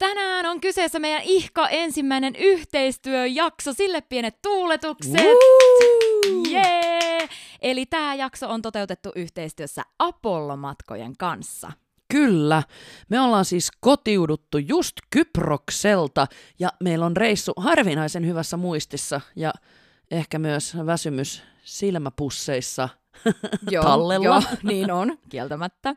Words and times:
Tänään 0.00 0.46
on 0.46 0.60
kyseessä 0.60 0.98
meidän 0.98 1.22
ihka 1.24 1.68
ensimmäinen 1.68 2.36
yhteistyöjakso, 2.36 3.72
sille 3.72 4.00
pienet 4.00 4.38
tuuletukset. 4.42 5.20
Jee! 6.50 7.28
Eli 7.62 7.86
tämä 7.86 8.14
jakso 8.14 8.48
on 8.48 8.62
toteutettu 8.62 9.12
yhteistyössä 9.16 9.82
Apollo-matkojen 9.98 11.16
kanssa. 11.18 11.72
Kyllä. 12.12 12.62
Me 13.08 13.20
ollaan 13.20 13.44
siis 13.44 13.70
kotiuduttu 13.80 14.58
just 14.58 14.96
Kyprokselta 15.10 16.26
ja 16.58 16.68
meillä 16.80 17.06
on 17.06 17.16
reissu 17.16 17.52
harvinaisen 17.56 18.26
hyvässä 18.26 18.56
muistissa 18.56 19.20
ja 19.36 19.52
ehkä 20.10 20.38
myös 20.38 20.76
väsymys 20.86 21.42
silmäpusseissa 21.64 22.88
Joo, 23.70 23.84
tallella. 23.84 24.24
Joo, 24.24 24.42
niin 24.62 24.92
on, 24.92 25.18
kieltämättä. 25.28 25.94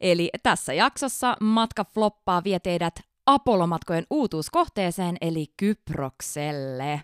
Eli 0.00 0.30
tässä 0.42 0.72
jaksossa 0.72 1.36
matka 1.40 1.84
floppaa 1.84 2.44
vie 2.44 2.60
teidät 2.60 3.07
Apollo-matkojen 3.28 4.06
uutuuskohteeseen 4.10 5.16
eli 5.20 5.46
Kyprokselle. 5.56 7.02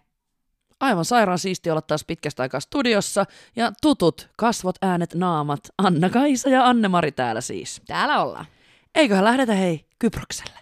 Aivan 0.80 1.04
sairaan 1.04 1.38
siisti 1.38 1.70
olla 1.70 1.82
taas 1.82 2.04
pitkästä 2.04 2.42
aikaa 2.42 2.60
studiossa 2.60 3.24
ja 3.56 3.72
tutut 3.82 4.28
kasvot, 4.36 4.76
äänet, 4.82 5.14
naamat, 5.14 5.60
Anna-Kaisa 5.78 6.48
ja 6.48 6.66
Anne-Mari 6.66 7.12
täällä 7.12 7.40
siis. 7.40 7.82
Täällä 7.86 8.22
ollaan. 8.22 8.46
Eiköhän 8.94 9.24
lähdetä 9.24 9.54
hei 9.54 9.86
Kyprokselle. 9.98 10.58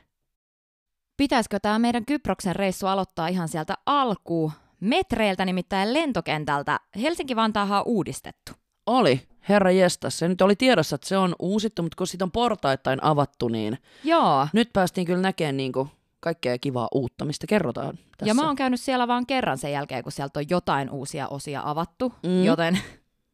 Pitäisikö 1.16 1.58
tämä 1.60 1.78
meidän 1.78 2.04
Kyproksen 2.04 2.56
reissu 2.56 2.86
aloittaa 2.86 3.28
ihan 3.28 3.48
sieltä 3.48 3.74
alkuun? 3.86 4.52
Metreiltä 4.80 5.44
nimittäin 5.44 5.94
lentokentältä. 5.94 6.80
Helsinki-Vantaahan 7.02 7.78
on 7.78 7.86
uudistettu. 7.86 8.52
Oli, 8.86 9.28
herra 9.48 9.70
jestas. 9.70 10.18
Se 10.18 10.28
nyt 10.28 10.40
oli 10.42 10.56
tiedossa, 10.56 10.94
että 10.94 11.08
se 11.08 11.16
on 11.16 11.34
uusittu, 11.38 11.82
mutta 11.82 11.96
kun 11.96 12.06
siitä 12.06 12.24
on 12.24 12.30
portaittain 12.32 13.04
avattu, 13.04 13.48
niin 13.48 13.78
Joo. 14.04 14.48
nyt 14.52 14.72
päästiin 14.72 15.06
kyllä 15.06 15.22
näkemään 15.22 15.56
niin 15.56 15.72
kuin 15.72 15.88
kaikkea 16.20 16.58
kivaa 16.58 16.88
uutta, 16.94 17.24
mistä 17.24 17.46
kerrotaan 17.46 17.96
tässä. 17.96 18.30
Ja 18.30 18.34
mä 18.34 18.46
oon 18.46 18.56
käynyt 18.56 18.80
siellä 18.80 19.08
vaan 19.08 19.26
kerran 19.26 19.58
sen 19.58 19.72
jälkeen, 19.72 20.02
kun 20.02 20.12
sieltä 20.12 20.40
on 20.40 20.46
jotain 20.50 20.90
uusia 20.90 21.28
osia 21.28 21.62
avattu, 21.64 22.12
Mm. 22.22 22.44
joten 22.44 22.78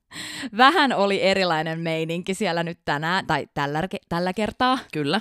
vähän 0.56 0.92
oli 0.92 1.22
erilainen 1.22 1.80
meininki 1.80 2.34
siellä 2.34 2.62
nyt 2.62 2.78
tänään, 2.84 3.26
tai 3.26 3.48
tällä, 3.54 3.88
tällä 4.08 4.32
kertaa. 4.32 4.78
Kyllä. 4.92 5.20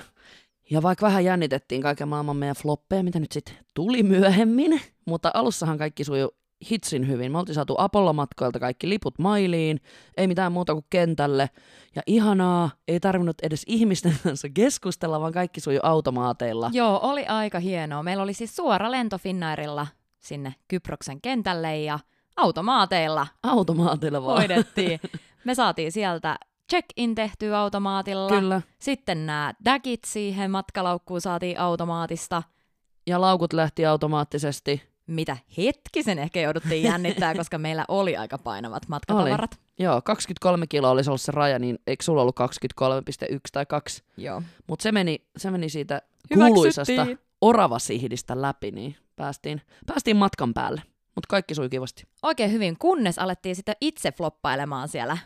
Ja 0.70 0.82
vaikka 0.82 1.06
vähän 1.06 1.24
jännitettiin 1.24 1.82
kaiken 1.82 2.08
maailman 2.08 2.36
meidän 2.36 2.56
floppeja, 2.56 3.02
mitä 3.02 3.20
nyt 3.20 3.32
sitten 3.32 3.54
tuli 3.74 4.02
myöhemmin, 4.02 4.80
mutta 5.06 5.30
alussahan 5.34 5.78
kaikki 5.78 6.04
sujui 6.04 6.30
hitsin 6.70 7.08
hyvin. 7.08 7.32
Me 7.32 7.38
oltiin 7.38 7.54
saatu 7.54 7.74
Apollo-matkoilta 7.78 8.60
kaikki 8.60 8.88
liput 8.88 9.18
mailiin, 9.18 9.80
ei 10.16 10.26
mitään 10.26 10.52
muuta 10.52 10.72
kuin 10.72 10.84
kentälle. 10.90 11.50
Ja 11.96 12.02
ihanaa, 12.06 12.70
ei 12.88 13.00
tarvinnut 13.00 13.40
edes 13.42 13.62
ihmisten 13.66 14.14
kanssa 14.24 14.48
keskustella, 14.48 15.20
vaan 15.20 15.32
kaikki 15.32 15.60
sujui 15.60 15.80
automaateilla. 15.82 16.70
Joo, 16.72 17.00
oli 17.02 17.26
aika 17.26 17.58
hienoa. 17.58 18.02
Meillä 18.02 18.22
oli 18.22 18.34
siis 18.34 18.56
suora 18.56 18.90
lento 18.90 19.18
Finnairilla 19.18 19.86
sinne 20.20 20.54
Kyproksen 20.68 21.20
kentälle 21.20 21.78
ja 21.78 21.98
automaateilla 22.36 23.26
Automaateilla 23.42 24.22
vaan. 24.24 24.36
hoidettiin. 24.38 25.00
Me 25.44 25.54
saatiin 25.54 25.92
sieltä 25.92 26.38
check-in 26.70 27.14
tehtyä 27.14 27.58
automaatilla. 27.60 28.28
Kyllä. 28.28 28.62
Sitten 28.78 29.26
nämä 29.26 29.54
dagit 29.64 30.00
siihen 30.06 30.50
matkalaukkuun 30.50 31.20
saatiin 31.20 31.60
automaatista. 31.60 32.42
Ja 33.06 33.20
laukut 33.20 33.52
lähti 33.52 33.86
automaattisesti. 33.86 34.82
Mitä 35.08 35.36
hetkisen 35.58 36.18
ehkä 36.18 36.40
jouduttiin 36.40 36.82
jännittää, 36.82 37.34
koska 37.40 37.58
meillä 37.58 37.84
oli 37.88 38.16
aika 38.16 38.38
painavat 38.38 38.88
matkatavarat. 38.88 39.58
Joo, 39.78 40.02
23 40.02 40.66
kiloa 40.66 40.90
olisi 40.90 41.10
ollut 41.10 41.20
se 41.20 41.32
raja, 41.32 41.58
niin 41.58 41.78
eikö 41.86 42.04
sulla 42.04 42.22
ollut 42.22 42.36
23,1 42.40 43.38
tai 43.52 43.66
2? 43.66 44.02
Joo. 44.16 44.42
Mutta 44.66 44.82
se 44.82 44.92
meni, 44.92 45.22
se 45.36 45.50
meni 45.50 45.68
siitä 45.68 46.02
kuuluisasta 46.34 47.06
oravasihdistä 47.40 48.42
läpi, 48.42 48.70
niin 48.70 48.96
päästiin, 49.16 49.62
päästiin 49.86 50.16
matkan 50.16 50.54
päälle. 50.54 50.82
Mutta 51.14 51.28
kaikki 51.28 51.54
sui 51.54 51.68
kivasti. 51.68 52.04
Oikein 52.22 52.52
hyvin, 52.52 52.76
kunnes 52.78 53.18
alettiin 53.18 53.56
sitten 53.56 53.76
itse 53.80 54.12
floppailemaan 54.12 54.88
siellä 54.88 55.18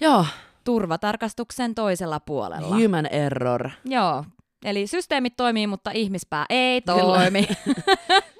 Joo, 0.00 0.26
turvatarkastuksen 0.64 1.74
toisella 1.74 2.20
puolella. 2.20 2.76
human 2.76 3.06
error. 3.06 3.70
Joo, 3.84 4.24
eli 4.64 4.86
systeemit 4.86 5.36
toimii, 5.36 5.66
mutta 5.66 5.90
ihmispää 5.90 6.46
ei 6.50 6.80
toimi. 6.80 7.48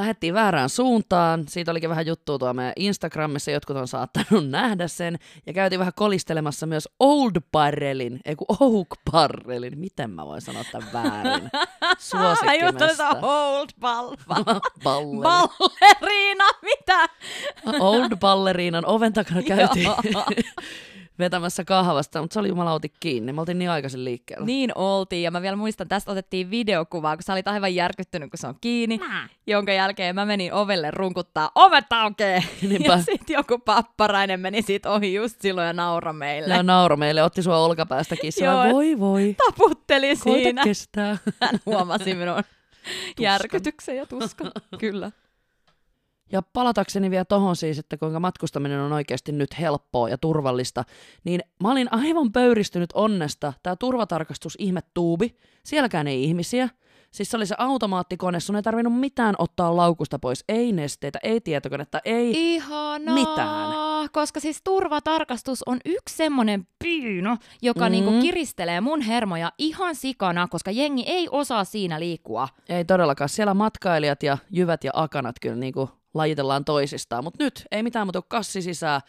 Lähettiin 0.00 0.34
väärään 0.34 0.68
suuntaan. 0.68 1.44
Siitä 1.48 1.70
olikin 1.70 1.90
vähän 1.90 2.06
juttua 2.06 2.38
tuolla 2.38 2.54
meidän 2.54 2.72
Instagramissa. 2.76 3.50
Jotkut 3.50 3.76
on 3.76 3.88
saattanut 3.88 4.50
nähdä 4.60 4.88
sen. 4.88 5.18
Ja 5.46 5.52
käytiin 5.52 5.78
vähän 5.78 5.92
kolistelemassa 5.96 6.66
myös 6.66 6.88
Old 7.00 7.32
Barrelin, 7.52 8.20
ei 8.24 8.36
kun 8.36 8.46
Oak 8.60 8.88
Barrelin. 9.12 9.78
Miten 9.78 10.10
mä 10.10 10.26
voin 10.26 10.40
sanoa 10.40 10.64
tämän 10.72 10.88
väärin? 10.92 11.50
Suosikkimesta. 11.98 13.08
old 13.22 13.68
ball, 13.80 14.16
ball, 14.28 14.60
Balleri. 14.84 15.22
balleriina, 15.22 16.44
mitä? 16.62 17.08
Old 17.80 18.16
Balleriinan 18.20 18.86
oven 18.86 19.12
takana 19.12 19.42
käytiin. 19.42 19.88
Vetämässä 21.20 21.64
kahvasta, 21.64 22.20
mutta 22.20 22.34
se 22.34 22.40
oli 22.40 22.48
jumalauti 22.48 22.92
kiinni. 23.00 23.32
Me 23.32 23.40
oltiin 23.40 23.58
niin 23.58 23.70
aikaisin 23.70 24.04
liikkeellä. 24.04 24.46
Niin 24.46 24.72
oltiin, 24.74 25.22
ja 25.22 25.30
mä 25.30 25.42
vielä 25.42 25.56
muistan, 25.56 25.88
tästä 25.88 26.10
otettiin 26.12 26.50
videokuvaa, 26.50 27.16
kun 27.16 27.22
sä 27.22 27.32
olit 27.32 27.48
aivan 27.48 27.74
järkyttynyt, 27.74 28.30
kun 28.30 28.38
se 28.38 28.46
on 28.46 28.54
kiinni, 28.60 29.00
jonka 29.46 29.72
jälkeen 29.72 30.14
mä 30.14 30.24
menin 30.26 30.52
ovelle 30.52 30.90
runkuttaa, 30.90 31.50
ovet 31.54 31.92
aukee! 31.92 32.42
Niinpä. 32.62 32.92
Ja 32.92 32.98
sitten 32.98 33.34
joku 33.34 33.58
papparainen 33.58 34.40
meni 34.40 34.62
siitä 34.62 34.90
ohi 34.90 35.14
just 35.14 35.40
silloin 35.40 35.66
ja 35.66 35.72
naura 35.72 36.12
meille. 36.12 36.54
Ja 36.54 36.62
nauro 36.62 36.96
meille, 36.96 37.22
otti 37.22 37.42
sua 37.42 37.58
olkapäästä 37.58 38.14
et- 38.14 38.72
Voi 38.72 38.98
voi, 39.00 39.36
Taputteli 39.46 40.16
koita 40.16 40.42
siinä. 40.42 40.64
kestää. 40.64 41.16
Hän 41.42 41.60
huomasi 41.66 42.14
minun 42.14 42.42
järkytyksen 43.20 43.96
ja 43.96 44.06
tuskan. 44.06 44.52
Kyllä. 44.80 45.10
Ja 46.32 46.42
palatakseni 46.42 47.10
vielä 47.10 47.24
tohon 47.24 47.56
siis, 47.56 47.78
että 47.78 47.96
kuinka 47.96 48.20
matkustaminen 48.20 48.80
on 48.80 48.92
oikeasti 48.92 49.32
nyt 49.32 49.58
helppoa 49.60 50.08
ja 50.08 50.18
turvallista, 50.18 50.84
niin 51.24 51.40
mä 51.62 51.70
olin 51.72 51.88
aivan 51.90 52.32
pöyristynyt 52.32 52.90
onnesta. 52.94 53.52
Tämä 53.62 53.76
turvatarkastus 53.76 54.54
ihmetuubi, 54.58 55.36
sielläkään 55.64 56.06
ei 56.06 56.24
ihmisiä. 56.24 56.68
Siis 57.10 57.30
se 57.30 57.36
oli 57.36 57.46
se 57.46 57.54
automaattikone, 57.58 58.40
sun 58.40 58.56
ei 58.56 58.62
tarvinnut 58.62 59.00
mitään 59.00 59.34
ottaa 59.38 59.76
laukusta 59.76 60.18
pois. 60.18 60.44
Ei 60.48 60.72
nesteitä, 60.72 61.18
ei 61.22 61.40
tietokonetta, 61.40 62.00
ei... 62.04 62.54
Ihanaa, 62.54 63.14
Mitään. 63.14 63.70
koska 64.12 64.40
siis 64.40 64.60
turvatarkastus 64.64 65.62
on 65.66 65.78
yksi 65.84 66.16
semmonen 66.16 66.66
piino, 66.78 67.36
joka 67.62 67.84
Mm. 67.84 67.90
niinku 67.92 68.20
kiristelee 68.20 68.80
mun 68.80 69.00
hermoja 69.00 69.52
ihan 69.58 69.94
sikana, 69.94 70.48
koska 70.48 70.70
jengi 70.70 71.02
ei 71.06 71.28
osaa 71.30 71.64
siinä 71.64 72.00
liikkua. 72.00 72.48
Ei 72.68 72.84
todellakaan. 72.84 73.28
Siellä 73.28 73.54
matkailijat 73.54 74.22
ja 74.22 74.38
jyvät 74.50 74.84
ja 74.84 74.90
akanat 74.94 75.36
kyllä 75.40 75.56
niinku 75.56 75.90
lajitellaan 76.14 76.64
toisistaan. 76.64 77.24
Mutta 77.24 77.44
nyt 77.44 77.64
ei 77.70 77.82
mitään 77.82 78.06
muuta 78.06 78.20
kuin 78.20 78.28
kassi 78.28 78.62
sisään. 78.62 79.00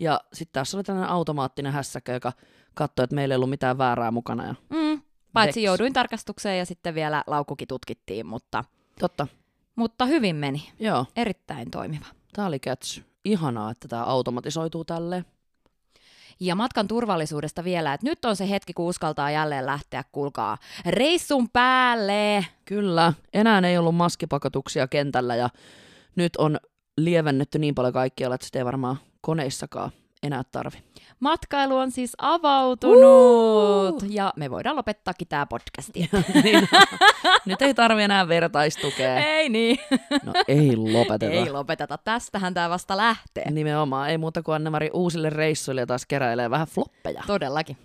Ja 0.00 0.20
sitten 0.32 0.52
tässä 0.60 0.76
oli 0.76 0.84
tällainen 0.84 1.10
automaattinen 1.10 1.72
hässäkkä, 1.72 2.12
joka 2.12 2.32
katsoi, 2.74 3.04
että 3.04 3.14
meillä 3.14 3.32
ei 3.32 3.36
ollut 3.36 3.50
mitään 3.50 3.78
väärää 3.78 4.10
mukana. 4.10 4.46
Ja... 4.46 4.54
Mm. 4.68 5.02
Paitsi 5.32 5.48
Veksi. 5.48 5.62
jouduin 5.62 5.92
tarkastukseen 5.92 6.58
ja 6.58 6.66
sitten 6.66 6.94
vielä 6.94 7.24
laukkukin 7.26 7.68
tutkittiin, 7.68 8.26
mutta, 8.26 8.64
Totta, 9.00 9.26
mutta 9.76 10.06
hyvin 10.06 10.36
meni. 10.36 10.72
joo. 10.78 11.06
Erittäin 11.16 11.70
toimiva. 11.70 12.06
Tää 12.32 12.46
oli 12.46 12.58
kätsy. 12.58 13.04
Ihanaa, 13.24 13.70
että 13.70 13.88
tämä 13.88 14.04
automatisoituu 14.04 14.84
tälleen. 14.84 15.24
Ja 16.40 16.54
matkan 16.54 16.88
turvallisuudesta 16.88 17.64
vielä, 17.64 17.94
että 17.94 18.06
nyt 18.06 18.24
on 18.24 18.36
se 18.36 18.50
hetki, 18.50 18.72
kun 18.72 18.86
uskaltaa 18.86 19.30
jälleen 19.30 19.66
lähteä, 19.66 20.04
kuulkaa, 20.12 20.58
reissun 20.86 21.48
päälle. 21.50 22.46
Kyllä, 22.64 23.12
enää 23.32 23.60
ei 23.60 23.78
ollut 23.78 23.94
maskipakotuksia 23.94 24.88
kentällä 24.88 25.36
ja 25.36 25.50
nyt 26.16 26.36
on 26.36 26.58
lievennetty 26.96 27.58
niin 27.58 27.74
paljon 27.74 27.92
kaikkialla, 27.92 28.34
että 28.34 28.46
sitä 28.46 28.58
ei 28.58 28.64
varmaan 28.64 28.98
koneissakaan 29.20 29.90
enää 30.22 30.42
tarvi. 30.52 30.76
Matkailu 31.20 31.76
on 31.76 31.90
siis 31.90 32.12
avautunut 32.18 34.04
ja 34.08 34.32
me 34.36 34.50
voidaan 34.50 34.76
lopettaakin 34.76 35.28
tämä 35.28 35.46
podcasti. 35.46 36.10
niin, 36.44 36.68
nyt 37.46 37.62
ei 37.62 37.74
tarvi 37.74 38.02
enää 38.02 38.28
vertaistukea. 38.28 39.16
Ei 39.16 39.48
niin. 39.48 39.78
No 40.24 40.32
ei 40.48 40.76
lopeteta. 40.76 41.32
Ei 41.32 41.50
lopeteta. 41.50 41.98
Tästähän 41.98 42.54
tämä 42.54 42.70
vasta 42.70 42.96
lähtee. 42.96 43.50
Nimenomaan, 43.50 44.10
ei 44.10 44.18
muuta 44.18 44.42
kuin 44.42 44.54
Anne-Mari 44.54 44.90
uusille 44.92 45.30
reissuille 45.30 45.80
ja 45.80 45.86
taas 45.86 46.06
keräilee 46.06 46.50
vähän 46.50 46.66
floppeja. 46.66 47.22
Todellakin. 47.26 47.76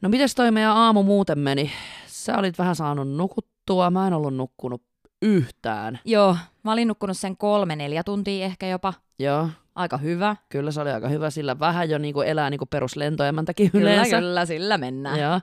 No 0.00 0.08
mites 0.08 0.34
toi 0.34 0.50
meidän 0.50 0.70
aamu 0.70 1.02
muuten 1.02 1.38
meni? 1.38 1.70
Sä 2.06 2.38
olit 2.38 2.58
vähän 2.58 2.76
saanut 2.76 3.08
nukuttua, 3.08 3.90
mä 3.90 4.06
en 4.06 4.12
ollut 4.12 4.34
nukkunut 4.34 4.82
yhtään. 5.22 6.00
Joo, 6.04 6.36
mä 6.62 6.72
olin 6.72 6.88
nukkunut 6.88 7.16
sen 7.16 7.36
kolme, 7.36 7.76
neljä 7.76 8.04
tuntia 8.04 8.44
ehkä 8.44 8.66
jopa. 8.66 8.94
Joo, 9.18 9.48
Aika 9.74 9.96
hyvä. 9.96 10.36
kyllä 10.48 10.70
se 10.70 10.80
oli 10.80 10.90
aika 10.90 11.08
hyvä, 11.08 11.30
sillä 11.30 11.58
vähän 11.58 11.90
jo 11.90 11.98
niinku 11.98 12.20
elää 12.20 12.50
niinku 12.50 12.66
peruslentoemäntäkin 12.66 13.70
Kyllä, 13.70 13.90
yleensä. 13.92 14.18
kyllä, 14.18 14.46
sillä 14.46 14.78
mennään. 14.78 15.20
Joo. 15.20 15.40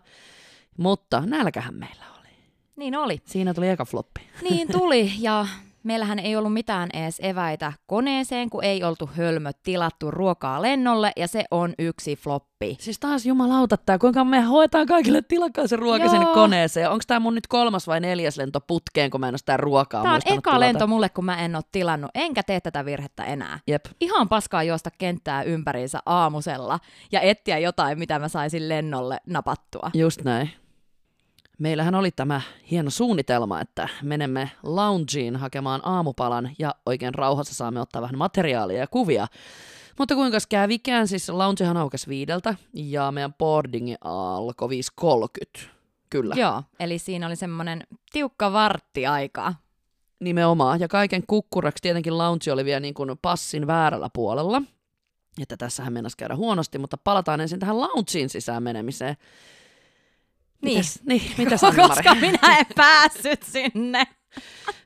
Mutta 0.78 1.24
nälkähän 1.26 1.76
meillä 1.76 2.04
oli. 2.20 2.28
Niin 2.76 2.96
oli. 2.96 3.22
Siinä 3.26 3.54
tuli 3.54 3.70
eka 3.70 3.86
floppi. 3.86 4.22
Niin 4.42 4.68
tuli, 4.72 5.12
ja 5.20 5.46
meillähän 5.84 6.20
ei 6.20 6.36
ollut 6.36 6.54
mitään 6.54 6.90
edes 6.94 7.20
eväitä 7.24 7.74
koneeseen, 7.88 8.50
kun 8.50 8.64
ei 8.64 8.84
oltu 8.84 9.10
hölmöt 9.18 9.58
tilattu 9.64 10.12
ruokaa 10.12 10.62
lennolle, 10.62 11.12
ja 11.18 11.28
se 11.28 11.44
on 11.52 11.74
yksi 11.80 12.16
floppi. 12.16 12.78
Siis 12.80 13.00
taas 13.00 13.26
jumalauta 13.26 13.78
tää, 13.78 13.98
kuinka 13.98 14.24
me 14.24 14.42
hoetaan 14.42 14.88
kaikille 14.88 15.22
tilakaa 15.22 15.68
se 15.68 15.76
ruoka 15.76 16.04
Joo. 16.04 16.12
sinne 16.12 16.26
koneeseen. 16.26 16.90
Onko 16.90 17.04
tämä 17.08 17.20
mun 17.20 17.36
nyt 17.36 17.48
kolmas 17.48 17.88
vai 17.88 18.00
neljäs 18.00 18.38
lento 18.38 18.60
putkeen, 18.62 19.12
kun 19.12 19.20
mä 19.20 19.28
en 19.28 19.32
ole 19.32 19.38
sitä 19.38 19.58
ruokaa 19.58 20.02
Tämä 20.04 20.16
on 20.16 20.22
eka 20.26 20.42
tilata? 20.42 20.60
lento 20.60 20.88
mulle, 20.88 21.10
kun 21.10 21.26
mä 21.26 21.38
en 21.46 21.56
ole 21.56 21.64
tilannut, 21.72 22.12
enkä 22.16 22.44
tee 22.44 22.62
tätä 22.62 22.86
virhettä 22.86 23.24
enää. 23.24 23.60
Jep. 23.68 23.86
Ihan 24.02 24.30
paskaa 24.30 24.64
juosta 24.64 24.90
kenttää 24.98 25.44
ympäriinsä 25.44 26.00
aamusella 26.06 26.80
ja 27.12 27.22
etsiä 27.22 27.58
jotain, 27.58 28.00
mitä 28.00 28.20
mä 28.20 28.28
saisin 28.28 28.70
lennolle 28.70 29.18
napattua. 29.28 29.92
Just 29.94 30.24
näin. 30.24 30.61
Meillähän 31.62 31.96
oli 31.96 32.12
tämä 32.12 32.42
hieno 32.72 32.90
suunnitelma, 32.90 33.62
että 33.62 33.90
menemme 34.04 34.52
loungeen 34.64 35.36
hakemaan 35.36 35.82
aamupalan 35.84 36.52
ja 36.60 36.76
oikein 36.86 37.14
rauhassa 37.14 37.54
saamme 37.54 37.82
ottaa 37.82 38.02
vähän 38.02 38.18
materiaalia 38.18 38.78
ja 38.80 38.88
kuvia. 38.88 39.28
Mutta 39.98 40.16
kuinka 40.16 40.38
kävikään, 40.50 41.08
siis 41.08 41.30
loungehan 41.30 41.78
aukesi 41.78 42.08
viideltä 42.08 42.56
ja 42.74 43.12
meidän 43.12 43.34
boardingi 43.34 43.96
alkoi 44.04 44.70
5.30. 45.04 45.62
Kyllä, 46.10 46.36
Joo, 46.36 46.64
eli 46.80 47.00
siinä 47.00 47.28
oli 47.28 47.36
semmoinen 47.36 47.84
tiukka 48.12 48.54
vartti 48.54 49.08
aikaa. 49.08 49.56
nimenomaan. 50.20 50.80
Ja 50.80 50.88
kaiken 50.88 51.24
kukkuraksi 51.28 51.82
tietenkin 51.82 52.18
lounge 52.18 52.52
oli 52.52 52.66
vielä 52.66 52.80
niin 52.80 52.94
kuin 52.94 53.18
passin 53.22 53.68
väärällä 53.68 54.10
puolella. 54.14 54.62
Että 55.42 55.58
tässähän 55.58 55.94
mennäisi 55.94 56.18
käydä 56.18 56.36
huonosti, 56.36 56.78
mutta 56.78 56.98
palataan 56.98 57.42
ensin 57.42 57.60
tähän 57.60 57.82
loungeen 57.82 58.30
sisään 58.30 58.64
menemiseen. 58.64 59.18
Niin. 60.62 60.78
Mitäs, 60.78 61.00
niin, 61.04 61.22
mitäs 61.38 61.64
Anna-Mari? 61.64 61.90
Koska 61.96 62.16
minä 62.16 62.58
en 62.60 62.66
päässyt 62.76 63.44
sinne. 63.44 64.08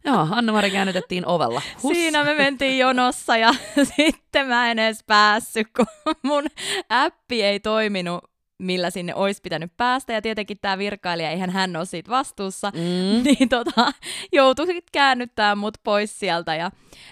Joo, 0.05 0.27
Anna-Mari 0.31 0.71
käännytettiin 0.71 1.25
ovella. 1.25 1.61
Hus. 1.83 1.93
Siinä 1.93 2.23
me 2.23 2.33
mentiin 2.33 2.77
jonossa 2.77 3.37
ja 3.37 3.53
sitten 3.97 4.47
mä 4.47 4.71
en 4.71 4.79
edes 4.79 5.03
päässyt, 5.07 5.67
kun 5.77 6.15
mun 6.23 6.43
appi 6.89 7.43
ei 7.43 7.59
toiminut, 7.59 8.23
millä 8.57 8.89
sinne 8.89 9.15
olisi 9.15 9.41
pitänyt 9.41 9.71
päästä. 9.77 10.13
Ja 10.13 10.21
tietenkin 10.21 10.57
tämä 10.61 10.77
virkailija, 10.77 11.29
eihän 11.29 11.49
hän 11.49 11.75
ole 11.75 11.85
siitä 11.85 12.11
vastuussa. 12.11 12.71
Mm. 12.75 13.23
Niin 13.25 13.49
tota, 13.49 13.91
joutui 14.31 14.67
sit 14.67 14.85
käännyttää 14.91 15.55
mut 15.55 15.77
pois 15.83 16.19
sieltä 16.19 16.55
ja 16.55 16.71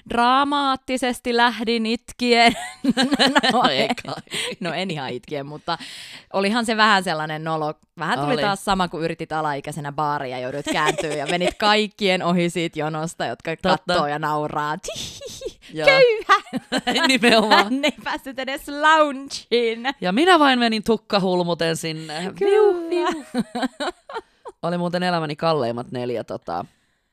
dramaattisesti 0.09 1.37
lähdin 1.37 1.85
itkien. 1.85 2.53
no, 3.53 3.63
ei 3.69 3.81
ei, 3.81 3.87
kai. 4.05 4.15
no 4.59 4.73
en 4.73 4.91
ihan 4.91 5.09
itkien, 5.09 5.45
mutta 5.45 5.77
olihan 6.33 6.65
se 6.65 6.77
vähän 6.77 7.03
sellainen 7.03 7.43
nolo. 7.43 7.73
Vähän 7.99 8.19
tuli 8.19 8.33
Oli. 8.33 8.41
taas 8.41 8.65
sama, 8.65 8.87
kun 8.87 9.03
yritit 9.03 9.31
alaikäisenä 9.31 9.91
baaria 9.91 10.37
ja 10.37 10.43
joudut 10.43 10.65
kääntyä 10.71 11.13
ja 11.13 11.25
menit 11.25 11.55
kaikkien 11.57 12.23
ohi 12.23 12.49
siitä 12.49 12.79
jonosta, 12.79 13.25
jotka 13.25 13.51
Totta. 13.51 13.69
kattoo 13.69 14.07
ja 14.07 14.19
nauraa. 14.19 14.77
Köyhä! 15.75 16.61
Nimenomaan. 17.07 17.63
Hän 17.63 17.85
ei 17.85 17.93
päässyt 18.03 18.39
edes 18.39 18.61
loungeen. 18.67 19.93
Ja 20.01 20.11
minä 20.11 20.39
vain 20.39 20.59
menin 20.59 20.83
tukkahulmuten 21.33 21.77
sinne. 21.77 22.33
Kyllä. 22.39 23.09
Oli 24.63 24.77
muuten 24.77 25.03
elämäni 25.03 25.35
kalleimmat 25.35 25.91
neljä, 25.91 26.23
tota, 26.23 26.65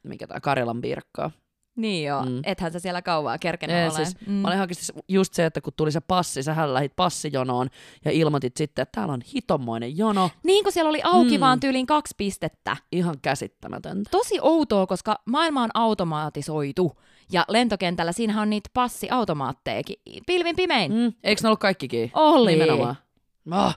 mikä 0.03 0.27
tää, 0.27 0.41
Karjalan 0.41 0.81
piirakkaa. 0.81 1.31
Niin 1.77 2.07
joo, 2.09 2.23
Mm. 2.25 2.41
ethän 2.45 2.73
sä 2.73 2.79
siellä 2.79 3.03
kauaa 3.03 3.39
kerkenyt 3.39 3.77
Ei, 3.77 3.85
ole. 3.85 3.93
siis, 3.95 4.17
mm. 4.27 4.33
Mä 4.33 4.49
olin 4.49 4.61
oikeasti 4.61 4.93
just 5.09 5.35
se, 5.35 5.47
että 5.47 5.61
kun 5.61 5.73
tuli 5.77 5.93
se 5.93 6.01
passi, 6.01 6.43
sähän 6.43 6.75
lähit 6.75 6.93
passijonoon 6.97 7.69
ja 8.05 8.11
ilmoitit 8.11 8.57
sitten, 8.57 8.83
että 8.83 8.93
täällä 9.01 9.13
on 9.15 9.21
hitommoinen 9.35 9.99
jono. 9.99 10.31
Niin 10.45 10.65
kuin 10.65 10.73
siellä 10.73 10.89
oli 10.89 11.01
auki 11.05 11.39
Mm. 11.39 11.41
vaan 11.41 11.61
tyyliin 11.61 11.87
kaksi 11.87 12.15
pistettä. 12.17 12.77
Ihan 12.93 13.17
käsittämätöntä. 13.23 14.11
Tosi 14.11 14.39
outoa, 14.43 14.87
koska 14.87 15.17
maailma 15.25 15.63
on 15.63 15.71
automatisoitu. 15.75 16.93
Ja 17.33 17.45
lentokentällä 17.49 18.13
siinähän 18.13 18.43
on 18.43 18.51
niitä 18.51 18.71
passiautomaattejakin. 18.75 19.97
Pilvin 20.27 20.57
pimein. 20.57 20.93
Mm. 20.93 21.13
Eikö 21.25 21.43
ne 21.43 21.49
ollut 21.49 21.61
kaikkikin? 21.61 22.11
Oli. 22.15 22.53
Nimenomaan. 22.53 22.97
Oh. 23.53 23.75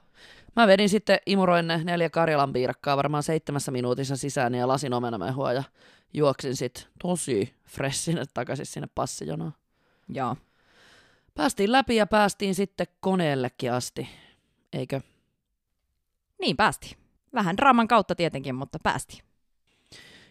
Mä 0.55 0.67
vedin 0.67 0.89
sitten, 0.89 1.19
imuroin 1.25 1.67
ne 1.67 1.83
neljä 1.83 2.09
Karjalan 2.09 2.53
piirakkaa 2.53 2.97
varmaan 2.97 3.23
seitsemässä 3.23 3.71
minuutissa 3.71 4.17
sisään 4.17 4.55
ja 4.55 4.67
lasin 4.67 4.93
omenamehua 4.93 5.53
ja 5.53 5.63
juoksin 6.13 6.55
sitten 6.55 6.83
tosi 7.01 7.53
freshinä 7.67 8.25
takaisin 8.33 8.65
sinne 8.65 8.87
passijonoon. 8.95 9.53
Joo. 10.09 10.35
Päästiin 11.35 11.71
läpi 11.71 11.95
ja 11.95 12.07
päästiin 12.07 12.55
sitten 12.55 12.87
koneellekin 12.99 13.73
asti, 13.73 14.09
eikö? 14.73 15.01
Niin 16.41 16.57
päästi. 16.57 16.97
Vähän 17.33 17.57
draaman 17.57 17.87
kautta 17.87 18.15
tietenkin, 18.15 18.55
mutta 18.55 18.79
päästi. 18.83 19.23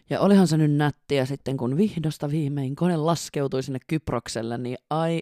Ja 0.09 0.19
olihan 0.19 0.47
se 0.47 0.57
nyt 0.57 0.71
nättiä 0.71 1.25
sitten, 1.25 1.57
kun 1.57 1.77
vihdosta 1.77 2.31
viimein 2.31 2.75
kone 2.75 2.97
laskeutui 2.97 3.63
sinne 3.63 3.79
Kyprokselle, 3.87 4.57
niin 4.57 4.77
ai 4.89 5.21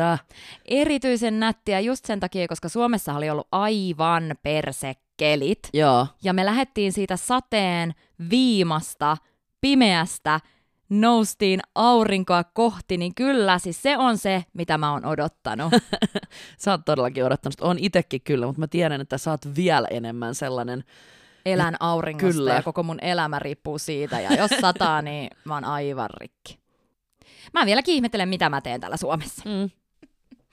että. 0.00 0.18
Erityisen 0.64 1.40
nättiä 1.40 1.80
just 1.80 2.04
sen 2.04 2.20
takia, 2.20 2.48
koska 2.48 2.68
Suomessa 2.68 3.14
oli 3.14 3.30
ollut 3.30 3.48
aivan 3.52 4.34
persekelit. 4.42 5.68
Joo, 5.72 6.06
Ja 6.22 6.32
me 6.32 6.46
lähdettiin 6.46 6.92
siitä 6.92 7.16
sateen 7.16 7.94
viimasta, 8.30 9.16
pimeästä, 9.60 10.40
noustiin 10.88 11.60
aurinkoa 11.74 12.44
kohti, 12.44 12.96
niin 12.96 13.14
kyllä, 13.14 13.58
siis 13.58 13.82
se 13.82 13.98
on 13.98 14.18
se, 14.18 14.44
mitä 14.52 14.78
mä 14.78 14.92
oon 14.92 15.06
odottanut. 15.06 15.72
sä 16.58 16.70
oot 16.70 16.80
todellakin 16.84 17.24
odottanut. 17.24 17.60
Oon 17.60 17.78
itekin 17.78 18.20
kyllä, 18.20 18.46
mutta 18.46 18.60
mä 18.60 18.66
tiedän, 18.66 19.00
että 19.00 19.18
sä 19.18 19.30
oot 19.30 19.56
vielä 19.56 19.88
enemmän 19.90 20.34
sellainen. 20.34 20.84
Elän 21.46 21.76
auringosta 21.80 22.38
Kyllä. 22.38 22.54
ja 22.54 22.62
koko 22.62 22.82
mun 22.82 22.98
elämä 23.02 23.38
riippuu 23.38 23.78
siitä, 23.78 24.20
ja 24.20 24.34
jos 24.34 24.50
sataa, 24.60 25.02
niin 25.02 25.30
mä 25.44 25.54
oon 25.54 25.64
aivan 25.64 26.10
rikki. 26.20 26.58
Mä 27.52 27.66
vielä 27.66 27.82
ihmettelen, 27.86 28.28
mitä 28.28 28.48
mä 28.48 28.60
teen 28.60 28.80
täällä 28.80 28.96
Suomessa. 28.96 29.42
Mm. 29.48 29.70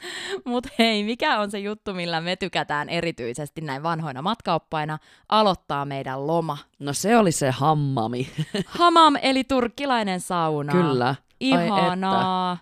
Mutta 0.46 0.70
hei, 0.80 1.04
mikä 1.04 1.39
on 1.39 1.51
se 1.51 1.60
juttu, 1.60 1.94
millä 1.94 2.22
me 2.22 2.36
tykätään 2.36 2.89
erityisesti 2.89 3.62
näin 3.62 3.84
vanhoina 3.84 4.22
matkaoppaina 4.22 4.98
aloittaa 5.30 5.86
meidän 5.86 6.27
loma? 6.27 6.58
No 6.80 6.94
se 6.94 7.18
oli 7.18 7.32
se 7.32 7.51
hammami. 7.51 8.30
Hamam, 8.68 9.16
eli 9.22 9.44
turkkilainen 9.44 10.20
sauna. 10.20 10.72
kyllä. 10.72 11.08
Ai 11.08 11.16
Ihanaa. 11.39 12.58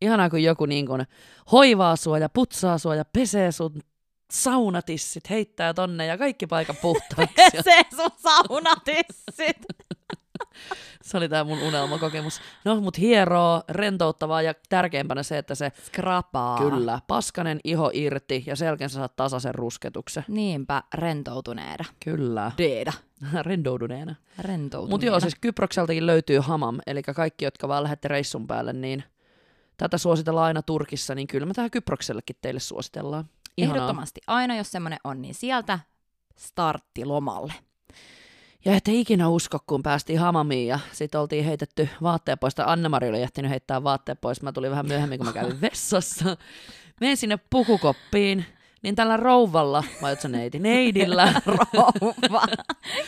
Ihanaa, 0.00 0.30
kun 0.30 0.42
joku 0.42 0.66
niin 0.66 0.86
kuin 0.86 1.06
hoivaa 1.52 1.96
sua 1.96 2.18
ja 2.18 2.28
putsaa 2.28 2.78
sua 2.78 2.94
ja 2.94 3.04
pesee 3.04 3.52
sun 3.52 3.80
saunatissit, 4.32 5.30
heittää 5.30 5.74
tonne 5.74 6.06
ja 6.06 6.18
kaikki 6.18 6.46
paikan 6.46 6.76
puhtaaksi. 6.82 7.34
Se 7.64 7.82
sun 7.96 8.10
saunatissit. 8.18 9.56
se 11.02 11.16
oli 11.16 11.28
tää 11.28 11.44
mun 11.44 11.58
unelmakokemus. 11.58 12.40
No, 12.64 12.80
mut 12.80 12.98
hieroo, 12.98 13.62
rentouttavaa 13.68 14.42
ja 14.42 14.54
tärkeimpänä 14.68 15.22
se, 15.22 15.38
että 15.38 15.54
se 15.54 15.72
Skrapaa. 15.84 16.58
kyllä, 16.58 17.00
paskanen 17.06 17.60
iho 17.64 17.90
irti 17.94 18.44
ja 18.46 18.56
selkeän 18.56 18.90
sä 18.90 18.94
saat 18.94 19.16
tasaisen 19.16 19.54
rusketuksen. 19.54 20.24
Niinpä 20.28 20.82
rentoutuneena. 20.94 21.84
Kyllä, 22.04 22.52
Deeda. 22.58 22.92
rendouduneena. 23.42 24.14
Rentoutuneena. 24.38 24.90
Mutta 24.90 25.06
joo, 25.06 25.20
siis 25.20 25.34
Kyprokseltakin 25.40 26.06
löytyy 26.06 26.38
hamam, 26.38 26.78
eli 26.86 27.02
kaikki, 27.02 27.44
jotka 27.44 27.68
vaan 27.68 27.82
lähette 27.82 28.08
reissun 28.08 28.46
päälle, 28.46 28.72
niin 28.72 29.04
tätä 29.76 29.98
suositellaan 29.98 30.46
aina 30.46 30.62
Turkissa, 30.62 31.14
niin 31.14 31.26
kyllä 31.26 31.46
me 31.46 31.54
tähän 31.54 31.70
Kyproksellekin 31.70 32.36
teille 32.42 32.60
suositellaan. 32.60 33.24
Ihanaa. 33.56 33.76
Ehdottomasti. 33.76 34.20
Aina 34.26 34.56
jos 34.56 34.70
semmonen 34.70 34.98
on, 35.04 35.22
niin 35.22 35.34
sieltä 35.34 35.78
startti 36.36 37.04
lomalle. 37.04 37.52
Ja 38.64 38.76
ette 38.76 38.92
ikinä 38.92 39.28
usko, 39.28 39.58
kun 39.66 39.82
päästiin 39.82 40.18
hamamiin 40.18 40.66
ja 40.68 40.78
sitten 40.92 41.20
oltiin 41.20 41.44
heitetty 41.44 41.88
vaatteet 42.02 42.40
pois, 42.40 42.54
tai 42.54 42.64
Anne-Mari 42.68 43.08
oli 43.08 43.20
jähtinyt 43.20 43.50
heittää 43.50 43.84
vaatteet 43.84 44.20
pois. 44.20 44.42
Mä 44.42 44.52
tulin 44.52 44.70
vähän 44.70 44.86
myöhemmin, 44.86 45.18
kun 45.18 45.26
mä 45.26 45.32
kävin 45.32 45.60
vessassa. 45.70 46.36
Menen 47.00 47.16
sinne 47.16 47.38
pukukoppiin, 47.50 48.46
niin 48.82 48.94
tällä 48.94 49.16
rouvalla, 49.16 49.84
vai 50.02 50.12
ootko 50.12 50.28
neiti? 50.28 50.58
Neidillä. 50.58 51.32
rouva. 51.46 52.46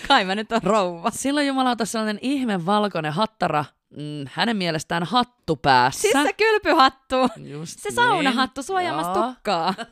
Kai 0.09 0.25
mä 0.25 0.35
nyt 0.35 0.53
on 0.53 0.63
rouva. 0.63 1.11
Silloin 1.11 1.47
jumalauta 1.47 1.85
sellainen 1.85 2.19
ihme 2.23 2.67
valkoinen 2.67 3.13
hattara, 3.13 3.65
mm, 3.91 4.27
hänen 4.33 4.57
mielestään 4.57 5.05
hattu 5.05 5.57
päässä. 5.57 6.01
Siis 6.01 6.13
se 6.13 6.33
kylpyhattu. 6.33 7.17
Just 7.37 7.79
Se 7.81 7.91
saunahattu 7.91 8.63
suojaamassa 8.63 9.13
tukkaa. 9.13 9.75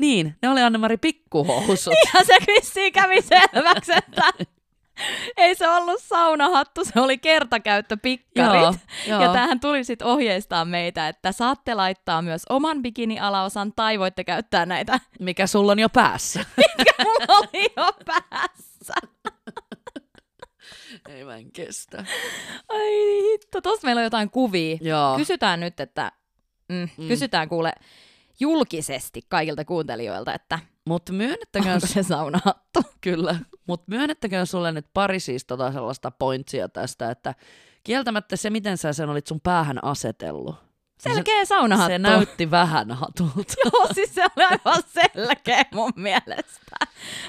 Niin, 0.00 0.36
ne 0.42 0.48
oli 0.48 0.62
Anne-Mari 0.62 0.96
pikkuhousut. 0.96 1.94
Ja 2.14 2.24
se 2.24 2.36
vissiin 2.46 2.92
kävi 2.92 3.22
selväksi, 3.22 3.92
että 3.92 4.22
ei 5.36 5.54
se 5.54 5.68
ollut 5.68 6.00
saunahattu, 6.02 6.84
se 6.84 7.00
oli 7.00 7.18
kertakäyttöpikkarit. 7.18 8.62
Joo, 8.62 8.74
joo. 9.06 9.22
Ja 9.22 9.32
tähän 9.32 9.60
tuli 9.60 9.84
sitten 9.84 10.06
ohjeistaa 10.06 10.64
meitä, 10.64 11.08
että 11.08 11.32
saatte 11.32 11.74
laittaa 11.74 12.22
myös 12.22 12.42
oman 12.48 12.82
bikini-alaosan 12.82 13.72
tai 13.76 13.98
voitte 13.98 14.24
käyttää 14.24 14.66
näitä, 14.66 15.00
Mikä 15.20 15.46
sulla 15.46 15.72
on 15.72 15.78
jo 15.78 15.88
päässä. 15.88 16.44
mitkä 16.56 16.92
mulla 17.04 17.38
oli 17.38 17.72
jo 17.76 17.92
päässä. 18.06 18.94
Ei 21.08 21.24
mä 21.24 21.36
en 21.36 21.52
kestä. 21.52 22.04
Ai 22.68 23.22
hitto, 23.32 23.60
tosta 23.60 23.86
meillä 23.86 24.00
on 24.00 24.04
jotain 24.04 24.30
kuvia. 24.30 24.78
Joo. 24.80 25.16
Kysytään 25.16 25.60
nyt, 25.60 25.80
että, 25.80 26.12
mm, 26.68 26.88
Mm. 26.96 27.08
kysytään 27.08 27.48
kuule 27.48 27.72
julkisesti 28.40 29.20
kaikilta 29.28 29.64
kuuntelijoilta, 29.64 30.34
että 30.34 30.58
Mutta 30.86 31.12
myönnettäköön, 31.12 31.74
Onko 31.74 31.86
se 31.86 32.02
saunahattu? 32.02 32.80
kyllä, 33.00 33.36
mutta 33.66 33.84
myönnettäköön 33.88 34.46
sulle 34.46 34.72
nyt 34.72 34.86
pari 34.94 35.20
siis 35.20 35.44
tota 35.44 35.72
sellaista 35.72 36.10
pointsia 36.10 36.68
tästä, 36.68 37.10
että 37.10 37.34
kieltämättä 37.84 38.36
se, 38.36 38.50
miten 38.50 38.78
sä 38.78 38.92
sen 38.92 39.08
olit 39.08 39.26
sun 39.26 39.40
päähän 39.40 39.84
asetellut. 39.84 40.56
Selkeä 41.00 41.44
se, 41.44 41.48
saunahattu. 41.48 41.92
se 41.92 41.98
näytti 41.98 42.50
vähän 42.50 42.90
hatulta. 42.90 43.54
Joo, 43.64 43.86
siis 43.94 44.14
se 44.14 44.22
oli 44.22 44.44
aivan 44.44 44.82
selkeä 44.86 45.62
mun 45.74 45.92
mielestä. 45.96 46.76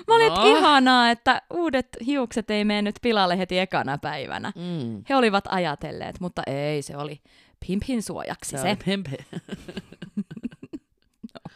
Mä 0.08 0.15
olin, 0.15 0.34
No. 0.34 0.46
ihanaa, 0.58 1.10
että 1.12 1.41
uudet 1.53 1.88
hiukset 2.06 2.50
ei 2.51 2.65
mennyt 2.65 2.96
pilalle 3.01 3.38
heti 3.38 3.60
ekana 3.60 3.98
päivänä. 3.98 4.51
Mm. 4.56 5.03
He 5.10 5.15
olivat 5.15 5.44
ajatelleet, 5.50 6.20
mutta 6.20 6.41
ei, 6.48 6.82
se 6.82 6.98
oli 6.98 7.22
pimpin 7.68 8.03
suojaksi 8.03 8.51
Se 8.51 8.58
se. 8.58 8.68
oli 8.68 8.77
pempe. 8.86 9.18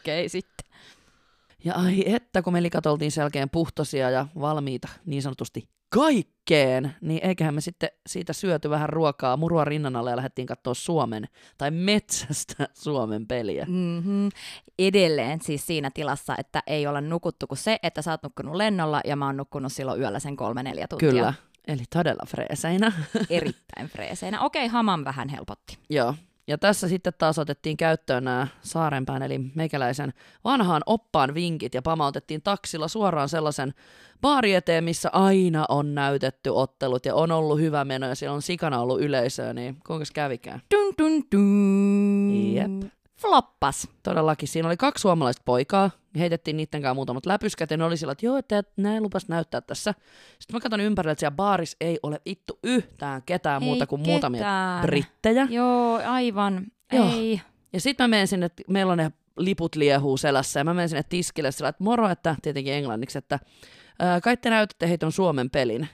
Okei, 0.06 0.28
sitten. 0.28 0.66
Ja 1.64 1.74
ai 1.74 2.02
että, 2.06 2.42
kun 2.42 2.52
me 2.52 2.62
likat 2.62 2.86
oltiin 2.86 3.12
selkeän 3.12 3.50
puhtosia 3.50 4.10
ja 4.10 4.26
valmiita 4.40 4.88
niin 5.06 5.22
sanotusti 5.22 5.68
kaikkeen, 5.88 6.94
niin 7.00 7.20
eiköhän 7.22 7.54
me 7.54 7.60
sitten 7.60 7.88
siitä 8.06 8.32
syöty 8.32 8.70
vähän 8.70 8.88
ruokaa 8.88 9.36
murua 9.36 9.64
rinnan 9.64 9.96
alle 9.96 10.10
ja 10.10 10.16
lähdettiin 10.16 10.46
katsoa 10.46 10.74
Suomen, 10.74 11.28
tai 11.58 11.70
metsästä 11.70 12.68
Suomen 12.74 13.26
peliä. 13.26 13.66
Mm-hmm. 13.68 14.28
Edelleen 14.78 15.40
siis 15.40 15.66
siinä 15.66 15.90
tilassa, 15.94 16.34
että 16.38 16.62
ei 16.66 16.86
olla 16.86 17.00
nukuttu 17.00 17.46
kuin 17.46 17.58
se, 17.58 17.78
että 17.82 18.02
sä 18.02 18.10
oot 18.10 18.22
nukkunut 18.22 18.54
lennolla 18.54 19.00
ja 19.04 19.16
mä 19.16 19.26
oon 19.26 19.36
nukkunut 19.36 19.72
silloin 19.72 20.00
yöllä 20.00 20.18
sen 20.18 20.36
kolme-neljä 20.36 20.88
tuntia. 20.88 21.10
Kyllä, 21.10 21.34
eli 21.66 21.82
todella 21.92 22.26
freeseinä. 22.28 22.92
Erittäin 23.30 23.88
freeseinä. 23.88 24.40
Okei, 24.40 24.66
haman 24.66 25.04
vähän 25.04 25.28
helpotti. 25.28 25.78
Joo. 25.90 26.14
Ja 26.48 26.58
tässä 26.58 26.88
sitten 26.88 27.12
taas 27.18 27.38
otettiin 27.38 27.76
käyttöön 27.76 28.24
nämä 28.24 28.46
Saarenpään, 28.62 29.22
eli 29.22 29.38
meikäläisen 29.54 30.12
vanhaan 30.44 30.82
oppaan 30.86 31.34
vinkit, 31.34 31.74
ja 31.74 31.82
pamautettiin 31.82 32.42
taksilla 32.42 32.88
suoraan 32.88 33.28
sellaisen 33.28 33.74
baari 34.20 34.54
eteen, 34.54 34.84
missä 34.84 35.10
aina 35.12 35.64
on 35.68 35.94
näytetty 35.94 36.50
ottelut, 36.50 37.06
ja 37.06 37.14
on 37.14 37.32
ollut 37.32 37.60
hyvä 37.60 37.84
meno, 37.84 38.08
ja 38.08 38.14
siellä 38.14 38.34
on 38.34 38.42
sikana 38.42 38.80
ollut 38.80 39.00
yleisöä, 39.00 39.52
niin 39.52 39.76
kuinka 39.86 40.04
kävikään? 40.14 40.60
Dun, 40.74 40.94
dun, 40.98 41.22
dun. 41.32 42.52
Jep. 42.54 42.92
Floppas. 43.20 43.88
Todellakin. 44.02 44.48
Siinä 44.48 44.68
oli 44.68 44.76
kaksi 44.76 45.02
suomalaista 45.02 45.42
poikaa. 45.44 45.90
Heitettiin 46.18 46.56
niiden 46.56 46.82
kanssa 46.82 46.94
muutamat 46.94 47.26
läpyskät 47.26 47.70
ja 47.70 47.76
ne 47.76 47.84
oli 47.84 47.96
sillä, 47.96 48.12
että 48.12 48.26
joo, 48.26 48.36
että 48.36 48.64
näin 48.76 49.02
lupas 49.02 49.28
näyttää 49.28 49.60
tässä. 49.60 49.94
Sitten 50.38 50.56
mä 50.56 50.60
katson 50.60 50.80
ympärille, 50.80 51.12
että 51.12 51.20
siellä 51.20 51.36
baaris 51.36 51.76
ei 51.80 51.98
ole 52.02 52.20
vittu 52.28 52.58
yhtään 52.62 53.22
ketään 53.26 53.62
Ei 53.62 53.68
muuta 53.68 53.86
kuin 53.86 54.00
muutamia 54.00 54.38
ketään. 54.38 54.82
brittejä. 54.82 55.46
Joo, 55.50 56.00
aivan. 56.06 56.66
Joo. 56.92 57.10
Ei. 57.12 57.40
Ja 57.72 57.80
sitten 57.80 58.04
mä 58.04 58.08
menen 58.08 58.28
sinne, 58.28 58.46
että 58.46 58.62
meillä 58.68 58.92
on 58.92 58.98
ne 58.98 59.12
liput 59.38 59.74
liehuu 59.76 60.16
selässä 60.16 60.60
ja 60.60 60.64
mä 60.64 60.74
menen 60.74 60.88
sinne 60.88 61.02
tiskille 61.08 61.52
sillä, 61.52 61.68
että 61.68 61.84
moro, 61.84 62.08
että 62.08 62.36
tietenkin 62.42 62.72
englanniksi, 62.74 63.18
että 63.18 63.38
ää, 63.98 64.20
kai 64.20 64.36
te 64.36 64.50
näytätte 64.50 64.88
heitä 64.88 65.06
on 65.06 65.12
Suomen 65.12 65.50
pelin. 65.50 65.88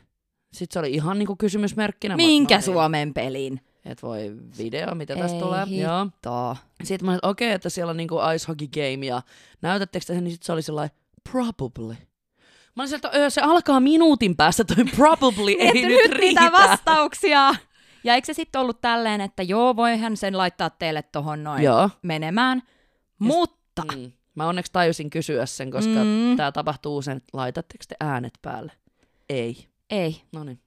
Sitten 0.52 0.72
se 0.72 0.78
oli 0.78 0.92
ihan 0.92 1.18
niinku 1.18 1.36
kysymysmerkkinä. 1.36 2.14
Mä 2.14 2.16
Minkä 2.16 2.54
niin, 2.54 2.62
Suomen 2.62 3.14
pelin? 3.14 3.60
Et 3.84 4.02
voi 4.02 4.36
video, 4.58 4.94
mitä 4.94 5.16
tästä 5.16 5.36
Ei 5.36 5.42
tulee. 5.42 5.64
Joo. 5.64 6.06
Sitten 6.84 7.06
mä 7.06 7.10
olin, 7.10 7.16
että 7.18 7.28
okei, 7.28 7.48
okay, 7.48 7.54
että 7.54 7.68
siellä 7.68 7.90
on 7.90 7.96
niinku 7.96 8.16
ice 8.34 8.46
hockey 8.48 8.68
game 8.68 9.06
ja 9.06 9.22
näytättekö 9.62 10.06
te 10.06 10.14
sen, 10.14 10.24
niin 10.24 10.32
sitten 10.32 10.46
se 10.46 10.52
oli 10.52 10.62
sellainen, 10.62 10.96
probably. 11.32 11.96
Mä 12.76 12.82
olin 12.82 12.88
sieltä, 12.88 13.10
"Öö, 13.14 13.30
se 13.30 13.40
alkaa 13.40 13.80
minuutin 13.80 14.36
päästä, 14.36 14.64
toi 14.64 14.84
probably 14.96 15.50
ei 15.58 15.72
nyt 15.72 15.82
nyt 15.84 16.12
riitä. 16.12 16.40
niitä 16.40 16.52
vastauksia. 16.52 17.54
Ja 18.04 18.14
eikö 18.14 18.26
se 18.26 18.32
sitten 18.34 18.60
ollut 18.60 18.80
tälleen, 18.80 19.20
että 19.20 19.42
joo, 19.42 19.76
voihan 19.76 20.16
sen 20.16 20.38
laittaa 20.38 20.70
teille 20.70 21.02
tohon 21.02 21.44
noin 21.44 21.62
Joo. 21.62 21.90
menemään, 22.02 22.62
mutta 23.18 23.82
Mm. 23.96 24.12
Mä 24.34 24.46
onneksi 24.48 24.72
tajusin 24.72 25.10
kysyä 25.10 25.46
sen, 25.46 25.70
koska 25.70 26.04
Mm. 26.04 26.36
tää 26.36 26.52
tapahtuu 26.52 27.02
sen, 27.02 27.16
että 27.16 27.28
laitatteko 27.32 27.84
te 27.88 27.94
äänet 28.00 28.32
päälle? 28.42 28.72
Ei. 29.28 29.68
ei. 29.90 30.22
No 30.32 30.44
niin. 30.44 30.60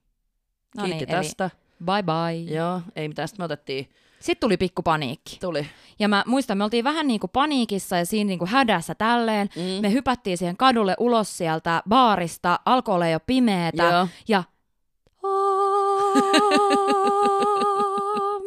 Kiitti 0.81 1.05
niin, 1.05 1.09
eli 1.13 1.23
tästä. 1.23 1.49
Bye 1.85 2.03
bye. 2.03 2.55
Joo, 2.55 2.81
ei 2.95 3.07
mitään. 3.07 3.27
Sitten 3.27 3.41
me 3.43 3.45
otettiin, 3.45 3.89
Sitten 4.19 4.47
tuli 4.47 4.57
pikku 4.57 4.83
paniikki. 4.83 5.37
tuli. 5.41 5.67
Ja 5.99 6.07
mä 6.07 6.23
muistan, 6.27 6.57
me 6.57 6.63
oltiin 6.63 6.83
vähän 6.83 7.07
niin 7.07 7.19
kuin 7.19 7.29
paniikissa 7.33 7.97
ja 7.97 8.05
siinä 8.05 8.27
niin 8.27 8.39
kuin 8.39 8.49
hädässä 8.49 8.95
tälleen. 8.95 9.49
Mm. 9.55 9.81
Me 9.81 9.91
hypättiin 9.91 10.37
siihen 10.37 10.57
kadulle 10.57 10.95
ulos 10.99 11.37
sieltä 11.37 11.83
baarista, 11.89 12.59
alkoi 12.65 12.95
olla 12.95 13.07
jo 13.07 13.19
pimeetä. 13.19 13.83
Joo. 13.83 14.07
Ja 14.27 14.43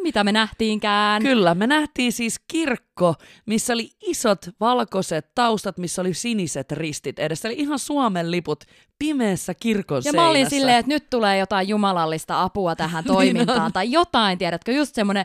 mitä 0.08 0.24
me 0.24 0.32
nähtiinkään. 0.32 1.22
Kyllä, 1.22 1.54
me 1.54 1.66
nähtiin 1.66 2.12
siis 2.12 2.40
kirkko, 2.52 3.14
missä 3.46 3.72
oli 3.72 3.90
isot 4.06 4.46
valkoiset 4.60 5.34
taustat, 5.34 5.78
missä 5.78 6.02
oli 6.02 6.14
siniset 6.14 6.72
ristit 6.72 7.18
edessä. 7.18 7.48
Eli 7.48 7.56
ihan 7.58 7.78
Suomen 7.78 8.30
liput 8.30 8.64
pimeässä 8.98 9.54
kirkon 9.54 10.02
Ja 10.04 10.12
mä 10.12 10.28
olin 10.28 10.34
seinässä. 10.36 10.56
silleen, 10.56 10.76
että 10.78 10.88
nyt 10.88 11.10
tulee 11.10 11.38
jotain 11.38 11.68
jumalallista 11.68 12.42
apua 12.42 12.76
tähän 12.76 13.04
Niin 13.04 13.14
toimintaan. 13.14 13.62
on. 13.62 13.72
tai 13.72 13.92
jotain, 13.92 14.38
tiedätkö, 14.38 14.72
just 14.72 14.94
semmoinen... 14.94 15.24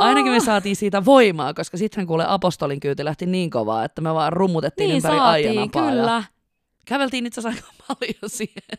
Ainakin 0.00 0.32
me 0.32 0.40
saatiin 0.40 0.76
siitä 0.76 1.04
voimaa, 1.04 1.54
koska 1.54 1.76
sittenhän 1.76 2.06
kuule 2.06 2.24
apostolin 2.28 2.80
kyyti 2.80 3.04
lähti 3.04 3.26
niin 3.26 3.50
kovaa, 3.50 3.84
että 3.84 4.00
me 4.00 4.14
vaan 4.14 4.32
rummutettiin 4.32 4.88
Niin 4.88 4.96
ympäri 4.96 5.16
saatiin. 5.16 5.54
Ja 5.54 5.68
kyllä. 5.68 6.24
käveltiin 6.86 7.26
itse 7.26 7.40
asiassa 7.40 7.62
aika 7.66 7.84
paljon 7.88 8.30
siihen, 8.30 8.78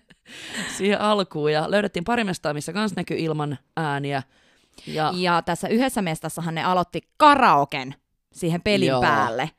siihen 0.77 1.01
alkuun 1.01 1.51
ja 1.53 1.71
löydettiin 1.71 2.03
pari 2.03 2.23
mestaa, 2.23 2.53
missä 2.53 2.73
kans 2.73 2.95
näkyi 2.95 3.23
ilman 3.23 3.57
ääniä. 3.77 4.23
Ja, 4.87 5.11
Ja 5.15 5.41
tässä 5.41 5.67
yhdessä 5.67 6.01
mestassahan 6.01 6.55
ne 6.55 6.63
aloitti 6.63 7.01
karaoken 7.17 7.95
siihen 8.33 8.61
pelin 8.61 8.87
Joo. 8.87 9.01
päälle. 9.01 9.49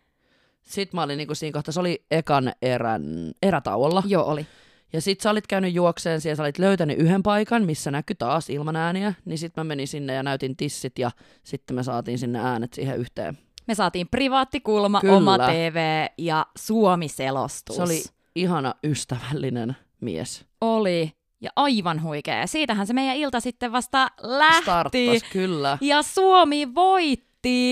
sit 0.63 0.93
mä 0.93 1.03
olin 1.03 1.19
niinku 1.19 1.35
siinä 1.35 1.53
kohtaa, 1.53 1.73
se 1.73 1.81
oli 1.81 2.05
ekan 2.11 2.53
erän, 2.63 3.03
erätauolla. 3.43 4.03
Joo, 4.07 4.25
oli. 4.25 4.47
Ja 4.93 5.01
sit 5.01 5.21
sä 5.21 5.31
olit 5.31 5.47
käynyt 5.47 5.75
juokseen 5.75 6.21
siellä, 6.21 6.37
sä 6.37 6.43
olit 6.43 6.59
löytänyt 6.59 6.99
yhden 6.99 7.23
paikan, 7.23 7.65
missä 7.65 7.91
näkyi 7.91 8.17
taas 8.19 8.51
ilman 8.51 8.77
ääniä. 8.77 9.15
Niin 9.25 9.39
sit 9.39 9.57
mä 9.57 9.65
menin 9.65 9.89
sinne 9.89 10.15
ja 10.15 10.23
näytin 10.23 10.57
tissit 10.57 10.99
ja 10.99 11.11
sitten 11.45 11.77
me 11.77 11.83
saatiin 11.83 12.19
sinne 12.19 12.39
äänet 12.41 12.73
siihen 12.73 12.99
yhteen. 12.99 13.39
Me 13.67 13.75
saatiin 13.75 14.09
privaattikulma, 14.09 15.01
Kyllä. 15.01 15.17
oma 15.17 15.39
TV 15.39 16.07
ja 16.19 16.47
Suomi-selostus. 16.59 17.77
Se 17.77 17.83
oli 17.83 18.03
ihana 18.35 18.75
ystävällinen 18.85 19.77
mies. 20.01 20.45
Oli. 20.61 21.13
Ja 21.41 21.51
aivan 21.57 22.03
huikea. 22.03 22.39
Ja 22.39 22.47
siitähän 22.47 22.87
se 22.87 22.93
meidän 22.93 23.17
ilta 23.17 23.41
sitten 23.41 23.73
vasta 23.73 24.09
lähti. 24.23 24.63
Starttas, 24.63 25.31
kyllä. 25.33 25.79
Ja 25.81 26.03
Suomi 26.03 26.75
voitti. 26.75 27.27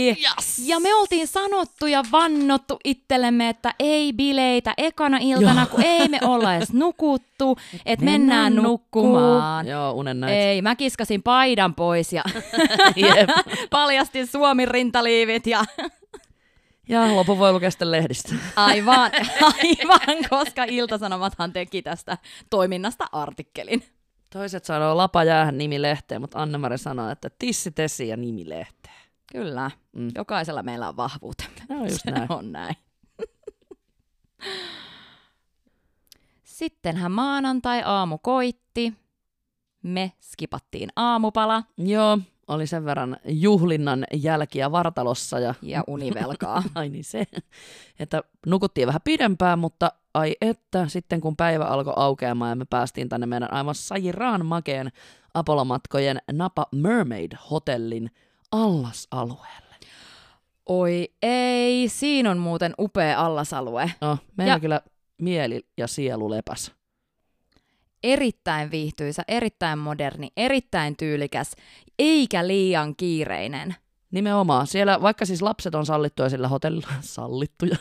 Yes! 0.08 0.58
Ja 0.66 0.80
me 0.80 0.94
oltiin 0.94 1.26
sanottu 1.26 1.86
ja 1.86 2.02
vannottu 2.12 2.78
itsellemme, 2.84 3.48
että 3.48 3.74
ei 3.78 4.12
bileitä 4.12 4.74
ekana 4.78 5.18
iltana, 5.20 5.60
Joo. 5.60 5.66
kun 5.70 5.82
ei 5.84 6.08
me 6.08 6.18
olla 6.24 6.54
edes 6.54 6.72
nukuttu, 6.84 7.58
että 7.86 8.04
mennään 8.04 8.54
nukkumaan. 8.56 9.66
Joo, 9.66 9.92
unen 9.92 10.20
näit. 10.20 10.34
Ei, 10.34 10.62
mä 10.62 10.76
kiskasin 10.76 11.22
paidan 11.22 11.74
pois 11.74 12.12
ja 12.12 12.22
paljastin 13.70 14.26
Suomi 14.26 14.66
rintaliivit 14.66 15.46
ja 15.46 15.64
Ja 16.88 17.16
lopun 17.16 17.38
voi 17.38 17.52
lukea 17.52 17.70
sitten 17.70 17.90
lehdistä. 17.90 18.34
aivan, 18.56 19.10
aivan, 19.42 20.24
koska 20.30 20.64
Iltasanomathan 20.64 21.52
teki 21.52 21.82
tästä 21.82 22.18
toiminnasta 22.50 23.04
artikkelin. 23.12 23.84
Toiset 24.32 24.64
sanoo 24.64 24.96
lapa 24.96 25.24
jäähän 25.24 25.58
nimi 25.58 25.82
lehteen, 25.82 26.20
mutta 26.20 26.42
Anne-Mari 26.42 26.78
sanoo, 26.78 27.10
että 27.10 27.30
tissi 27.38 27.70
tesi 27.70 28.08
ja 28.08 28.16
nimi 28.16 28.48
lehteen. 28.48 28.94
Kyllä, 29.32 29.70
Mm. 29.92 30.08
jokaisella 30.14 30.62
meillä 30.62 30.88
on 30.88 30.96
vahvuutemme. 30.96 31.60
No 31.68 31.84
just 31.84 31.98
Se 32.04 32.10
näin. 32.10 32.32
on 32.32 32.52
näin. 32.52 32.76
Sittenhän 36.44 37.12
maanantai-aamu 37.12 38.18
koitti. 38.18 38.92
Me 39.82 40.12
skipattiin 40.20 40.88
aamupala 40.96 41.62
Joo, 41.78 42.18
oli 42.48 42.66
sen 42.66 42.84
verran 42.84 43.16
juhlinnan 43.24 44.04
jälkiä 44.12 44.72
vartalossa 44.72 45.38
ja 45.38 45.54
ja 45.62 45.84
univelkaa. 45.86 46.62
ai 46.74 46.88
niin 46.88 47.04
se, 47.04 47.24
että 47.98 48.22
nukuttiin 48.46 48.86
vähän 48.86 49.00
pidempään, 49.04 49.58
mutta 49.58 49.92
ai 50.14 50.36
että 50.40 50.88
sitten 50.88 51.20
kun 51.20 51.36
päivä 51.36 51.64
alkoi 51.64 51.94
aukeamaan 51.96 52.50
ja 52.50 52.56
me 52.56 52.64
päästiin 52.70 53.08
tänne 53.08 53.26
meidän 53.26 53.52
aivan 53.52 53.74
sairaan 53.74 54.46
makeen 54.46 54.92
Apollo-matkojen 55.34 56.18
Napa 56.32 56.66
Mermaid-hotellin 56.74 58.10
allasalueelle. 58.52 59.74
Oi 60.68 61.08
ei, 61.22 61.88
siinä 61.88 62.30
on 62.30 62.38
muuten 62.38 62.74
upea 62.78 63.26
allasalue. 63.26 63.92
No, 64.00 64.18
meillä 64.36 64.52
ja... 64.52 64.60
kyllä 64.60 64.80
mieli 65.18 65.66
ja 65.76 65.86
sielu 65.86 66.30
lepäs. 66.30 66.72
Erittäin 68.04 68.70
viihtyisä, 68.70 69.22
erittäin 69.28 69.78
moderni, 69.78 70.28
erittäin 70.36 70.96
tyylikäs, 70.96 71.52
eikä 71.98 72.46
liian 72.46 72.96
kiireinen. 72.96 73.74
Nimenomaan. 74.10 74.66
Siellä, 74.66 75.02
vaikka 75.02 75.24
siis 75.26 75.42
lapset 75.42 75.74
on 75.74 75.86
sallittuja 75.86 76.28
sillä 76.28 76.48
hotellilla, 76.48 76.92
sallittuja, 77.16 77.76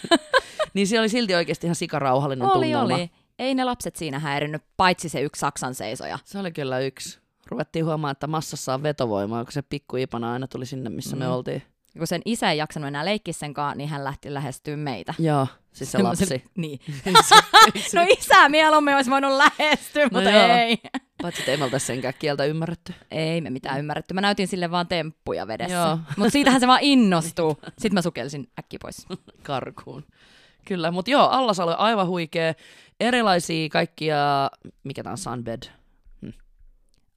niin 0.74 0.86
siellä 0.86 1.02
oli 1.02 1.08
silti 1.08 1.34
oikeasti 1.34 1.66
ihan 1.66 1.74
sikarauhallinen 1.74 2.48
Oli, 2.48 2.66
tunnelma. 2.66 2.94
oli. 2.94 3.10
Ei 3.38 3.54
ne 3.54 3.64
lapset 3.64 3.96
siinä 3.96 4.18
häirinnyt, 4.18 4.62
paitsi 4.76 5.08
se 5.08 5.20
yksi 5.20 5.40
Saksan 5.40 5.74
seisoja. 5.74 6.18
Se 6.24 6.38
oli 6.38 6.52
kyllä 6.52 6.78
yksi. 6.78 7.18
Ruvettiin 7.46 7.84
huomaamaan, 7.84 8.12
että 8.12 8.26
massassa 8.26 8.74
on 8.74 8.82
vetovoimaa, 8.82 9.44
kun 9.44 9.52
se 9.52 9.62
pikku 9.62 9.96
Ipana 9.96 10.32
aina 10.32 10.46
tuli 10.46 10.66
sinne, 10.66 10.90
missä 10.90 11.16
mm. 11.16 11.20
me 11.20 11.28
oltiin. 11.28 11.62
Kun 11.98 12.06
sen 12.06 12.22
isä 12.24 12.50
ei 12.50 12.58
jaksanut 12.58 12.88
enää 12.88 13.04
leikkiä 13.04 13.32
sen 13.34 13.54
kanssa, 13.54 13.74
niin 13.76 13.88
hän 13.88 14.04
lähti 14.04 14.34
lähestyä 14.34 14.76
meitä. 14.76 15.14
Joo, 15.18 15.46
siis 15.72 15.92
se 15.92 15.98
lapsi. 16.02 16.44
Niin. 16.56 16.80
No 17.94 18.06
isä 18.18 18.48
mieluummin 18.48 18.94
olisi 18.94 19.10
voinut 19.10 19.32
lähestyä, 19.32 20.04
No 20.04 20.08
mutta 20.12 20.30
joo. 20.30 20.46
ei. 20.56 20.78
Paitsi 21.22 21.42
että 21.42 21.50
ei 21.50 21.56
me 21.56 21.64
oltaisi 21.64 21.86
senkään 21.86 22.14
kieltä 22.18 22.44
ymmärretty. 22.44 22.94
Ei 23.10 23.40
me 23.40 23.50
mitään 23.50 23.78
ymmärretty. 23.78 24.14
Mä 24.14 24.20
näytin 24.20 24.48
sille 24.48 24.70
vaan 24.70 24.86
temppuja 24.86 25.46
vedessä. 25.46 25.98
Mutta 26.16 26.30
siitähän 26.30 26.60
se 26.60 26.66
vaan 26.66 26.82
innostuu. 26.82 27.58
Sitten 27.64 27.94
mä 27.94 28.02
sukelsin 28.02 28.48
äkki 28.58 28.78
pois. 28.78 29.06
karkuun. 29.42 30.04
Kyllä, 30.64 30.90
mutta 30.90 31.10
joo, 31.10 31.28
Allasalue 31.28 31.74
aivan 31.74 32.06
huikea. 32.06 32.54
Erilaisia 33.00 33.68
kaikkia, 33.68 34.16
mikä 34.84 35.02
tää 35.02 35.12
on, 35.12 35.18
sunbed, 35.18 35.62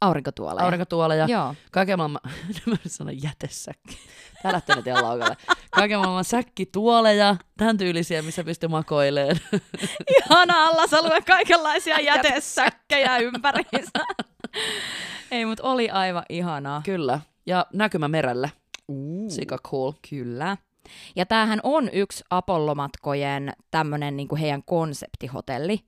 Aurinkotuoleja. 0.01 0.65
aurinkotuoleja, 0.65 1.25
Joo. 1.25 1.55
kaiken 1.71 1.97
maailman, 1.97 2.21
mä 2.65 2.75
sanon 2.87 3.23
jätesäkki. 3.23 3.97
Tää 4.43 4.51
lähtee 4.53 4.75
nyt 4.75 4.85
laukalle. 5.01 5.37
Kaiken 5.71 5.99
maailman 5.99 6.25
säkkituoleja, 6.25 7.35
tämän 7.57 7.77
tyylisiä, 7.77 8.21
missä 8.21 8.43
pystyy 8.43 8.69
makoileen. 8.69 9.39
Ihana 10.17 10.65
allasalue, 10.65 11.21
kaikenlaisia 11.21 11.99
jätesäkkejä 12.13 13.17
ympäriinsä. 13.17 13.91
Ei, 15.31 15.45
mutta 15.45 15.63
oli 15.63 15.89
aivan 15.89 16.23
ihanaa. 16.29 16.81
Kyllä, 16.85 17.19
ja 17.45 17.65
näkymä 17.73 18.07
merelle. 18.07 18.51
Sika 19.27 19.57
cool. 19.57 19.91
Kyllä. 20.09 20.57
Ja 21.15 21.25
tämähän 21.25 21.59
on 21.63 21.89
yksi 21.93 22.23
Apollo-matkojen 22.29 23.53
tämmöinen 23.71 24.17
niin 24.17 24.35
heidän 24.39 24.63
konseptihotelli. 24.63 25.79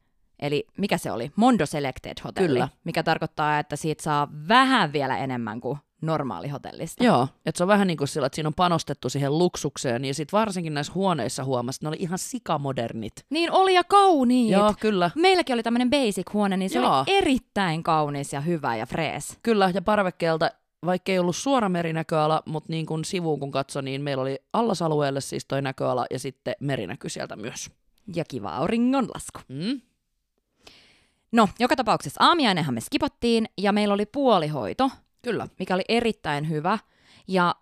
Eli 0.44 0.68
mikä 0.78 0.98
se 0.98 1.12
oli? 1.12 1.32
Mondo 1.36 1.66
Selected 1.66 2.18
hotelli. 2.24 2.48
Kyllä. 2.48 2.70
Mikä 2.84 3.04
tarkoittaa, 3.04 3.60
että 3.60 3.76
siitä 3.76 4.04
saa 4.04 4.28
vähän 4.48 4.94
vielä 4.94 5.18
enemmän 5.18 5.62
kuin 5.62 5.78
normaali 6.02 6.48
hotellista. 6.48 7.04
Joo, 7.04 7.28
että 7.46 7.58
se 7.58 7.64
on 7.64 7.68
vähän 7.68 7.88
niin 7.88 7.98
kuin 7.98 8.08
sillä, 8.08 8.26
että 8.26 8.36
siinä 8.36 8.48
on 8.48 8.54
panostettu 8.54 9.10
siihen 9.10 9.38
luksukseen, 9.38 10.06
ja 10.06 10.14
sitten 10.14 10.40
varsinkin 10.40 10.74
näissä 10.74 10.94
huoneissa 10.94 11.44
huomasi, 11.44 11.78
että 11.78 11.86
ne 11.86 11.90
oli 11.90 11.98
ihan 12.00 12.20
sikamodernit. 12.20 13.14
Niin 13.30 13.52
oli 13.52 13.74
ja 13.74 13.84
kauniit. 13.84 14.52
Joo, 14.52 14.74
kyllä. 14.80 15.12
Meilläkin 15.16 15.54
oli 15.54 15.64
tämmöinen 15.64 15.90
basic-huone, 15.90 16.58
niin 16.58 16.70
se 16.70 16.80
Joo. 16.80 16.98
oli 16.98 17.04
erittäin 17.08 17.84
kaunis 17.84 18.34
ja 18.34 18.42
hyvä 18.42 18.76
ja 18.76 18.86
frees. 18.86 19.38
Kyllä, 19.44 19.72
ja 19.74 19.82
parvekkeelta, 19.82 20.52
vaikka 20.86 21.12
ei 21.12 21.20
ollut 21.20 21.36
suora 21.36 21.70
merinäköala, 21.70 22.44
mutta 22.46 22.72
niin 22.72 22.86
kuin 22.86 23.06
sivuun 23.06 23.40
kun 23.40 23.52
katsoi, 23.52 23.84
niin 23.84 24.02
meillä 24.02 24.22
oli 24.22 24.40
allasalueelle 24.54 25.22
siis 25.22 25.46
toi 25.46 25.62
näköala 25.62 26.06
ja 26.12 26.20
sitten 26.20 26.56
merinäky 26.60 27.10
sieltä 27.10 27.36
myös. 27.36 27.72
Ja 28.16 28.26
kiva 28.28 28.50
auringonlasku. 28.50 29.40
Mm? 29.48 29.82
No, 31.34 31.50
joka 31.60 31.76
tapauksessa 31.76 32.24
aamiainenhan 32.24 32.74
me 32.74 32.82
skipattiin 32.82 33.46
ja 33.58 33.72
meillä 33.72 33.94
oli 33.94 34.06
puolihoito, 34.06 34.90
Kyllä. 35.22 35.48
mikä 35.60 35.74
oli 35.76 35.84
erittäin 35.90 36.50
hyvä. 36.50 36.80
Ja 37.28 37.56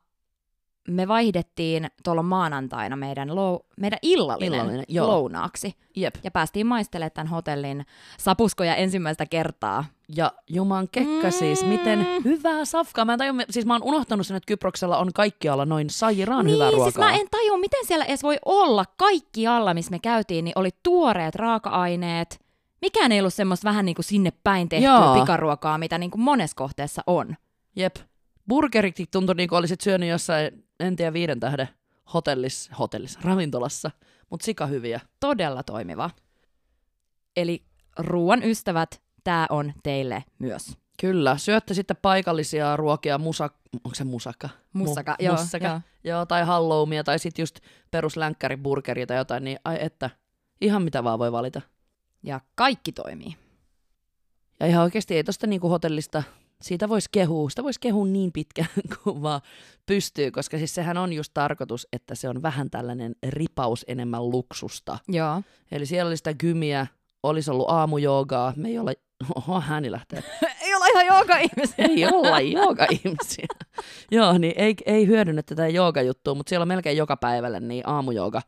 me 0.87 1.07
vaihdettiin 1.07 1.87
tuolla 2.03 2.23
maanantaina 2.23 2.95
meidän, 2.95 3.29
lou- 3.29 3.65
meidän 3.77 3.99
illallinen, 4.01 4.53
Illallinen, 4.53 4.85
joo. 4.87 5.07
lounaaksi. 5.07 5.75
Jep. 5.95 6.15
Ja 6.23 6.31
päästiin 6.31 6.67
maistelemaan 6.67 7.11
tämän 7.13 7.27
hotellin 7.27 7.85
sapuskoja 8.17 8.75
ensimmäistä 8.75 9.25
kertaa. 9.25 9.85
Ja 10.15 10.31
juman 10.49 10.87
kekka 10.91 11.27
Mm. 11.27 11.31
siis, 11.31 11.65
miten 11.65 12.07
hyvää 12.25 12.65
safkaa. 12.65 13.05
Mä 13.05 13.13
en 13.13 13.19
tajua, 13.19 13.35
siis 13.49 13.65
mä 13.65 13.73
oon 13.73 13.83
unohtanut 13.83 14.27
sen, 14.27 14.37
että 14.37 14.47
Kyproksella 14.47 14.97
on 14.97 15.13
kaikkialla 15.13 15.65
noin 15.65 15.89
sairaan 15.89 16.45
niin, 16.45 16.53
hyvää 16.55 16.69
ruokaa. 16.71 16.85
siis 16.91 16.97
mä 16.97 17.13
en 17.15 17.27
tajua, 17.31 17.57
miten 17.57 17.85
siellä 17.85 18.05
edes 18.05 18.23
voi 18.23 18.37
olla 18.45 18.85
kaikki 18.97 19.47
alla, 19.47 19.73
missä 19.73 19.91
me 19.91 19.99
käytiin, 19.99 20.45
niin 20.45 20.53
oli 20.59 20.69
tuoreet 20.83 21.35
raaka-aineet. 21.35 22.40
Mikään 22.81 23.11
ei 23.11 23.19
ollut 23.19 23.33
semmoista 23.33 23.69
vähän 23.69 23.85
niin 23.85 23.95
kuin 23.95 24.05
sinne 24.05 24.33
päin 24.43 24.69
tehtyä 24.69 24.89
Joo. 24.89 25.19
pikaruokaa, 25.19 25.77
mitä 25.77 25.97
niin 25.97 26.11
kuin 26.11 26.21
monessa 26.21 26.55
kohteessa 26.55 27.01
on. 27.07 27.35
Jep. 27.75 27.95
Burgeritkin 28.47 29.07
tuntui 29.11 29.35
niin 29.35 29.49
kuin 29.49 29.59
olisit 29.59 29.81
syönyt 29.81 30.09
jossain, 30.09 30.65
en 30.79 30.95
tiedä, 30.95 31.13
viiden 31.13 31.39
tähden 31.39 31.69
hotellissa, 32.13 32.75
hotellissa 32.79 33.19
ravintolassa, 33.23 33.91
mutta 34.29 34.45
sika 34.45 34.65
hyviä. 34.65 34.99
Todella 35.19 35.63
toimiva. 35.63 36.09
Eli 37.37 37.63
ruoan 37.97 38.43
ystävät, 38.43 39.01
tämä 39.23 39.47
on 39.49 39.73
teille 39.83 40.23
myös. 40.39 40.77
Kyllä, 41.01 41.37
syötte 41.37 41.73
sitten 41.73 41.97
paikallisia 42.01 42.77
ruokia, 42.77 43.17
musa, 43.17 43.49
onko 43.73 43.95
se 43.95 44.03
musaka? 44.03 44.49
Mussaka, 44.73 45.11
Mu- 45.11 45.25
joo, 45.25 45.35
mussaka. 45.35 45.67
joo. 45.67 45.81
joo. 46.03 46.25
tai 46.25 46.45
halloumia, 46.45 47.03
tai 47.03 47.19
sitten 47.19 47.43
just 47.43 47.59
peruslänkkäriburgeria 47.91 49.07
tai 49.07 49.17
jotain, 49.17 49.43
niin 49.43 49.59
ai 49.65 49.77
että, 49.81 50.09
ihan 50.61 50.83
mitä 50.83 51.03
vaan 51.03 51.19
voi 51.19 51.31
valita. 51.31 51.61
Ja 52.23 52.41
kaikki 52.55 52.91
toimii. 52.91 53.35
Ja 54.59 54.67
ihan 54.67 54.83
oikeasti 54.83 55.15
ei 55.15 55.23
tosta 55.23 55.47
niinku 55.47 55.69
hotellista, 55.69 56.23
siitä 56.61 56.89
voisi 56.89 57.09
kehua, 57.11 57.49
sitä 57.49 57.63
voisi 57.63 57.79
kehua 57.79 58.05
niin 58.05 58.31
pitkään 58.31 58.69
kuin 59.03 59.21
vaan 59.21 59.41
pystyy, 59.85 60.31
koska 60.31 60.57
siis 60.57 60.75
sehän 60.75 60.97
on 60.97 61.13
just 61.13 61.31
tarkoitus, 61.33 61.87
että 61.93 62.15
se 62.15 62.29
on 62.29 62.41
vähän 62.41 62.69
tällainen 62.69 63.15
ripaus 63.29 63.85
enemmän 63.87 64.29
luksusta. 64.29 64.97
Joo. 65.07 65.41
Eli 65.71 65.85
siellä 65.85 66.09
oli 66.09 66.17
sitä 66.17 66.33
gymiä, 66.33 66.87
olisi 67.23 67.51
ollut 67.51 67.69
aamujoogaa, 67.69 68.53
me 68.55 68.69
ei 68.69 68.79
olla, 68.79 68.91
oho, 69.35 69.63
ääni 69.69 69.91
lähtee, 69.91 70.23
ei 70.63 70.75
olla 70.75 70.85
ihan 70.87 71.19
joka 71.19 71.37
ihmisiä. 71.37 71.85
ei 71.85 72.05
olla 72.05 72.39
jooga-ihmisiä. 72.39 73.45
Joo, 74.11 74.37
niin 74.37 74.53
ei, 74.57 74.75
ei 74.85 75.07
hyödynne 75.07 75.43
tätä 75.43 75.67
jooga-juttua, 75.67 76.35
mutta 76.35 76.49
siellä 76.49 76.63
on 76.63 76.67
melkein 76.67 76.97
joka 76.97 77.17
päivälle 77.17 77.59
niin 77.59 77.87
aamujooga 77.87 78.41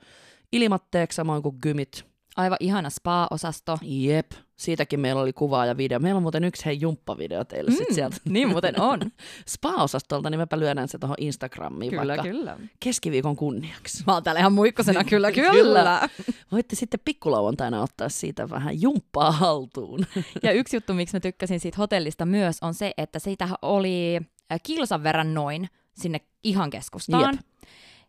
ilmatteeksi, 0.51 1.15
samoin 1.15 1.43
kuin 1.43 1.57
gymit. 1.61 2.12
Aivan 2.37 2.57
ihana 2.59 2.89
spa-osasto. 2.89 3.77
Jep, 3.81 4.31
siitäkin 4.55 4.99
meillä 4.99 5.21
oli 5.21 5.33
kuva 5.33 5.65
ja 5.65 5.77
video. 5.77 5.99
Meillä 5.99 6.17
on 6.17 6.21
muuten 6.21 6.43
yksi 6.43 6.65
hei 6.65 6.77
jumppavideo 6.81 7.43
teille 7.43 7.71
mm. 7.71 7.77
sit 7.77 7.87
sieltä 7.91 8.17
Niin 8.29 8.49
muuten 8.49 8.81
on. 8.81 8.99
spa-osastolta, 9.53 10.29
niin 10.29 10.39
mäpä 10.39 10.59
lyödään 10.59 10.87
se 10.87 10.97
tuohon 10.97 11.15
Instagramiin 11.19 11.89
kyllä, 11.89 12.07
vaikka 12.07 12.23
kyllä. 12.27 12.57
keskiviikon 12.79 13.35
kunniaksi. 13.35 14.03
Mä 14.07 14.13
oon 14.13 14.23
täällä 14.23 14.39
ihan 14.39 14.53
muikkosena, 14.53 15.03
kyllä, 15.03 15.31
kyllä. 15.41 15.51
Kyllä. 15.51 16.09
Voitte 16.51 16.75
sitten 16.75 16.99
pikkulauantaina 17.05 17.81
ottaa 17.81 18.09
siitä 18.09 18.49
vähän 18.49 18.81
jumppaa 18.81 19.31
haltuun. 19.31 20.05
Ja 20.43 20.51
yksi 20.51 20.75
juttu, 20.75 20.93
miksi 20.93 21.15
mä 21.15 21.19
tykkäsin 21.19 21.59
siitä 21.59 21.77
hotellista 21.77 22.25
myös, 22.25 22.57
on 22.61 22.73
se, 22.73 22.93
että 22.97 23.19
siitä 23.19 23.49
oli 23.61 24.19
äh, 24.51 24.59
kilsan 24.63 25.03
verran 25.03 25.33
noin 25.33 25.69
sinne 25.93 26.21
ihan 26.43 26.69
keskustaan. 26.69 27.33
Jep. 27.33 27.52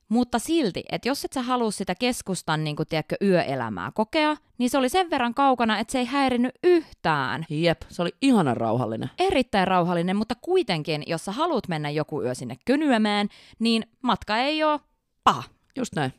Mutta 0.08 0.38
silti, 0.38 0.84
että 0.92 1.08
jos 1.08 1.24
et 1.24 1.32
sä 1.32 1.42
halua 1.42 1.70
sitä 1.70 1.94
keskustan 1.94 2.64
niin 2.64 2.76
kun, 2.76 2.86
tiedätkö, 2.86 3.16
yöelämää 3.22 3.92
kokea, 3.94 4.36
niin 4.58 4.70
se 4.70 4.78
oli 4.78 4.88
sen 4.88 5.10
verran 5.10 5.34
kaukana, 5.34 5.78
että 5.78 5.92
se 5.92 5.98
ei 5.98 6.04
häirinyt 6.04 6.54
yhtään. 6.64 7.46
Jep, 7.48 7.82
se 7.88 8.02
oli 8.02 8.14
ihana 8.22 8.54
rauhallinen. 8.54 9.10
Erittäin 9.18 9.68
rauhallinen, 9.68 10.16
mutta 10.16 10.34
kuitenkin, 10.34 11.02
jos 11.06 11.24
sä 11.24 11.32
haluat 11.32 11.68
mennä 11.68 11.90
joku 11.90 12.22
yö 12.22 12.34
sinne 12.34 12.56
könyämään, 12.64 13.28
niin 13.58 13.86
matka 14.02 14.36
ei 14.36 14.64
ole 14.64 14.80
paha. 15.24 15.42
Just 15.76 15.94
näin. 15.94 16.12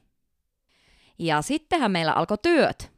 Ja 1.20 1.42
sittenhän 1.42 1.92
meillä 1.92 2.14
alkoi 2.14 2.38
työt. 2.42 2.95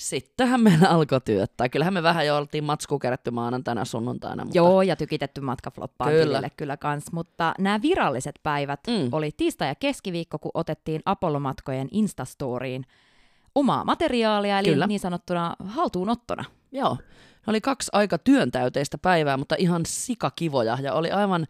Sittenhän 0.00 0.60
meillä 0.60 0.88
alkoi 0.88 1.20
työttää. 1.20 1.68
Kyllähän 1.68 1.94
me 1.94 2.02
vähän 2.02 2.26
jo 2.26 2.36
oltiin 2.36 2.64
matskua 2.64 2.98
kerätty 2.98 3.30
maanantaina 3.30 3.84
sunnuntaina. 3.84 4.44
Mutta... 4.44 4.58
Joo, 4.58 4.82
ja 4.82 4.96
tykitetty 4.96 5.40
matka 5.40 5.70
floppaan 5.70 6.10
Kyllä. 6.10 6.24
tilille 6.24 6.50
kyllä 6.56 6.76
kans, 6.76 7.12
mutta 7.12 7.54
nämä 7.58 7.82
viralliset 7.82 8.34
päivät 8.42 8.80
Mm. 8.86 9.08
oli 9.12 9.30
tiistai 9.36 9.68
ja 9.68 9.74
keskiviikko, 9.74 10.38
kun 10.38 10.50
otettiin 10.54 11.02
Apollo-matkojen 11.04 11.88
Instastoriin 11.90 12.84
omaa 13.54 13.84
materiaalia, 13.84 14.58
eli 14.58 14.68
Kyllä. 14.68 14.86
niin 14.86 15.00
sanottuna 15.00 15.56
haltuunottona. 15.64 16.44
Joo. 16.72 16.96
Ne 17.46 17.50
oli 17.50 17.60
kaksi 17.60 17.90
aika 17.92 18.18
työntäyteistä 18.18 18.98
päivää, 18.98 19.36
mutta 19.36 19.54
ihan 19.58 19.82
sikakivoja. 19.86 20.78
Ja 20.82 20.94
oli 20.94 21.10
aivan 21.10 21.46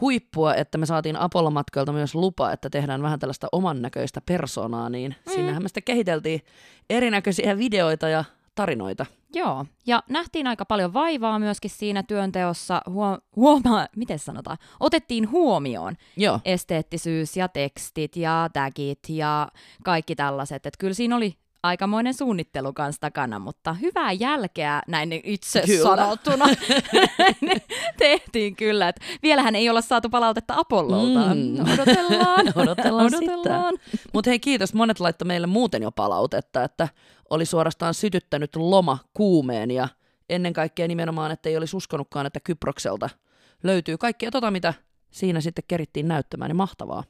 huippua, 0.00 0.54
että 0.54 0.78
me 0.78 0.86
saatiin 0.86 1.16
Apollo-matkoilta 1.16 1.92
myös 1.92 2.14
lupa, 2.14 2.52
että 2.52 2.70
tehdään 2.70 3.02
vähän 3.02 3.18
tällaista 3.18 3.48
oman 3.52 3.82
näköistä 3.82 4.20
persoonaa, 4.26 4.88
niin 4.88 5.16
mm. 5.26 5.32
sinnehän 5.32 5.62
me 5.62 5.68
sitten 5.68 5.82
kehiteltiin 5.82 6.40
erinäköisiä 6.90 7.58
videoita 7.58 8.08
ja 8.08 8.24
tarinoita. 8.54 9.06
Joo, 9.34 9.66
ja 9.86 10.02
nähtiin 10.08 10.46
aika 10.46 10.64
paljon 10.64 10.92
vaivaa 10.92 11.38
myöskin 11.38 11.70
siinä 11.70 12.02
työnteossa. 12.02 12.82
Huo- 12.90 13.18
huoma- 13.36 13.86
miten 13.96 14.18
sanotaan? 14.18 14.58
Otettiin 14.80 15.30
huomioon 15.30 15.96
Joo. 16.16 16.40
esteettisyys 16.44 17.36
ja 17.36 17.48
tekstit 17.48 18.16
ja 18.16 18.50
tagit 18.52 18.98
ja 19.08 19.48
kaikki 19.84 20.16
tällaiset. 20.16 20.66
Että 20.66 20.78
kyllä 20.78 20.94
siinä 20.94 21.16
oli 21.16 21.36
aikamoinen 21.62 22.14
suunnittelu 22.14 22.72
kanssa 22.72 23.00
takana, 23.00 23.38
mutta 23.38 23.72
hyvää 23.72 24.12
jälkeä 24.12 24.82
näin 24.88 25.20
itse 25.24 25.62
Kyllä. 25.66 25.82
sanottuna 25.82 26.44
tehtiin 27.98 28.56
kyllä. 28.56 28.88
Et 28.88 29.00
vielähän 29.22 29.54
ei 29.54 29.68
olla 29.68 29.80
saatu 29.80 30.10
palautetta 30.10 30.54
Apollolta. 30.56 31.34
Mm. 31.34 31.72
Odotellaan. 31.74 32.46
Odotellaan 32.62 33.06
Odotellaan. 33.06 33.74
Mutta 34.12 34.30
hei 34.30 34.40
kiitos, 34.40 34.74
monet 34.74 35.00
laittoi 35.00 35.26
meille 35.26 35.46
muuten 35.46 35.82
jo 35.82 35.90
palautetta, 35.90 36.64
että 36.64 36.88
oli 37.30 37.44
suorastaan 37.46 37.94
sytyttänyt 37.94 38.56
loma 38.56 38.98
kuumeen 39.14 39.70
ja 39.70 39.88
ennen 40.28 40.52
kaikkea 40.52 40.88
nimenomaan, 40.88 41.32
että 41.32 41.48
ei 41.48 41.56
olisi 41.56 41.76
uskonutkaan, 41.76 42.26
että 42.26 42.40
Kyprokselta 42.40 43.10
löytyy 43.62 43.98
kaikkea 43.98 44.30
tota, 44.30 44.50
mitä 44.50 44.74
siinä 45.10 45.40
sitten 45.40 45.64
kerittiin 45.68 46.08
näyttämään, 46.08 46.48
niin 46.48 46.56
mahtavaa. 46.56 47.04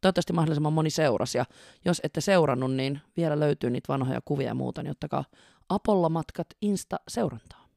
Toivottavasti 0.00 0.32
mahdollisimman 0.32 0.72
moni 0.72 0.90
seurasi 0.90 1.38
ja 1.38 1.44
jos 1.84 2.00
ette 2.04 2.20
seurannut, 2.20 2.74
niin 2.74 3.00
vielä 3.16 3.40
löytyy 3.40 3.70
niitä 3.70 3.92
vanhoja 3.92 4.20
kuvia 4.24 4.46
ja 4.46 4.54
muuta, 4.54 4.82
niin 4.82 4.90
ottakaa 4.90 5.24
Apollo-matkat 5.68 6.46
Insta-seurantaa. 6.62 7.68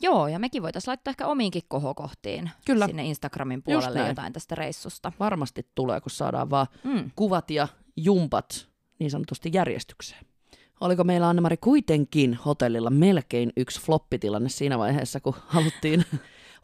Joo, 0.00 0.28
ja 0.28 0.38
mekin 0.38 0.62
voitaisiin 0.62 0.90
laittaa 0.90 1.10
ehkä 1.10 1.26
omiinkin 1.26 1.62
kohokohtiin 1.68 2.50
Kyllä. 2.66 2.86
sinne 2.86 3.04
Instagramin 3.04 3.62
puolelle 3.62 4.08
jotain 4.08 4.32
tästä 4.32 4.54
reissusta. 4.54 5.12
Varmasti 5.20 5.66
tulee, 5.74 6.00
kun 6.00 6.10
saadaan 6.10 6.50
vaan 6.50 6.66
Mm. 6.84 7.10
kuvat 7.16 7.50
ja 7.50 7.68
jumpat 7.96 8.68
niin 8.98 9.10
sanotusti 9.10 9.50
järjestykseen. 9.52 10.26
Oliko 10.80 11.04
meillä 11.04 11.28
Annemari 11.28 11.56
kuitenkin 11.56 12.34
hotellilla 12.34 12.90
melkein 12.90 13.52
yksi 13.56 13.80
floppitilanne 13.80 14.48
siinä 14.48 14.78
vaiheessa, 14.78 15.20
kun 15.20 15.34
haluttiin 15.46 16.04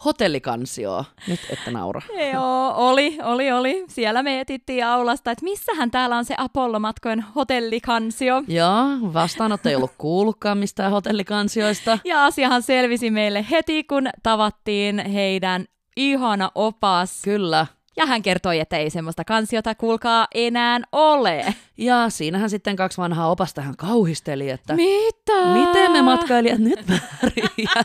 hotellikansioa? 0.04 1.04
Nyt 1.28 1.40
että 1.50 1.70
naura. 1.70 2.00
Joo, 2.32 2.72
oli, 2.76 3.18
oli, 3.22 3.52
oli. 3.52 3.84
Siellä 3.88 4.22
me 4.22 4.40
etittiin 4.40 4.86
aulasta, 4.86 5.30
että 5.30 5.44
missähän 5.44 5.90
täällä 5.90 6.16
on 6.16 6.24
se 6.24 6.34
Apollo-matkojen 6.38 7.24
hotellikansio. 7.34 8.42
Joo, 8.48 9.12
vastaanotto 9.14 9.68
ei 9.68 9.76
ollut 9.76 9.94
kuullutkaan 9.98 10.58
mistään 10.58 10.90
hotellikansioista. 10.90 11.98
Ja 12.04 12.24
asiahan 12.24 12.62
selvisi 12.62 13.10
meille 13.10 13.46
heti, 13.50 13.84
kun 13.84 14.08
tavattiin 14.22 14.98
heidän 14.98 15.64
ihana 15.96 16.50
opas. 16.54 17.22
Kyllä. 17.24 17.66
Ja 17.96 18.06
hän 18.06 18.22
kertoi, 18.22 18.60
että 18.60 18.76
ei 18.76 18.90
semmoista 18.90 19.24
kansiota 19.24 19.74
kuulkaa 19.74 20.26
enää 20.34 20.80
ole. 20.92 21.54
Ja 21.78 22.10
siinähän 22.10 22.50
sitten 22.50 22.76
kaksi 22.76 22.98
vanhaa 22.98 23.30
opasta 23.30 23.62
hän 23.62 23.76
kauhisteli, 23.76 24.50
että 24.50 24.74
Mitä? 24.74 25.46
miten 25.52 25.92
me 25.92 26.02
matkailijat 26.02 26.58
nyt 26.58 26.86
pärjää? 26.86 27.84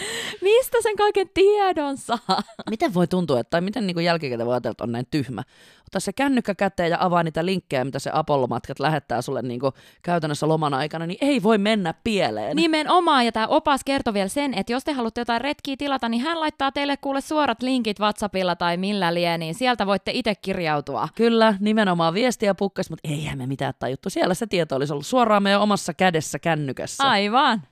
Mistä 0.42 0.78
sen 0.82 0.96
kaiken 0.96 1.28
tiedon 1.34 1.96
saa? 1.96 2.42
Miten 2.70 2.94
voi 2.94 3.06
tuntua, 3.06 3.40
että, 3.40 3.50
tai 3.50 3.60
miten 3.60 3.86
niin 3.86 4.04
jälkikäteen 4.04 4.46
voi 4.46 4.54
ajatella, 4.54 4.72
että 4.72 4.84
on 4.84 4.92
näin 4.92 5.06
tyhmä? 5.10 5.42
Ota 5.90 6.00
se 6.00 6.12
kännykkä 6.12 6.54
käteen 6.54 6.90
ja 6.90 6.96
avaa 7.00 7.22
niitä 7.22 7.44
linkkejä, 7.44 7.84
mitä 7.84 7.98
se 7.98 8.10
Apollo-matkat 8.12 8.80
lähettää 8.80 9.22
sulle 9.22 9.42
niin 9.42 9.60
käytännössä 10.02 10.48
loman 10.48 10.74
aikana, 10.74 11.06
niin 11.06 11.18
ei 11.20 11.42
voi 11.42 11.58
mennä 11.58 11.94
pieleen. 12.04 12.56
Nimenomaan, 12.56 13.26
ja 13.26 13.32
tämä 13.32 13.46
opas 13.46 13.84
kertoi 13.84 14.14
vielä 14.14 14.28
sen, 14.28 14.54
että 14.54 14.72
jos 14.72 14.84
te 14.84 14.92
haluatte 14.92 15.20
jotain 15.20 15.40
retkiä 15.40 15.76
tilata, 15.78 16.08
niin 16.08 16.22
hän 16.22 16.40
laittaa 16.40 16.72
teille 16.72 16.96
kuule 16.96 17.20
suorat 17.20 17.62
linkit 17.62 18.00
WhatsAppilla 18.00 18.56
tai 18.56 18.76
millä 18.76 19.14
lie, 19.14 19.38
niin 19.38 19.54
sieltä 19.54 19.86
voitte 19.86 20.10
itse 20.14 20.34
kirjautua. 20.34 21.08
Kyllä, 21.14 21.54
nimenomaan 21.60 22.14
viestiä 22.14 22.54
pukkas, 22.54 22.90
mutta 22.90 23.08
eihän 23.08 23.38
me 23.38 23.46
mitään 23.46 23.74
tajuttu. 23.78 24.10
Siellä 24.10 24.34
se 24.34 24.46
tieto 24.46 24.76
olisi 24.76 24.92
ollut 24.92 25.06
suoraan 25.06 25.42
meidän 25.42 25.60
omassa 25.60 25.94
kädessä 25.94 26.38
kännykässä. 26.38 27.04
Aivan. 27.04 27.62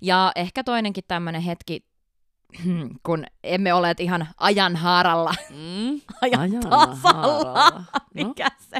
Ja 0.00 0.32
ehkä 0.36 0.64
toinenkin 0.64 1.04
tämmöinen 1.08 1.42
hetki, 1.42 1.84
kun 3.06 3.24
emme 3.44 3.74
ole 3.74 3.94
ihan 3.98 4.28
ajan 4.40 4.76
haaralla. 4.76 5.34
Mm. 5.50 6.00
Ajan 6.22 6.40
Ajan 6.40 6.62
tasalla. 6.62 6.94
haaralla. 6.94 7.70
No, 7.70 7.84
Mikä 8.28 8.46
se 8.58 8.78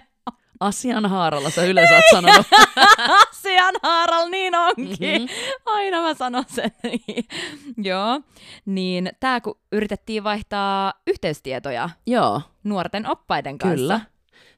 asian 0.60 1.06
haaralla 1.06 1.50
sä 1.50 1.64
yleensä 1.64 1.94
oot 1.94 2.04
sanonut. 2.10 2.46
asian 3.30 3.74
haaralla, 3.82 4.28
niin 4.30 4.54
onkin. 4.56 5.22
Mhm. 5.22 5.30
Aina 5.66 6.02
mä 6.02 6.14
sanon 6.14 6.44
sen. 6.48 6.70
Joo. 7.76 8.20
Niin 8.66 9.10
tää 9.20 9.40
kun 9.40 9.58
yritettiin 9.72 10.24
vaihtaa 10.24 10.92
yhteystietoja 11.06 11.90
Joo, 12.06 12.42
nuorten 12.64 13.06
oppaiden 13.10 13.58
kanssa. 13.58 13.76
kyllä. 13.76 14.00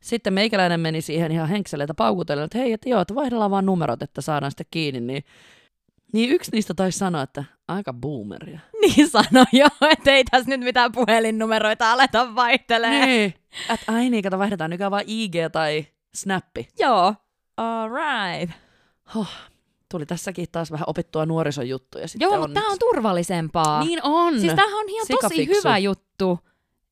Sitten 0.00 0.32
meikäläinen 0.32 0.80
meni 0.80 1.00
siihen 1.00 1.32
ihan 1.32 1.48
henkseleitä 1.48 1.94
paukutellen, 1.94 2.44
että 2.44 2.58
hei, 2.58 2.72
että 2.72 2.88
joo, 2.88 3.00
että 3.00 3.14
vaihdellaan 3.14 3.50
vaan 3.50 3.66
numerot, 3.66 4.02
että 4.02 4.20
saadaan 4.20 4.50
sitten 4.52 4.66
kiinni. 4.70 5.00
Niin, 5.00 5.24
niin 6.14 6.30
yksi 6.30 6.50
niistä 6.52 6.74
taisi 6.74 6.98
sanoa, 6.98 7.22
että 7.22 7.44
aika 7.68 7.92
boomeria. 7.92 8.60
Niin 8.80 9.10
sano 9.10 9.44
jo, 9.52 9.66
että 9.90 10.10
ei 10.10 10.24
tässä 10.24 10.50
nyt 10.50 10.60
mitään 10.60 10.92
puhelinnumeroita 10.92 11.92
aleta 11.92 12.34
vaihtelee. 12.34 13.06
Niin. 13.06 13.34
Että 13.70 13.92
ai 13.92 14.10
niin, 14.10 14.22
kato, 14.22 14.38
vaihdetaan 14.38 14.70
nykyään 14.70 14.90
vaan 14.90 15.04
IG 15.06 15.34
tai 15.52 15.86
Snappi. 16.14 16.68
Joo. 16.78 17.14
All 17.56 17.90
right. 17.90 18.56
Huh. 19.14 19.28
Tuli 19.90 20.06
tässäkin 20.06 20.46
taas 20.52 20.72
vähän 20.72 20.84
opittua 20.86 21.26
nuorisojuttuja. 21.26 22.08
Sitten 22.08 22.26
Joo, 22.26 22.38
mutta 22.38 22.54
tämä 22.60 22.70
on 22.72 22.78
turvallisempaa. 22.78 23.84
Niin 23.84 24.00
on. 24.02 24.40
Siis 24.40 24.54
tämähän 24.54 24.78
on 24.78 24.88
ihan 24.88 25.06
tosi 25.06 25.34
Sikafiksu. 25.34 25.56
hyvä 25.58 25.78
juttu. 25.78 26.38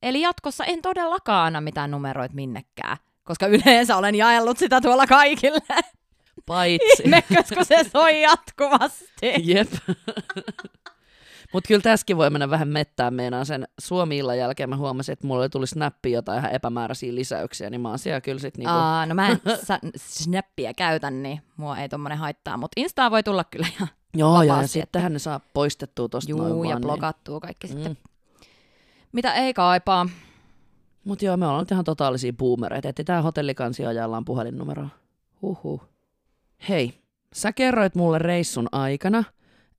Eli 0.03 0.21
jatkossa 0.21 0.65
en 0.65 0.83
todellakaan 0.83 1.47
anna 1.47 1.61
mitään 1.61 1.91
numeroita 1.91 2.35
minnekään, 2.35 2.97
koska 3.23 3.47
yleensä 3.47 3.97
olen 3.97 4.15
jaellut 4.15 4.59
sitä 4.59 4.81
tuolla 4.81 5.07
kaikille. 5.07 5.61
Paitsi. 6.47 7.03
Ihmekös, 7.05 7.49
kun 7.55 7.65
se 7.65 7.85
soi 7.93 8.23
jatkuvasti. 8.23 9.33
Jep. 9.43 9.69
Mutta 11.53 11.69
kyllä 11.69 11.81
tässäkin 11.83 12.17
voi 12.17 12.31
mennä 12.31 12.51
vähän 12.51 12.69
mettään. 12.69 13.15
Meinaan 13.15 13.47
sen 13.47 13.69
Suomi-illan 13.81 14.39
jälkeen 14.39 14.69
mä 14.71 14.77
huomasin, 14.77 15.13
että 15.13 15.27
mulle 15.27 15.49
tuli 15.49 15.67
snappi 15.67 16.13
jotain 16.13 16.39
ihan 16.39 16.53
epämääräisiä 16.53 17.15
lisäyksiä, 17.15 17.71
niin 17.71 17.81
mä 17.81 17.89
oon 17.89 17.99
siellä 17.99 18.21
kyllä 18.21 18.39
sit 18.39 18.57
niinku... 18.57 18.73
Aa, 18.73 19.07
no 19.07 19.15
mä 19.15 19.29
en 19.29 19.41
sa- 19.65 19.79
snappia 19.97 20.75
käytän, 20.75 21.23
niin 21.23 21.41
mua 21.57 21.79
ei 21.79 21.89
tommonen 21.89 22.19
haittaa, 22.19 22.57
mutta 22.57 22.81
Instaa 22.81 23.11
voi 23.11 23.23
tulla 23.23 23.45
kyllä 23.45 23.67
ihan 23.73 23.89
Joo, 24.15 24.43
ja, 24.43 24.45
ja 24.45 24.53
vapaasti, 24.53 24.73
sittenhän 24.81 25.13
ne 25.13 25.19
saa 25.19 25.41
poistettua 25.55 26.09
tosta 26.09 26.33
noin 26.33 26.49
juu 26.51 26.65
ja 26.65 26.71
vaan, 26.71 26.83
blokattua 26.83 27.41
kaikki 27.41 27.67
Niin. 27.67 27.77
sitten. 27.77 27.93
Mm. 27.93 28.47
Mitä 29.13 29.35
ei 29.35 29.55
kaipaa. 29.55 30.09
Mut 31.05 31.23
joo, 31.23 31.37
me 31.37 31.47
ollaan 31.47 31.63
nyt 31.63 31.71
ihan 31.71 31.85
totaalisia 31.85 32.33
boomereita. 32.33 32.89
Etsitään 32.89 33.23
hotellikansia 33.23 33.89
ajallaan 33.89 34.25
puhelinnumeroa. 34.25 34.89
Huhhuh. 35.43 35.83
Hei, 36.69 36.95
sä 37.35 37.53
kerroit 37.53 37.95
mulle 37.95 38.19
reissun 38.19 38.69
aikana, 38.73 39.25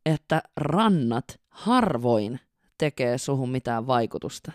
että 0.06 0.42
rannat 0.58 1.40
harvoin 1.50 2.40
tekee 2.78 3.18
suhun 3.18 3.50
mitään 3.50 3.88
vaikutusta. 3.88 4.52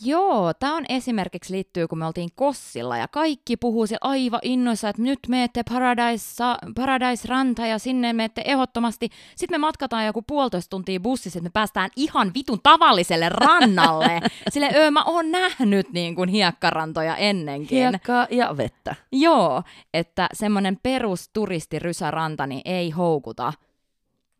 Joo, 0.00 0.54
tämä 0.54 0.76
on 0.76 0.84
esimerkiksi 0.88 1.52
liittyy, 1.52 1.88
kun 1.88 1.98
me 1.98 2.06
oltiin 2.06 2.28
Kossilla 2.34 2.96
ja 2.96 3.08
kaikki 3.08 3.56
puhuu 3.56 3.86
siellä 3.86 4.10
aivan 4.10 4.40
innoissa, 4.42 4.88
että 4.88 5.02
nyt 5.02 5.18
meette 5.28 5.62
Paradise, 5.70 6.44
Paradise 6.74 7.28
Ranta 7.28 7.66
ja 7.66 7.78
sinne 7.78 8.12
meette 8.12 8.42
ehdottomasti. 8.44 9.08
Sitten 9.36 9.60
me 9.60 9.66
matkataan 9.66 10.06
joku 10.06 10.22
puolitoista 10.22 10.70
tuntia 10.70 11.00
bussissa, 11.00 11.38
että 11.38 11.48
me 11.48 11.50
päästään 11.52 11.90
ihan 11.96 12.30
vitun 12.34 12.60
tavalliselle 12.62 13.28
rannalle. 13.28 14.20
Sille 14.52 14.70
öö, 14.74 14.90
mä 14.90 15.04
oon 15.04 15.30
nähnyt 15.30 15.92
niin 15.92 16.14
kuin 16.14 16.28
hiekkarantoja 16.28 17.16
ennenkin. 17.16 17.78
Hiekkaa 17.78 18.26
ja 18.30 18.56
vettä. 18.56 18.94
Joo, 19.12 19.62
että 19.94 20.28
semmoinen 20.32 20.78
perusturistirysäranta 20.82 22.46
niin 22.46 22.62
ei 22.64 22.90
houkuta. 22.90 23.52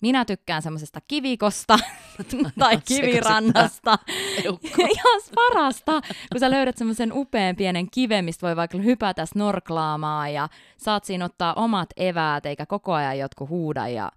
Minä 0.02 0.24
tykkään 0.24 0.62
semmoisesta 0.62 1.00
kivikosta 1.08 1.78
tai 2.58 2.78
kivirannasta. 2.84 3.98
Ihan 4.94 5.20
parasta, 5.34 6.00
kun 6.32 6.40
sä 6.40 6.50
löydät 6.50 6.76
semmoisen 6.76 7.12
upean 7.12 7.56
pienen 7.56 7.90
kiven, 7.90 8.24
mistä 8.24 8.46
voi 8.46 8.56
vaikka 8.56 8.78
hypätä 8.78 9.26
snorklaamaan 9.26 10.32
ja 10.32 10.48
saat 10.76 11.04
siinä 11.04 11.24
ottaa 11.24 11.54
omat 11.54 11.90
eväät, 11.96 12.46
eikä 12.46 12.66
koko 12.66 12.92
ajan 12.92 13.18
jotkut 13.18 13.48
huuda 13.48 13.88
ja 13.88 14.12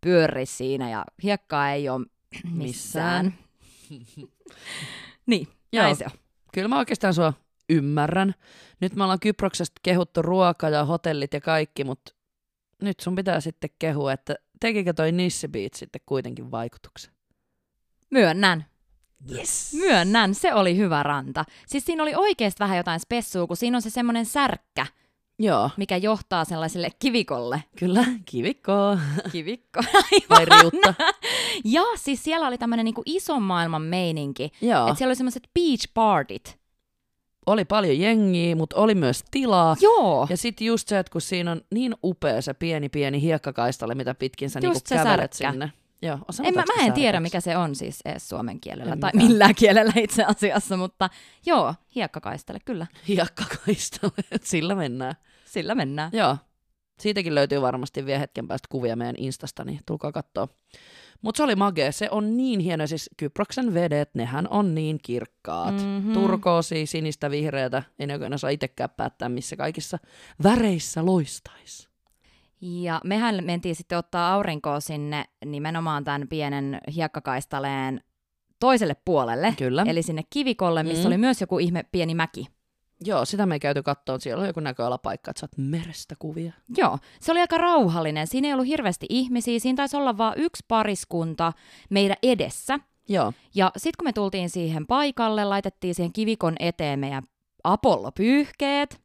pyörri 0.00 0.46
siinä 0.46 0.90
ja 0.90 1.04
hiekkaa 1.22 1.72
ei 1.72 1.88
ole 1.88 2.06
missään. 2.52 3.34
niin, 5.26 5.48
Joo. 5.72 5.82
näin 5.82 5.96
se 5.96 6.04
on. 6.04 6.10
Kyllä 6.54 6.68
mä 6.68 6.78
oikeastaan 6.78 7.14
sua 7.14 7.32
ymmärrän. 7.68 8.34
Nyt 8.80 8.94
me 8.94 9.02
ollaan 9.02 9.20
Kyproksesta 9.20 9.80
kehuttu 9.82 10.22
ruoka 10.22 10.68
ja 10.68 10.84
hotellit 10.84 11.34
ja 11.34 11.40
kaikki, 11.40 11.84
mutta 11.84 12.12
nyt 12.82 13.00
sun 13.00 13.14
pitää 13.14 13.40
sitten 13.40 13.70
kehua, 13.78 14.12
että 14.12 14.34
tekikö 14.60 14.92
toi 14.92 15.12
Nissi 15.12 15.48
Beach 15.48 15.76
sitten 15.78 16.00
kuitenkin 16.06 16.50
vaikutuksen? 16.50 17.12
Myönnän. 18.10 18.64
Yes. 19.36 19.74
Myönnän, 19.74 20.34
se 20.34 20.54
oli 20.54 20.76
hyvä 20.76 21.02
ranta. 21.02 21.44
Siis 21.66 21.84
siinä 21.84 22.02
oli 22.02 22.14
oikeasti 22.14 22.58
vähän 22.60 22.76
jotain 22.76 23.00
spessua, 23.00 23.46
kun 23.46 23.56
siinä 23.56 23.76
on 23.76 23.82
se 23.82 23.90
semmoinen 23.90 24.26
särkkä, 24.26 24.86
Joo, 25.38 25.70
mikä 25.76 25.96
johtaa 25.96 26.44
sellaiselle 26.44 26.88
kivikolle. 26.98 27.62
kyllä, 27.78 28.04
kivikko 28.24 28.72
Kivikko. 29.32 29.80
vai 30.30 30.44
riutta. 30.44 30.94
ja 31.64 31.82
siis 31.96 32.24
siellä 32.24 32.46
oli 32.46 32.58
tämmöinen 32.58 32.84
niinku 32.84 33.02
ison 33.06 33.42
maailman 33.42 33.82
meininki. 33.82 34.50
Joo, 34.62 34.86
Että 34.86 34.98
siellä 34.98 35.10
oli 35.10 35.16
semmoiset 35.16 35.48
beach 35.54 35.88
partit. 35.94 36.59
Oli 37.46 37.64
paljon 37.64 37.98
jengiä, 38.00 38.56
mutta 38.56 38.76
oli 38.76 38.94
myös 38.94 39.24
tilaa. 39.30 39.76
Joo. 39.80 40.26
Ja 40.30 40.36
sitten 40.36 40.66
just 40.66 40.88
se, 40.88 40.98
että 40.98 41.12
kun 41.12 41.20
siinä 41.20 41.52
on 41.52 41.60
niin 41.74 41.94
upea 42.04 42.42
se 42.42 42.54
pieni 42.54 42.88
pieni 42.88 43.20
hiekkakaistalle, 43.22 43.94
mitä 43.94 44.14
pitkin 44.14 44.50
sä 44.50 44.58
Just 44.58 44.62
niinku 44.62 44.80
se 44.88 44.94
kävelet 44.94 45.32
särkkä. 45.32 45.50
sinne. 45.52 45.72
Joo, 46.02 46.18
En, 46.44 46.54
mä, 46.54 46.64
mä 46.76 46.84
en 46.86 46.92
tiedä, 46.92 47.16
särkäksi? 47.16 47.22
mikä 47.22 47.40
se 47.40 47.56
on 47.56 47.74
siis 47.74 48.00
edes 48.04 48.28
suomen 48.28 48.60
kielellä, 48.60 48.92
En 48.92 49.00
tai 49.00 49.10
mäkään. 49.14 49.30
millään 49.30 49.54
kielellä 49.54 49.92
itse 49.96 50.24
asiassa, 50.24 50.76
mutta 50.76 51.10
joo, 51.46 51.74
hiekkakaistele, 51.94 52.58
kyllä, 52.64 52.86
Hiekkakaistalle, 53.08 54.22
sillä 54.42 54.74
mennään. 54.74 55.14
sillä 55.44 55.74
mennään. 55.74 56.10
Joo, 56.14 56.36
siitäkin 57.00 57.34
löytyy 57.34 57.60
varmasti 57.62 58.06
vielä 58.06 58.18
hetken 58.18 58.48
päästä 58.48 58.66
kuvia 58.70 58.96
meidän 58.96 59.16
Instasta, 59.18 59.64
niin 59.64 59.80
tulkaa 59.86 60.12
katsoa. 60.12 60.48
Mutta 61.22 61.36
se 61.36 61.42
oli 61.42 61.56
magee, 61.56 61.92
se 61.92 62.08
on 62.10 62.36
niin 62.36 62.60
hieno, 62.60 62.86
siis 62.86 63.10
Kyproksen 63.16 63.74
vedet, 63.74 64.14
nehän 64.14 64.48
on 64.50 64.74
niin 64.74 64.98
kirkkaat. 65.02 65.74
Mhm. 65.74 65.84
Mm-hmm. 65.84 66.12
Turkoosi, 66.12 66.86
sinistä, 66.86 67.30
vihreätä, 67.30 67.82
ei 67.98 68.06
ne 68.06 68.12
oikein 68.14 68.34
osaa 68.34 68.50
itsekään 68.50 68.90
päättää, 68.96 69.28
missä 69.28 69.56
kaikissa 69.56 69.98
väreissä 70.42 71.06
loistais. 71.06 71.88
Ja 72.60 73.00
mehän 73.04 73.44
mentiin 73.44 73.76
sitten 73.76 73.98
ottaa 73.98 74.32
aurinkoa 74.34 74.80
sinne 74.80 75.24
nimenomaan 75.44 76.04
tämän 76.04 76.28
pienen 76.28 76.80
hiekkakaistaleen 76.94 78.00
toiselle 78.60 78.96
puolelle, 79.04 79.54
Kyllä. 79.58 79.84
eli 79.86 80.02
sinne 80.02 80.22
kivikolle, 80.30 80.82
missä 80.82 81.02
Mm. 81.02 81.06
oli 81.06 81.18
myös 81.18 81.40
joku 81.40 81.58
ihme 81.58 81.84
pieni 81.92 82.14
mäki. 82.14 82.46
Joo, 83.04 83.24
sitä 83.24 83.46
me 83.46 83.54
ei 83.54 83.60
käyty 83.60 83.82
kattoon. 83.82 84.20
Siellä 84.20 84.40
on 84.40 84.46
joku 84.46 84.60
näköalapaikka, 84.60 85.30
että 85.30 85.40
saat 85.40 85.56
merestä 85.56 86.14
kuvia. 86.18 86.52
Joo, 86.76 86.98
se 87.20 87.32
oli 87.32 87.40
aika 87.40 87.58
rauhallinen. 87.58 88.26
Siinä 88.26 88.48
ei 88.48 88.54
ollut 88.54 88.66
hirveästi 88.66 89.06
ihmisiä. 89.08 89.58
Siinä 89.58 89.76
taisi 89.76 89.96
olla 89.96 90.18
vain 90.18 90.34
yksi 90.36 90.64
pariskunta 90.68 91.52
meidän 91.90 92.16
edessä. 92.22 92.78
Joo. 93.08 93.32
Ja 93.54 93.72
sitten 93.76 93.98
kun 93.98 94.08
me 94.08 94.12
tultiin 94.12 94.50
siihen 94.50 94.86
paikalle, 94.86 95.44
laitettiin 95.44 95.94
siihen 95.94 96.12
kivikon 96.12 96.54
eteen 96.60 96.98
meidän 96.98 97.22
Apollo-pyyhkeet. 97.64 99.00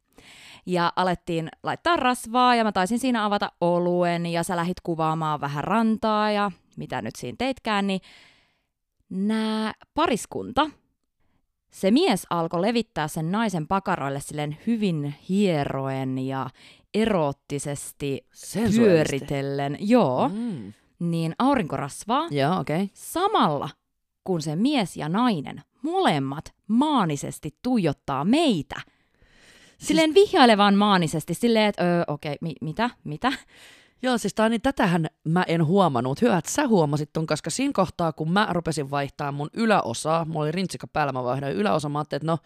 Ja 0.66 0.92
alettiin 0.96 1.48
laittaa 1.62 1.96
rasvaa 1.96 2.54
ja 2.54 2.64
mä 2.64 2.72
taisin 2.72 2.98
siinä 2.98 3.24
avata 3.24 3.52
oluen 3.60 4.26
ja 4.26 4.42
sä 4.42 4.56
lähit 4.56 4.80
kuvaamaan 4.82 5.40
vähän 5.40 5.64
rantaa 5.64 6.30
ja 6.30 6.50
mitä 6.76 7.02
nyt 7.02 7.16
siinä 7.16 7.36
teitkään, 7.38 7.86
niin 7.86 8.00
nämä 9.10 9.72
pariskunta, 9.94 10.70
se 11.70 11.90
mies 11.90 12.26
alkoi 12.30 12.62
levittää 12.62 13.08
sen 13.08 13.32
naisen 13.32 13.66
pakaroille 13.66 14.20
silleen 14.20 14.56
hyvin 14.66 15.14
hieroen 15.28 16.18
ja 16.18 16.50
eroottisesti 16.94 18.26
pyöritellen, 18.76 19.76
joo, 19.80 20.28
Mm. 20.28 20.72
niin 20.98 21.34
aurinkorasvaa 21.38 22.26
Joo, 22.30 22.58
okei. 22.60 22.76
Okay. 22.82 22.88
samalla 22.94 23.68
kun 24.24 24.42
se 24.42 24.56
mies 24.56 24.96
ja 24.96 25.08
nainen 25.08 25.62
molemmat 25.82 26.52
maanisesti 26.68 27.54
tuijottaa 27.62 28.24
meitä. 28.24 28.80
Silleen 29.78 30.14
vihjailevan 30.14 30.74
maanisesti, 30.74 31.34
silleen, 31.34 31.66
että 31.66 31.82
öö, 31.84 32.04
okei, 32.06 32.32
okay, 32.32 32.38
mi- 32.40 32.54
mitä, 32.60 32.90
mitä? 33.04 33.32
Joo, 34.02 34.18
siis 34.18 34.34
tää, 34.34 34.48
niin 34.48 34.62
tätähän 34.62 35.06
mä 35.24 35.44
en 35.48 35.66
huomannut. 35.66 36.22
Hyvä, 36.22 36.38
että 36.38 36.50
sä 36.50 36.68
huomasit 36.68 37.12
ton, 37.12 37.26
koska 37.26 37.50
siinä 37.50 37.72
kohtaa, 37.74 38.12
kun 38.12 38.32
mä 38.32 38.48
rupesin 38.50 38.90
vaihtaa 38.90 39.32
mun 39.32 39.50
yläosaa, 39.52 40.24
mulla 40.24 40.40
oli 40.40 40.52
rintsikka 40.52 40.86
päällä, 40.86 41.12
mä 41.12 41.24
vaihdoin 41.24 41.56
yläosa, 41.56 41.88
mä 41.88 41.98
ajattelin, 41.98 42.18
että 42.18 42.32
no, 42.32 42.38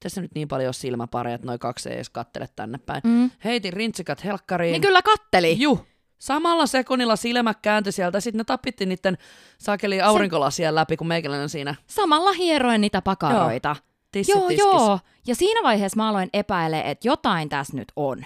tässä 0.00 0.20
nyt 0.20 0.34
niin 0.34 0.48
paljon 0.48 0.74
silmäpareja, 0.74 1.34
että 1.34 1.46
noin 1.46 1.58
kaksi 1.58 1.88
ei 1.88 1.94
edes 1.94 2.10
kattele 2.10 2.48
tänne 2.56 2.78
päin. 2.78 3.00
Mm. 3.04 3.30
Heitin 3.44 3.72
rintsikat 3.72 4.24
helkkariin. 4.24 4.72
Niin 4.72 4.82
kyllä 4.82 5.02
katteli. 5.02 5.56
Juh, 5.60 5.86
samalla 6.18 6.66
sekunnilla 6.66 7.16
silmä 7.16 7.54
kääntyi 7.54 7.92
sieltä, 7.92 8.20
sitten 8.20 8.38
ne 8.38 8.44
tapitti 8.44 8.86
niiden 8.86 9.18
sakeli 9.58 10.00
aurinkolasien 10.00 10.74
läpi, 10.74 10.96
kun 10.96 11.06
meikäläinen 11.06 11.48
siinä 11.48 11.74
Samalla 11.86 12.32
hieroen 12.32 12.80
niitä 12.80 13.02
pakaroita. 13.02 13.68
Joo, 13.78 13.84
tiskis. 14.12 14.58
joo. 14.58 14.98
Ja 15.26 15.34
siinä 15.34 15.60
vaiheessa 15.62 15.96
mä 15.96 16.08
aloin 16.08 16.30
epäile, 16.32 16.82
että 16.86 17.08
jotain 17.08 17.48
tässä 17.48 17.76
nyt 17.76 17.92
on. 17.96 18.24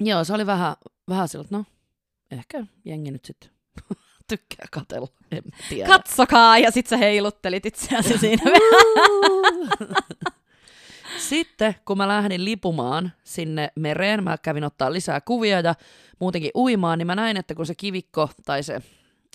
Joo, 0.00 0.24
se 0.24 0.32
oli 0.32 0.46
vähän, 0.46 0.76
vähän 1.08 1.28
sillä, 1.28 1.42
että 1.42 1.56
no, 1.56 1.64
ehkä 2.30 2.66
jengi 2.84 3.10
nyt 3.10 3.24
sitten 3.24 3.50
tykkää 4.28 4.66
katella, 4.70 5.08
en 5.30 5.42
tiedä. 5.68 5.88
Katsokaa! 5.88 6.58
Ja 6.58 6.70
sit 6.70 6.86
sä 6.86 6.96
heiluttelit 6.96 7.66
itseäsi 7.66 8.18
siinä. 8.18 8.42
Sitten 11.18 11.74
kun 11.84 11.98
mä 11.98 12.08
lähdin 12.08 12.44
lipumaan 12.44 13.12
sinne 13.24 13.72
mereen, 13.76 14.24
mä 14.24 14.38
kävin 14.38 14.64
ottaa 14.64 14.92
lisää 14.92 15.20
kuvia 15.20 15.60
ja 15.60 15.74
muutenkin 16.20 16.50
uimaan, 16.54 16.98
niin 16.98 17.06
mä 17.06 17.14
näin, 17.14 17.36
että 17.36 17.54
kun 17.54 17.66
se 17.66 17.74
kivikko 17.74 18.30
tai 18.44 18.62
se, 18.62 18.82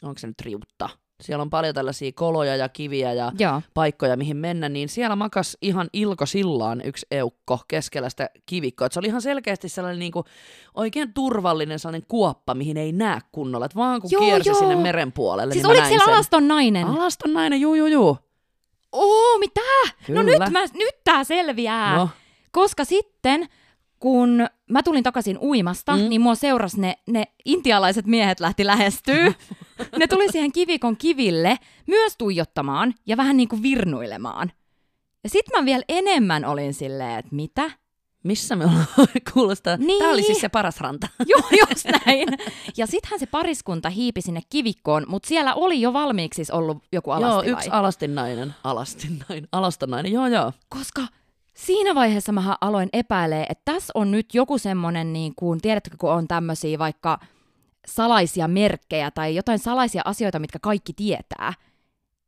onko 0.03 0.19
se 0.19 0.27
nyt 0.27 0.41
riutta, 0.41 0.89
siellä 1.21 1.41
on 1.41 1.49
paljon 1.49 1.75
tällaisia 1.75 2.11
koloja 2.11 2.55
ja 2.55 2.69
kiviä 2.69 3.13
ja 3.13 3.31
joo. 3.39 3.61
paikkoja, 3.73 4.17
mihin 4.17 4.37
mennä, 4.37 4.69
niin 4.69 4.89
siellä 4.89 5.15
makas 5.15 5.57
ihan 5.61 5.89
ilkosillaan 5.93 6.81
yksi 6.85 7.05
eukko 7.11 7.59
keskellä 7.67 8.09
sitä 8.09 8.29
kivikkoa. 8.45 8.85
Et 8.85 8.91
se 8.91 8.99
oli 8.99 9.07
ihan 9.07 9.21
selkeästi 9.21 9.69
sellainen 9.69 9.99
niin 9.99 10.11
kuin, 10.11 10.25
oikein 10.73 11.13
turvallinen 11.13 11.79
sellainen 11.79 12.07
kuoppa, 12.07 12.53
mihin 12.53 12.77
ei 12.77 12.91
näe 12.91 13.19
kunnolla, 13.31 13.65
et 13.65 13.75
vaan 13.75 14.01
kun 14.01 14.11
Joo, 14.11 14.21
kiersi 14.21 14.49
joo. 14.49 14.59
sinne 14.59 14.75
meren 14.75 15.11
puolelle, 15.11 15.53
Siis 15.53 15.63
niin 15.63 15.71
oliko 15.71 15.87
siellä 15.87 16.05
sen. 16.05 16.13
alaston 16.13 16.47
nainen? 16.47 16.87
Alaston 16.87 17.33
nainen, 17.33 17.61
juu, 17.61 17.75
juu, 17.75 17.87
juu. 17.87 18.17
Oo, 18.91 19.37
mitä? 19.37 19.61
No 20.07 20.21
nyt, 20.21 20.33
Kyllä. 20.33 20.49
mä, 20.49 20.59
nyt 20.73 20.95
tää 21.03 21.23
selviää. 21.23 21.95
No, 21.97 22.09
Koska 22.51 22.85
sitten, 22.85 23.49
kun 24.01 24.47
mä 24.69 24.83
tulin 24.83 25.03
takaisin 25.03 25.37
uimasta, 25.41 25.95
Mm. 25.97 26.09
niin 26.09 26.21
mua 26.21 26.35
seurasi 26.35 26.81
ne, 26.81 26.95
ne 27.07 27.23
intialaiset 27.45 28.05
miehet 28.05 28.39
lähti 28.39 28.65
lähestyä. 28.65 29.33
ne 29.99 30.07
tuli 30.07 30.31
siihen 30.31 30.51
kivikon 30.51 30.97
kiville 30.97 31.59
myös 31.87 32.17
tuijottamaan 32.17 32.93
ja 33.05 33.17
vähän 33.17 33.37
niin 33.37 33.49
kuin 33.49 33.63
virnuilemaan. 33.63 34.51
Ja 35.23 35.29
sit 35.29 35.45
mä 35.57 35.65
vielä 35.65 35.83
enemmän 35.89 36.45
olin 36.45 36.73
silleen, 36.73 37.19
että 37.19 37.35
mitä? 37.35 37.71
missä 38.23 38.55
me 38.55 38.65
ollaan 38.65 38.85
kuulostaa? 39.33 39.77
Niin. 39.77 39.99
Tämä 39.99 40.11
oli 40.11 40.23
siis 40.23 40.41
se 40.41 40.49
paras 40.49 40.79
ranta. 40.81 41.07
Joo, 41.27 41.41
just 41.69 41.85
näin. 42.05 42.27
Ja 42.77 42.87
sittenhän 42.87 43.19
se 43.19 43.25
pariskunta 43.25 43.89
hiipi 43.89 44.21
sinne 44.21 44.41
kivikkoon, 44.49 45.05
mutta 45.07 45.27
siellä 45.27 45.53
oli 45.55 45.81
jo 45.81 45.93
valmiiksi 45.93 46.35
siis 46.35 46.51
ollut 46.51 46.83
joku 46.91 47.11
alasti 47.11 47.49
joo, 47.49 47.57
yksi 47.57 47.69
alastin 47.69 48.15
nainen. 48.15 48.53
Alastin 48.63 49.23
nainen. 49.29 49.47
Alaston 49.51 49.89
nainen, 49.89 50.11
joo 50.11 50.27
joo. 50.27 50.53
Koska 50.69 51.01
siinä 51.53 51.95
vaiheessa 51.95 52.31
mä 52.31 52.57
aloin 52.61 52.89
epäilee, 52.93 53.45
että 53.49 53.71
tässä 53.73 53.91
on 53.95 54.11
nyt 54.11 54.33
joku 54.33 54.57
semmonen, 54.57 55.13
niin 55.13 55.33
kuin, 55.35 55.61
tiedättekö, 55.61 55.97
kun 55.99 56.11
on 56.11 56.27
tämmöisiä 56.27 56.79
vaikka 56.79 57.19
salaisia 57.87 58.47
merkkejä 58.47 59.11
tai 59.11 59.35
jotain 59.35 59.59
salaisia 59.59 60.01
asioita, 60.05 60.39
mitkä 60.39 60.59
kaikki 60.61 60.93
tietää. 60.93 61.53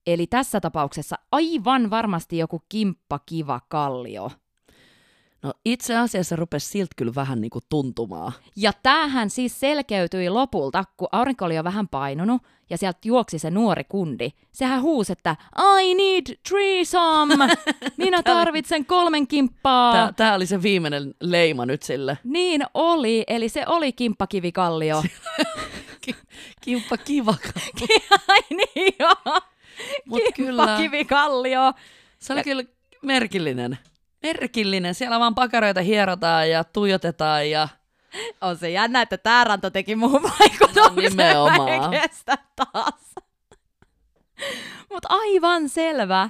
Eli 0.08 0.28
tässä 0.28 0.62
tapauksessa 0.62 1.16
aivan 1.32 1.90
varmasti 1.90 2.38
joku 2.38 2.62
kimppakiva 2.70 3.62
kallio. 3.70 4.32
No 5.44 5.54
itse 5.66 5.98
asiassa 5.98 6.36
rupesi 6.36 6.68
siltä 6.68 6.94
kyllä 6.96 7.16
vähän 7.16 7.42
niinku 7.42 7.60
tuntumaan. 7.70 8.32
Ja 8.56 8.72
tämähän 8.84 9.30
siis 9.30 9.60
selkeytyi 9.60 10.30
lopulta, 10.30 10.84
kun 10.98 11.08
aurinko 11.12 11.46
oli 11.46 11.56
jo 11.56 11.64
vähän 11.64 11.88
painunut 11.88 12.42
ja 12.70 12.78
sieltä 12.78 13.00
juoksi 13.06 13.40
se 13.40 13.52
nuori 13.52 13.84
kundi. 13.84 14.30
Sehän 14.52 14.82
huusi, 14.82 15.12
että 15.12 15.36
I 15.82 15.94
need 15.96 16.38
threesome! 16.50 17.48
Minä 17.98 18.24
tarvitsen 18.24 18.86
kolmen 18.86 19.28
kimppaa! 19.28 19.94
Tää, 19.94 20.12
tää 20.12 20.36
oli 20.36 20.46
se 20.46 20.62
viimeinen 20.62 21.16
leima 21.22 21.66
nyt 21.66 21.84
sille. 21.84 22.18
Niin 22.24 22.64
oli, 22.74 23.24
eli 23.28 23.50
se 23.50 23.64
oli 23.68 23.94
kimppakivikallio. 23.94 25.04
Kimppa 26.62 26.98
kiva. 26.98 27.36
Ai 28.28 28.42
niin 28.50 28.94
joo, 29.00 29.42
Mut 30.06 30.22
kyllä, 30.36 30.66
kimppakivikallio. 30.66 31.74
se 32.20 32.34
oli 32.34 32.44
kyllä 32.44 32.64
merkillinen. 33.02 33.78
Merkillinen. 34.24 34.96
Siellä 34.96 35.20
vaan 35.20 35.36
pakaroita 35.36 35.82
hierotaan 35.82 36.50
ja 36.50 36.64
tuijotetaan 36.64 37.50
ja 37.50 37.68
On 38.42 38.58
se 38.58 38.70
jännä, 38.70 39.02
että 39.02 39.18
tämä 39.18 39.44
ranta 39.44 39.72
teki 39.72 39.96
muuhun 39.96 40.24
vaikutuksen. 40.40 41.18
No 41.36 41.90
kestä 41.92 42.38
taas. 42.56 43.16
Mut 44.90 45.06
aivan 45.10 45.70
selvä. 45.70 46.30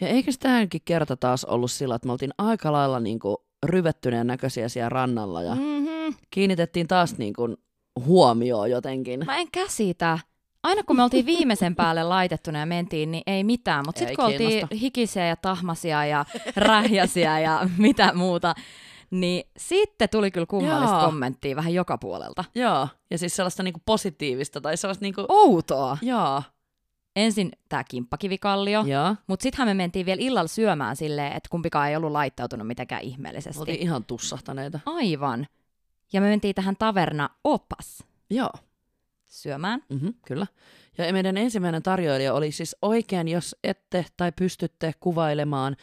Ja 0.00 0.08
eikö 0.08 0.30
tämäkin 0.40 0.80
kerta 0.84 1.16
taas 1.16 1.44
ollut 1.44 1.70
sillä, 1.70 1.94
että 1.94 2.06
me 2.06 2.12
oltiin 2.12 2.34
aika 2.38 2.72
lailla 2.72 3.00
niinku 3.00 3.44
ryvettyneen 3.66 4.26
näköisiä 4.26 4.68
siellä 4.68 4.88
rannalla 4.88 5.42
ja 5.42 5.54
Mm-hmm. 5.54 6.14
kiinnitettiin 6.30 6.88
taas 6.88 7.18
niinku 7.18 7.56
huomioon 8.04 8.70
jotenkin. 8.70 9.22
Mä 9.26 9.36
en 9.36 9.48
käsitä. 9.52 10.18
Aina 10.64 10.82
kun 10.82 10.96
me 10.96 11.02
oltiin 11.02 11.26
viimeisen 11.26 11.74
päälle 11.74 12.02
laitettuna 12.02 12.58
ja 12.58 12.66
mentiin, 12.66 13.10
niin 13.10 13.22
ei 13.26 13.44
mitään. 13.44 13.82
Mutta 13.86 13.98
sitten 13.98 14.16
kun 14.16 14.24
oltiin 14.24 14.48
kiinnosta. 14.48 14.76
hikisiä 14.76 15.26
ja 15.26 15.36
tahmasia 15.36 16.06
ja 16.06 16.24
rähjäsiä 16.56 17.40
ja 17.40 17.68
mitä 17.78 18.12
muuta, 18.14 18.54
niin 19.10 19.44
sitten 19.56 20.08
tuli 20.08 20.30
kyllä 20.30 20.46
kummallista 20.46 20.96
Joo. 20.96 21.04
kommenttia 21.04 21.56
vähän 21.56 21.74
joka 21.74 21.98
puolelta. 21.98 22.44
Joo, 22.54 22.88
ja 23.10 23.18
siis 23.18 23.36
sellaista 23.36 23.62
niinku 23.62 23.80
positiivista 23.86 24.60
tai 24.60 24.76
sellaista 24.76 25.04
niinku... 25.04 25.24
Outoa. 25.28 25.98
Joo, 26.02 26.42
Ensin 27.16 27.52
tämä 27.68 27.84
kimppakivikallio, 27.84 28.84
mutta 29.26 29.42
sittenhän 29.42 29.68
me 29.68 29.74
mentiin 29.74 30.06
vielä 30.06 30.22
illalla 30.22 30.48
syömään 30.48 30.96
silleen, 30.96 31.32
että 31.32 31.48
kumpikaan 31.50 31.88
ei 31.88 31.96
ollut 31.96 32.12
laittautunut 32.12 32.66
mitenkään 32.66 33.02
ihmeellisesti. 33.02 33.60
Oltiin 33.60 33.80
ihan 33.80 34.04
tussahtaneita. 34.04 34.80
Aivan. 34.86 35.46
Ja 36.12 36.20
me 36.20 36.28
mentiin 36.28 36.54
tähän 36.54 36.76
taverna 36.76 37.30
Opas 37.44 38.04
Joo, 38.30 38.50
syömään. 39.42 39.82
mm-hmm, 39.88 40.14
kyllä. 40.26 40.46
Ja 40.98 41.12
meidän 41.12 41.36
ensimmäinen 41.36 41.82
tarjoilija 41.82 42.34
oli 42.34 42.52
siis 42.52 42.76
oikein, 42.82 43.28
jos 43.28 43.56
ette 43.64 44.06
tai 44.16 44.32
pystytte 44.32 44.92
kuvailemaan 45.00 45.76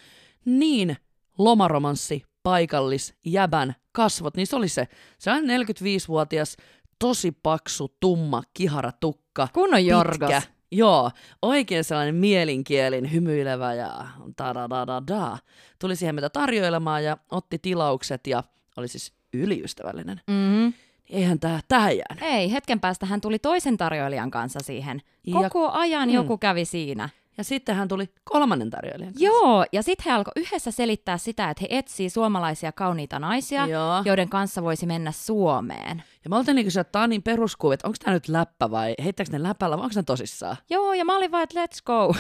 niin 0.46 0.98
lomaromanssi 1.38 2.24
paikallis 2.44 3.14
jäbän 3.26 3.76
kasvot, 3.92 4.38
niin 4.38 4.48
se 4.48 4.56
oli 4.56 4.70
se. 4.70 4.88
Se 5.20 5.32
on 5.32 5.44
45-vuotias, 5.44 6.58
tosi 7.00 7.32
paksu, 7.32 7.96
tumma, 8.00 8.44
kihara 8.54 8.92
tukka. 8.92 9.48
Kunnon 9.54 9.86
jorgos. 9.86 10.20
Pitkä. 10.20 10.42
Joo, 10.72 11.12
oikein 11.42 11.84
sellainen 11.84 12.16
mielinkielin, 12.16 13.12
hymyilevä 13.12 13.74
ja 13.74 14.08
da 14.38 14.54
da 14.54 14.70
da 14.70 14.88
da 14.88 15.02
da. 15.08 15.38
Tuli 15.80 15.96
siihen 15.96 16.16
meitä 16.16 16.30
tarjoilemaan 16.30 17.04
ja 17.04 17.18
otti 17.32 17.60
tilaukset 17.60 18.28
ja 18.28 18.44
oli 18.78 18.88
siis 18.88 19.14
yliystävällinen. 19.34 20.22
Mm-hmm. 20.28 20.74
Eihän 21.12 21.40
tää 21.40 21.60
tähän 21.68 21.98
jäänyt. 21.98 22.24
Ei, 22.24 22.52
hetken 22.52 22.80
päästä 22.80 23.06
hän 23.06 23.22
tuli 23.22 23.40
toisen 23.40 23.78
tarjoilijan 23.78 24.32
kanssa 24.32 24.60
siihen. 24.64 25.02
Ja- 25.28 25.34
Koko 25.34 25.72
ajan 25.72 26.10
Mm. 26.10 26.16
joku 26.16 26.38
kävi 26.38 26.66
siinä. 26.66 27.10
Ja 27.38 27.44
sitten 27.44 27.76
hän 27.76 27.88
tuli 27.88 28.10
kolmannen 28.24 28.70
tarjoilijan 28.70 29.14
kanssa. 29.14 29.26
Joo, 29.26 29.66
ja 29.72 29.84
sitten 29.84 30.04
he 30.06 30.12
alkoi 30.12 30.32
yhdessä 30.36 30.72
selittää 30.72 31.18
sitä, 31.18 31.50
että 31.50 31.62
he 31.62 31.78
etsii 31.78 32.10
suomalaisia 32.10 32.72
kauniita 32.72 33.20
naisia, 33.20 33.68
Joo. 33.68 34.02
joiden 34.06 34.30
kanssa 34.30 34.64
voisi 34.64 34.86
mennä 34.86 35.12
Suomeen. 35.12 36.04
Ja 36.24 36.30
mä 36.30 36.38
oltiin 36.38 36.56
niinku 36.56 36.72
se, 36.72 36.80
että 36.80 36.92
tää 36.92 37.02
on 37.04 37.10
niin 37.10 37.24
peruskuva, 37.24 37.74
että 37.74 37.88
onko 37.88 37.98
tää 38.06 38.14
nyt 38.14 38.28
läppä 38.28 38.72
vai 38.72 38.96
heittääkö 39.04 39.32
ne 39.32 39.44
läpällä 39.44 39.78
vai 39.78 39.84
onko 39.84 39.94
ne 39.96 40.04
tosissaan? 40.04 40.58
Joo, 40.70 40.94
ja 40.94 41.06
mä 41.06 41.18
olin 41.18 41.32
vaan, 41.32 41.44
että 41.44 41.66
let's 41.66 41.80
go. 41.86 42.14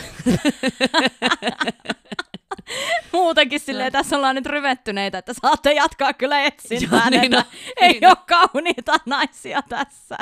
Muutenkin 3.14 3.60
silleen, 3.60 3.92
tässä 3.92 4.18
ollaan 4.18 4.36
nyt 4.36 4.46
ryvettyneitä, 4.46 5.18
että 5.18 5.34
saatte 5.42 5.74
jatkaa 5.74 6.14
kyllä 6.14 6.44
etsintää, 6.44 7.00
Joo, 7.00 7.10
niin 7.10 7.24
että 7.24 7.38
on, 7.38 7.44
ei 7.82 7.92
niin 7.92 8.08
ole 8.08 8.18
kauniita 8.28 8.96
naisia 9.06 9.62
tässä. 9.70 10.18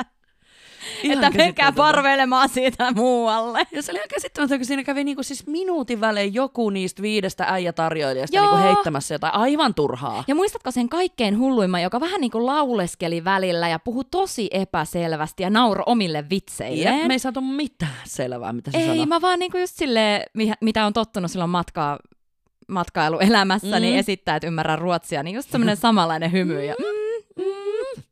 Ihan 1.02 1.24
että 1.24 1.36
menkää 1.38 1.72
parveilemaan 1.72 2.48
siitä 2.48 2.92
muualle. 2.92 3.66
Ja 3.72 3.82
se 3.82 3.92
oli 3.92 3.98
ihan 3.98 4.08
käsittämätöntä, 4.08 4.58
kun 4.58 4.66
siinä 4.66 4.84
kävi 4.84 5.04
niinku 5.04 5.22
siis 5.22 5.46
minuutin 5.46 6.00
välein 6.00 6.34
joku 6.34 6.70
niistä 6.70 7.02
viidestä 7.02 7.44
äijätarjoilijasta 7.48 8.36
Joo. 8.36 8.46
niinku 8.46 8.62
heittämässä 8.62 9.14
jotain 9.14 9.34
aivan 9.34 9.74
turhaa. 9.74 10.24
Ja 10.26 10.34
muistatko 10.34 10.70
sen 10.70 10.88
kaikkein 10.88 11.38
hulluimman, 11.38 11.82
joka 11.82 12.00
vähän 12.00 12.20
niin 12.20 12.30
kuin 12.30 12.46
lauleskeli 12.46 13.24
välillä 13.24 13.68
ja 13.68 13.78
puhui 13.78 14.04
tosi 14.10 14.48
epäselvästi 14.50 15.42
ja 15.42 15.50
nauro 15.50 15.82
omille 15.86 16.24
vitseilleen? 16.30 16.98
Jep, 16.98 17.06
me 17.06 17.14
ei 17.14 17.18
saatu 17.18 17.40
mitään 17.40 17.92
selvää, 18.04 18.52
mitä 18.52 18.70
se 18.70 18.78
Ei, 18.78 18.86
sanoi. 18.86 19.06
mä 19.06 19.20
vaan 19.20 19.38
niinku 19.38 19.58
just 19.58 19.76
silleen, 19.76 20.22
mitä 20.60 20.86
on 20.86 20.92
tottunut 20.92 21.30
silloin 21.30 21.50
matkaa, 21.50 21.98
matkailuelämässä, 22.70 23.76
mm. 23.76 23.82
niin 23.82 23.94
Mm. 23.94 23.98
esittää, 23.98 24.36
että 24.36 24.46
ymmärrän 24.46 24.78
ruotsia, 24.78 25.22
niin 25.22 25.34
just 25.36 25.50
semmoinen 25.50 25.76
samanlainen 25.86 26.32
hymy. 26.32 26.64
Ja, 26.64 26.74
mm, 26.78 27.44
mm. 27.44 28.02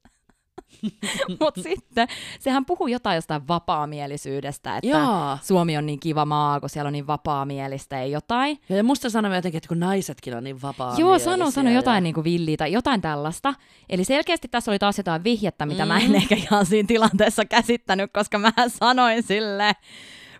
Mutta 1.40 1.62
sitten 1.62 2.08
sehän 2.40 2.64
puhuu 2.64 2.86
jotain 2.86 3.14
jostain 3.14 3.48
vapaamielisyydestä, 3.48 4.76
että 4.76 4.88
Joo. 4.88 5.38
Suomi 5.42 5.76
on 5.76 5.86
niin 5.86 6.00
kiva 6.00 6.24
maa, 6.24 6.60
kun 6.60 6.68
siellä 6.70 6.86
on 6.88 6.92
niin 6.92 7.06
vapaamielistä 7.06 7.96
ja 7.96 8.06
jotain. 8.06 8.60
Ja 8.68 8.84
musta 8.84 9.10
sanoi 9.10 9.36
jotenkin, 9.36 9.56
että 9.58 9.68
kun 9.68 9.80
naisetkin 9.80 10.36
on 10.36 10.44
niin 10.44 10.62
vapaa 10.62 10.94
Joo, 10.98 11.18
sano, 11.18 11.50
sano 11.50 11.70
jotain 11.70 12.04
niin 12.04 12.14
kuin 12.14 12.24
villiä 12.24 12.56
tai 12.56 12.72
jotain 12.72 13.00
tällaista. 13.00 13.54
Eli 13.88 14.04
selkeästi 14.04 14.48
tässä 14.48 14.70
oli 14.70 14.78
taas 14.78 14.98
jotain 14.98 15.24
vihjettä, 15.24 15.66
mitä 15.66 15.84
mm. 15.84 15.88
mä 15.88 15.98
en 15.98 16.08
Mm. 16.08 16.14
ehkä 16.14 16.34
ihan 16.34 16.66
siinä 16.66 16.86
tilanteessa 16.86 17.44
käsittänyt, 17.44 18.12
koska 18.12 18.38
mä 18.38 18.52
sanoin 18.68 19.22
sille, 19.22 19.72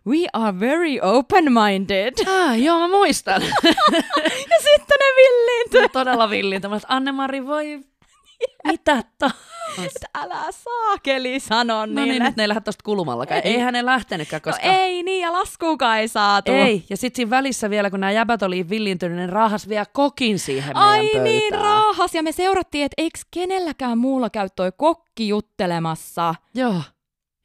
we 0.09 0.19
are 0.33 0.61
very 0.61 0.99
open-minded. 1.03 2.13
Ah, 2.29 2.59
joo, 2.63 2.79
mä 2.79 2.89
muistan. 2.89 3.43
Ja 4.51 4.57
sitten 4.63 4.97
ne 5.01 5.07
villiintyi. 5.17 5.89
Todella 5.89 6.31
villintä. 6.31 6.69
Mä 6.69 6.79
Anne-Mari 6.89 7.47
voi 7.47 7.81
mitä. 8.71 9.03
Että 9.85 10.07
älä 10.19 10.45
saakeli 10.51 11.41
sano 11.41 11.75
No 11.79 11.87
niin. 11.87 12.09
niin, 12.09 12.23
nyt 12.23 12.37
ne 12.37 12.43
ei 12.43 12.49
lähde 12.49 12.61
tosta 12.61 12.83
kulumallakaan. 12.85 13.41
Ei. 13.45 13.53
Eihän 13.55 13.73
ne 13.73 13.85
lähtenytkään, 13.85 14.43
koska... 14.43 14.67
No 14.67 14.73
ei 14.79 15.03
niin, 15.03 15.23
ja 15.23 15.33
laskuukaan 15.33 15.99
ei 15.99 16.09
saatu. 16.09 16.53
Ei, 16.53 16.85
ja 16.91 16.97
sitten 16.97 17.17
siinä 17.17 17.31
välissä 17.31 17.71
vielä, 17.71 17.91
kun 17.91 18.01
nämä 18.01 18.11
jäbät 18.13 18.43
oli 18.43 18.69
villintynyt, 18.69 19.17
niin 19.19 19.29
raahas 19.29 19.69
vielä 19.69 19.87
kokin 19.93 20.39
siihen 20.39 20.77
Ai 20.77 20.99
meidän 20.99 21.13
pöytään. 21.13 21.25
niin, 21.25 21.53
raahas. 21.55 22.15
Ja 22.15 22.23
me 22.23 22.33
seurattiin, 22.33 22.85
että 22.85 22.95
eikö 22.99 23.19
kenelläkään 23.31 23.99
muulla 23.99 24.31
käy 24.31 24.49
toi 24.57 24.73
kokki 24.77 25.29
juttelemassa. 25.29 26.35
Joo. 26.55 26.83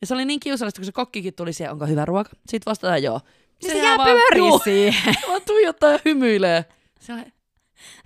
Ja 0.03 0.07
se 0.07 0.13
oli 0.13 0.25
niin 0.25 0.39
kiusallista, 0.39 0.79
kun 0.79 0.85
se 0.85 0.91
kokkikin 0.91 1.33
tuli 1.33 1.53
siihen, 1.53 1.71
onko 1.71 1.85
hyvä 1.85 2.05
ruoka? 2.05 2.29
Sitten 2.33 2.71
vastataan 2.71 3.03
joo. 3.03 3.21
Se, 3.61 3.69
se 3.71 3.77
jää 3.77 3.97
pyörii 3.97 4.59
siihen. 4.63 5.15
vaan 5.27 5.41
tuijottaa 5.45 5.91
ja 5.91 5.99
hymyilee. 6.05 6.65
Se 6.99 7.13
oli, 7.13 7.23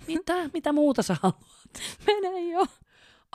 mitä, 0.06 0.34
mitä 0.52 0.72
muuta 0.72 1.02
sä 1.02 1.16
haluat? 1.22 1.40
Mene 2.06 2.40
jo. 2.40 2.66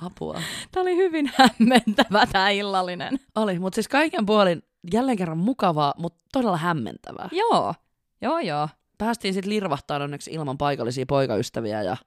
Apua. 0.01 0.41
Tämä 0.71 0.81
oli 0.81 0.95
hyvin 0.95 1.31
hämmentävä 1.35 2.25
tämä 2.25 2.49
illallinen. 2.49 3.19
Oli, 3.35 3.59
mutta 3.59 3.75
siis 3.75 3.87
kaiken 3.87 4.25
puolin 4.25 4.63
jälleen 4.93 5.17
kerran 5.17 5.37
mukavaa, 5.37 5.93
mutta 5.97 6.19
todella 6.33 6.57
hämmentävää. 6.57 7.29
Joo, 7.31 7.73
joo 8.21 8.39
joo. 8.39 8.69
Päästiin 8.97 9.33
sitten 9.33 9.49
lirvahtaan 9.49 10.01
onneksi 10.01 10.31
ilman 10.31 10.57
paikallisia 10.57 11.05
poikaystäviä 11.05 11.81
ja 11.81 11.97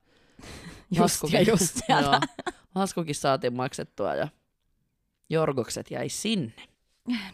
Just 0.98 1.32
ja 1.32 1.42
just 1.42 1.80
laskukin 2.74 3.14
saatiin 3.14 3.56
maksettua 3.56 4.14
ja 4.14 4.28
jorgokset 5.30 5.90
jäi 5.90 6.08
sinne. 6.08 6.52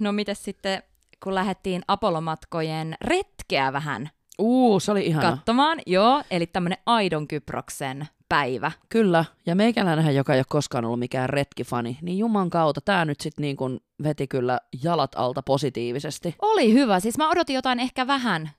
No 0.00 0.12
mites 0.12 0.44
sitten, 0.44 0.83
kun 1.22 1.35
lähdettiin 1.35 1.83
Apollomatkojen 1.88 2.94
retkeä 3.00 3.72
vähän 3.72 4.11
Uu, 4.38 4.81
se 4.81 4.92
oli 4.92 5.07
ihana. 5.07 5.31
katsomaan, 5.31 5.78
joo, 5.87 6.22
eli 6.31 6.46
tämmönen 6.46 6.78
aidon 6.87 7.28
Kyproksen 7.28 8.09
päivä. 8.28 8.72
Kyllä, 8.88 9.24
ja 9.46 9.55
meikäläinenhän, 9.55 10.14
joka 10.14 10.35
ei 10.35 10.38
ole 10.38 10.44
koskaan 10.48 10.85
ollut 10.85 10.98
mikään 10.98 11.31
retkifani, 11.31 11.98
niin 12.02 12.18
juman 12.18 12.50
kautta 12.50 12.81
tämä 12.81 13.05
nyt 13.05 13.20
sitten 13.20 13.42
niin 13.42 13.57
kuin 13.57 13.81
veti 14.02 14.26
kyllä 14.26 14.61
jalat 14.83 15.12
alta 15.16 15.42
positiivisesti. 15.42 16.35
Oli 16.42 16.72
hyvä, 16.72 17.00
siis 17.00 17.18
mä 17.18 17.31
odotin 17.31 17.55
jotain 17.55 17.81
ehkä 17.81 18.07
vähän 18.07 18.50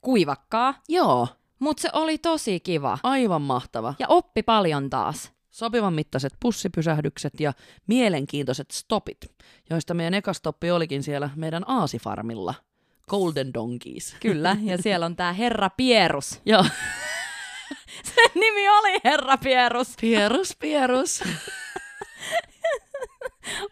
kuivakkaa, 0.00 0.74
Joo, 0.88 1.28
mutta 1.58 1.80
se 1.80 1.90
oli 1.92 2.18
tosi 2.18 2.60
kiva. 2.60 2.98
aivan 3.02 3.42
mahtava. 3.42 3.94
Ja 3.98 4.08
oppi 4.08 4.42
paljon 4.42 4.90
taas. 4.90 5.32
Sopivan 5.56 5.94
mittaiset 5.94 6.32
pussipysähdykset 6.40 7.40
ja 7.40 7.52
mielenkiintoiset 7.86 8.70
stopit, 8.70 9.18
joista 9.70 9.94
meidän 9.94 10.14
eka 10.14 10.32
stoppi 10.32 10.70
olikin 10.70 11.02
siellä 11.02 11.30
meidän 11.36 11.64
aasifarmilla. 11.66 12.54
Golden 13.08 13.54
Donkeys. 13.54 14.16
Kyllä, 14.20 14.56
ja 14.62 14.78
siellä 14.82 15.06
on 15.06 15.16
tää 15.16 15.32
Herra 15.32 15.70
Pierus. 15.70 16.40
Joo, 16.46 16.64
Sen 18.14 18.30
nimi 18.34 18.68
oli 18.68 19.00
Herra 19.04 19.36
Pierus. 19.36 19.94
pierus, 20.00 20.56
pierus. 20.56 21.22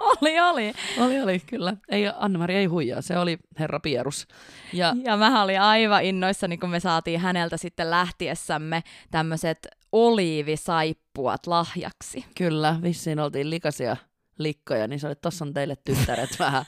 Oli, 0.01 0.40
oli. 0.40 0.73
Oli, 0.99 1.20
oli, 1.20 1.40
kyllä. 1.47 1.77
Ei, 1.88 2.05
Anne-Mari 2.18 2.55
ei 2.55 2.64
huijaa, 2.66 3.03
se 3.03 3.18
oli 3.18 3.38
herra 3.59 3.81
pierus. 3.81 4.27
Ja 4.73 4.94
Ja 5.05 5.16
mä 5.16 5.42
olin 5.42 5.61
aivan 5.61 6.05
innoissani, 6.05 6.59
kun 6.59 6.70
me 6.70 6.81
saatiin 6.81 7.20
häneltä 7.20 7.57
sitten 7.57 7.90
lähtiessämme 7.90 8.83
tämmöiset 9.11 9.68
oliivisaippuat 9.94 11.46
lahjaksi. 11.46 12.24
Kyllä, 12.38 12.76
vissiin 12.83 13.20
oltiin 13.20 13.50
likaisia 13.50 13.96
likkoja, 14.38 14.88
niin 14.88 15.00
se 15.00 15.07
oli, 15.07 15.14
tossa 15.16 15.44
on 15.44 15.54
teille 15.54 15.76
tyttäret 15.85 16.38
vähän 16.38 16.64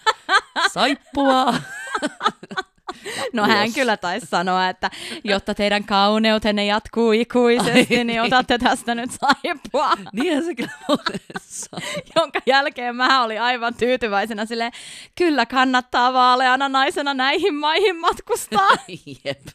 saippua. 0.72 1.54
No 3.32 3.42
Ulos. 3.42 3.54
hän 3.54 3.72
kyllä 3.72 3.96
taisi 3.96 4.26
sanoa, 4.26 4.68
että 4.68 4.90
jotta 5.24 5.54
teidän 5.54 5.84
kauneutenne 5.84 6.66
jatkuu 6.66 7.12
ikuisesti, 7.12 7.70
Ai 7.78 7.86
niin 7.88 8.06
niin. 8.06 8.22
otatte 8.22 8.58
tästä 8.58 8.94
nyt 8.94 9.10
saippua. 9.10 9.90
Niinhän 10.12 10.44
se 10.44 10.54
kyllä. 10.54 10.70
Jonka 12.16 12.40
jälkeen 12.46 12.96
mä 12.96 13.24
olin 13.24 13.40
aivan 13.42 13.74
tyytyväisenä 13.74 14.46
silleen, 14.46 14.72
kyllä 15.18 15.46
kannattaa 15.46 16.12
vaaleana 16.12 16.68
naisena 16.68 17.14
näihin 17.14 17.54
maihin 17.54 18.00
matkustaa. 18.00 18.70
Jep, 19.24 19.46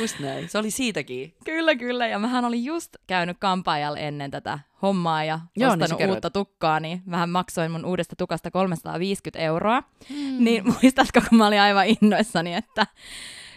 just 0.00 0.18
näin. 0.18 0.48
Se 0.48 0.58
oli 0.58 0.70
siitäkin. 0.70 1.34
kyllä, 1.44 1.74
kyllä. 1.74 2.06
Ja 2.06 2.18
mähän 2.18 2.44
olin 2.44 2.64
just 2.64 2.96
käynyt 3.06 3.36
kampaajalla 3.40 3.98
ennen 3.98 4.30
tätä 4.30 4.58
hommaa 4.82 5.24
ja 5.24 5.34
Joo, 5.34 5.70
niin 5.70 5.82
ostanut 5.82 5.98
kerroit. 5.98 6.16
uutta 6.16 6.30
tukkaa, 6.30 6.80
niin 6.80 7.02
vähän 7.10 7.30
maksoin 7.30 7.70
mun 7.70 7.84
uudesta 7.84 8.16
tukasta 8.16 8.50
350 8.50 9.38
euroa. 9.38 9.82
Mm. 10.10 10.44
Niin 10.44 10.64
muistatko, 10.82 11.20
kun 11.28 11.38
mä 11.38 11.46
olin 11.46 11.60
aivan 11.60 11.86
innoissani, 11.86 12.54
että 12.54 12.86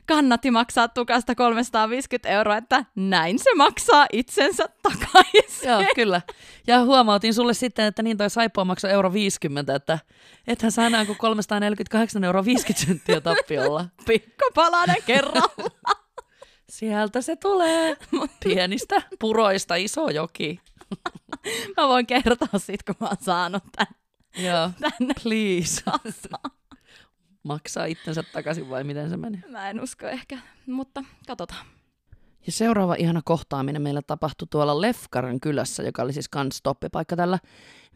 kannatti 0.06 0.52
maksaa 0.52 0.88
tukasta 0.88 1.36
350 1.36 2.30
euroa, 2.30 2.58
että 2.58 2.86
näin 2.96 3.40
se 3.40 3.56
maksaa 3.56 4.08
itsensä 4.14 4.70
takaisin. 4.84 5.70
Joo, 5.70 5.84
kyllä. 5.96 6.22
Ja 6.68 6.84
huomautin 6.84 7.34
sulle 7.34 7.54
sitten, 7.54 7.86
että 7.86 8.04
niin 8.04 8.18
toi 8.18 8.30
saippua 8.30 8.66
maksoi 8.66 8.92
euro 8.92 9.14
50, 9.14 9.76
että 9.76 10.00
ethän 10.48 10.72
saa 10.72 10.86
enää 10.86 11.06
kuin 11.06 11.18
348 11.18 12.24
euroa 12.24 12.46
50 12.46 12.86
senttiä 12.86 13.22
tappiolla. 13.22 13.86
Pikkupalanen 14.08 15.04
kerralla. 15.06 15.82
Sieltä 16.70 17.22
se 17.22 17.36
tulee. 17.36 17.98
Pienistä 18.44 19.02
puroista 19.20 19.76
iso 19.76 20.10
joki. 20.10 20.60
Mä 21.78 21.88
voin 21.88 22.08
kertoa 22.08 22.48
sit, 22.60 22.84
kun 22.84 22.96
mä 23.00 23.08
oon 23.08 23.18
saanut 23.22 23.64
tän 23.76 23.88
Joo, 24.38 24.70
tänne 24.80 25.14
please. 25.24 25.82
kasaan. 25.86 26.52
Maksaa 27.44 27.86
itsensä 27.86 28.24
takaisin 28.24 28.70
vai 28.70 28.84
miten 28.84 29.10
se 29.10 29.18
meni? 29.18 29.44
Mä 29.50 29.70
en 29.70 29.82
usko 29.82 30.08
ehkä, 30.08 30.38
mutta 30.68 31.04
katsotaan. 31.28 31.66
Ja 32.46 32.52
seuraava 32.52 32.96
ihana 32.96 33.22
kohtaaminen 33.26 33.82
meillä 33.82 34.02
tapahtui 34.02 34.48
tuolla 34.52 34.82
Lefkaran 34.82 35.40
kylässä, 35.40 35.84
joka 35.84 36.02
oli 36.02 36.14
siis 36.14 36.30
kans 36.30 36.58
stoppipaikka 36.58 37.16
tällä 37.16 37.40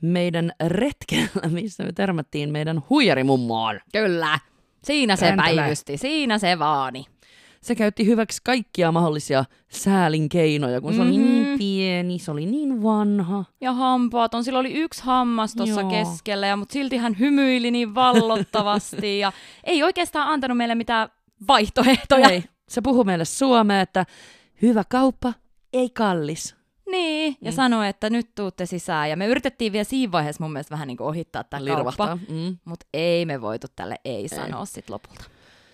meidän 0.02 0.52
retkellä, 0.68 1.50
missä 1.50 1.84
me 1.84 1.92
törmättiin 1.92 2.52
meidän 2.52 2.82
huijarimummoon. 2.90 3.80
Kyllä. 3.92 4.40
Siinä 4.84 5.16
se 5.16 5.34
päivysti, 5.36 5.98
siinä 5.98 6.38
se 6.38 6.60
vaani. 6.60 7.06
Se 7.68 7.76
käytti 7.76 8.06
hyväksi 8.06 8.42
kaikkia 8.44 8.92
mahdollisia 8.92 9.46
säälin 9.70 10.30
keinoja, 10.30 10.82
kun 10.82 10.94
se 10.94 11.02
oli 11.02 11.10
niin 11.18 11.48
Mhm. 11.48 11.58
pieni, 11.58 12.20
se 12.20 12.32
oli 12.32 12.46
niin 12.46 12.84
vanha. 12.84 13.46
Ja 13.62 13.74
hampaaton, 13.74 14.44
sillä 14.44 14.60
oli 14.60 14.74
yksi 14.74 15.04
hammas 15.04 15.56
tuossa 15.56 15.84
keskellä, 15.84 16.48
ja, 16.48 16.56
mutta 16.58 16.74
silti 16.74 16.98
hän 16.98 17.20
hymyili 17.20 17.72
niin 17.72 17.96
vallottavasti 17.96 19.20
ja 19.20 19.32
ei 19.64 19.84
oikeastaan 19.84 20.28
antanut 20.28 20.58
meille 20.58 20.76
mitään 20.76 21.10
vaihtoehtoja. 21.48 22.30
Ei. 22.30 22.44
Se 22.70 22.82
puhui 22.82 23.04
meille 23.06 23.26
suomea, 23.26 23.82
että 23.82 24.06
hyvä 24.62 24.84
kauppa, 24.90 25.34
ei 25.74 25.90
kallis. 25.90 26.56
Niin, 26.92 27.38
ja 27.42 27.52
Mm. 27.52 27.56
sanoi, 27.56 27.88
että 27.88 28.10
nyt 28.10 28.36
tuutte 28.36 28.66
sisään. 28.66 29.10
Ja 29.10 29.18
me 29.18 29.28
yritettiin 29.28 29.72
vielä 29.74 29.84
siinä 29.84 30.12
vaiheessa 30.12 30.44
mun 30.44 30.54
mielestä 30.54 30.72
vähän 30.72 30.88
niin 30.88 30.98
kuin 30.98 31.08
ohittaa 31.08 31.44
tämä 31.44 31.66
kauppa. 31.76 32.16
Mm. 32.30 32.58
mutta 32.66 32.86
ei 32.94 33.26
me 33.26 33.42
voitu 33.42 33.68
tälle 33.76 33.96
ei 34.06 34.28
sanoa 34.28 34.66
sit 34.66 34.90
lopulta. 34.90 35.24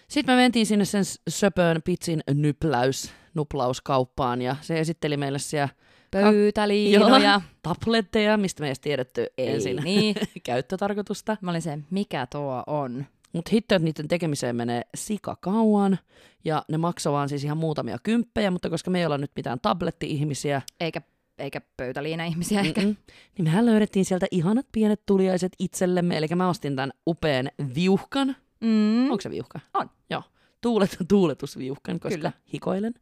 Sitten 0.07 0.35
me 0.35 0.41
mentiin 0.41 0.65
sinne 0.65 0.85
sen 0.85 1.03
söpöön 1.29 1.81
pitsin 1.85 2.21
nypläys, 2.33 3.11
nuplauskauppaan 3.33 4.41
ja 4.41 4.55
se 4.61 4.79
esitteli 4.79 5.17
meille 5.17 5.39
siellä 5.39 5.69
Pöytäliinoja. 6.11 7.41
tabletteja, 7.63 8.37
mistä 8.37 8.61
me 8.61 8.67
ei 8.67 8.73
tiedetty 8.81 9.27
Ei 9.37 9.47
ensin 9.47 9.77
niin. 9.83 10.15
käyttötarkoitusta. 10.43 11.37
Mä 11.41 11.51
olin 11.51 11.61
se, 11.61 11.79
mikä 11.89 12.27
tuo 12.31 12.63
on? 12.67 13.05
Mutta 13.33 13.49
hitto, 13.53 13.75
että 13.75 13.83
niiden 13.83 14.07
tekemiseen 14.07 14.55
menee 14.55 14.81
sika 14.95 15.35
kauan, 15.35 15.99
ja 16.45 16.65
ne 16.67 16.77
maksaa 16.77 17.13
vaan 17.13 17.29
siis 17.29 17.43
ihan 17.43 17.57
muutamia 17.57 17.97
kymppejä, 18.03 18.51
mutta 18.51 18.69
koska 18.69 18.91
me 18.91 18.99
ei 18.99 19.05
olla 19.05 19.17
nyt 19.17 19.31
mitään 19.35 19.59
tabletti-ihmisiä, 19.59 20.61
Eikä, 20.79 21.01
eikä 21.37 21.61
pöytäliina-ihmisiä 21.77 22.61
ehkä. 22.61 22.81
Mm-mm. 22.81 22.95
Niin 23.37 23.43
mehän 23.43 23.65
löydettiin 23.65 24.05
sieltä 24.05 24.25
ihanat 24.31 24.65
pienet 24.71 25.01
tuliaiset 25.05 25.51
itsellemme, 25.59 26.17
eli 26.17 26.27
mä 26.35 26.49
ostin 26.49 26.75
tämän 26.75 26.91
upean 27.07 27.51
viuhkan. 27.75 28.35
Mm. 28.64 29.11
Onko 29.11 29.22
se 29.22 29.30
viuhka? 29.30 29.59
On. 29.74 29.89
Joo. 30.09 30.24
Tuulet, 30.61 30.97
tuuletusviuhkan, 31.09 31.99
koska 31.99 32.18
Kyllä. 32.18 32.32
hikoilen. 32.53 32.93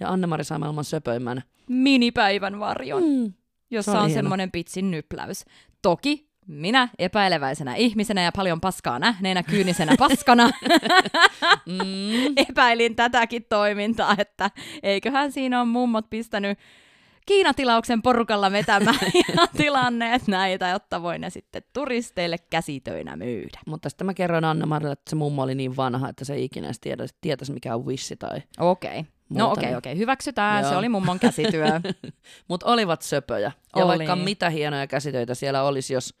Ja 0.00 0.08
Anne-Mari 0.08 0.44
saa 0.44 0.58
maailman 0.58 0.84
söpöimmän. 0.84 1.42
Minipäivän 1.68 2.60
varjon, 2.60 3.02
Mm. 3.02 3.32
jossa 3.70 3.92
se 3.92 3.98
on 3.98 4.06
hieno. 4.06 4.18
semmoinen 4.18 4.50
pitsin 4.50 4.90
nypläys. 4.90 5.44
Toki 5.82 6.28
minä 6.46 6.88
epäileväisenä 6.98 7.74
ihmisenä 7.74 8.22
ja 8.22 8.32
paljon 8.36 8.60
paskaa 8.60 8.98
nähneenä 8.98 9.42
kyynisenä 9.42 9.94
paskana 9.98 10.50
Mm. 11.66 12.32
epäilin 12.48 12.96
tätäkin 12.96 13.44
toimintaa, 13.48 14.14
että 14.18 14.50
eiköhän 14.82 15.32
siinä 15.32 15.60
on 15.60 15.68
mummot 15.68 16.10
pistänyt 16.10 16.58
Kiinatilauksen 17.28 18.02
porukalla 18.02 18.52
vetämään 18.52 18.98
ja 19.36 19.46
tilanneet 19.56 20.28
näitä, 20.28 20.68
jotta 20.68 21.02
voi 21.02 21.18
ne 21.18 21.30
sitten 21.30 21.62
turisteille 21.72 22.36
käsitöinä 22.50 23.16
myydä. 23.16 23.58
Mutta 23.66 23.88
sitten 23.88 24.06
mä 24.06 24.14
kerroin 24.14 24.44
Anne-Marille, 24.44 24.92
että 24.92 25.10
se 25.10 25.16
mummo 25.16 25.42
oli 25.42 25.54
niin 25.54 25.76
vanha, 25.76 26.08
että 26.08 26.24
se 26.24 26.34
ei 26.34 26.44
ikinä 26.44 26.70
tiedä, 26.80 27.06
tietäisi 27.20 27.52
mikä 27.52 27.74
on 27.74 27.86
vissi 27.86 28.16
tai... 28.16 28.42
Okei. 28.58 29.02
No 29.02 29.06
Muuta 29.28 29.52
okei, 29.52 29.66
niin. 29.66 29.76
okei. 29.76 29.98
Hyväksytään. 29.98 30.64
Se 30.64 30.70
Joo. 30.70 30.78
oli 30.78 30.88
mummon 30.88 31.18
käsityö. 31.18 31.66
Mutta 32.48 32.66
olivat 32.66 33.02
söpöjä. 33.02 33.52
Ja 33.76 33.84
Oli. 33.84 33.98
vaikka 33.98 34.16
mitä 34.16 34.50
hienoja 34.50 34.86
käsitöitä 34.86 35.34
siellä 35.34 35.62
olisi, 35.62 35.94
jos, 35.94 36.14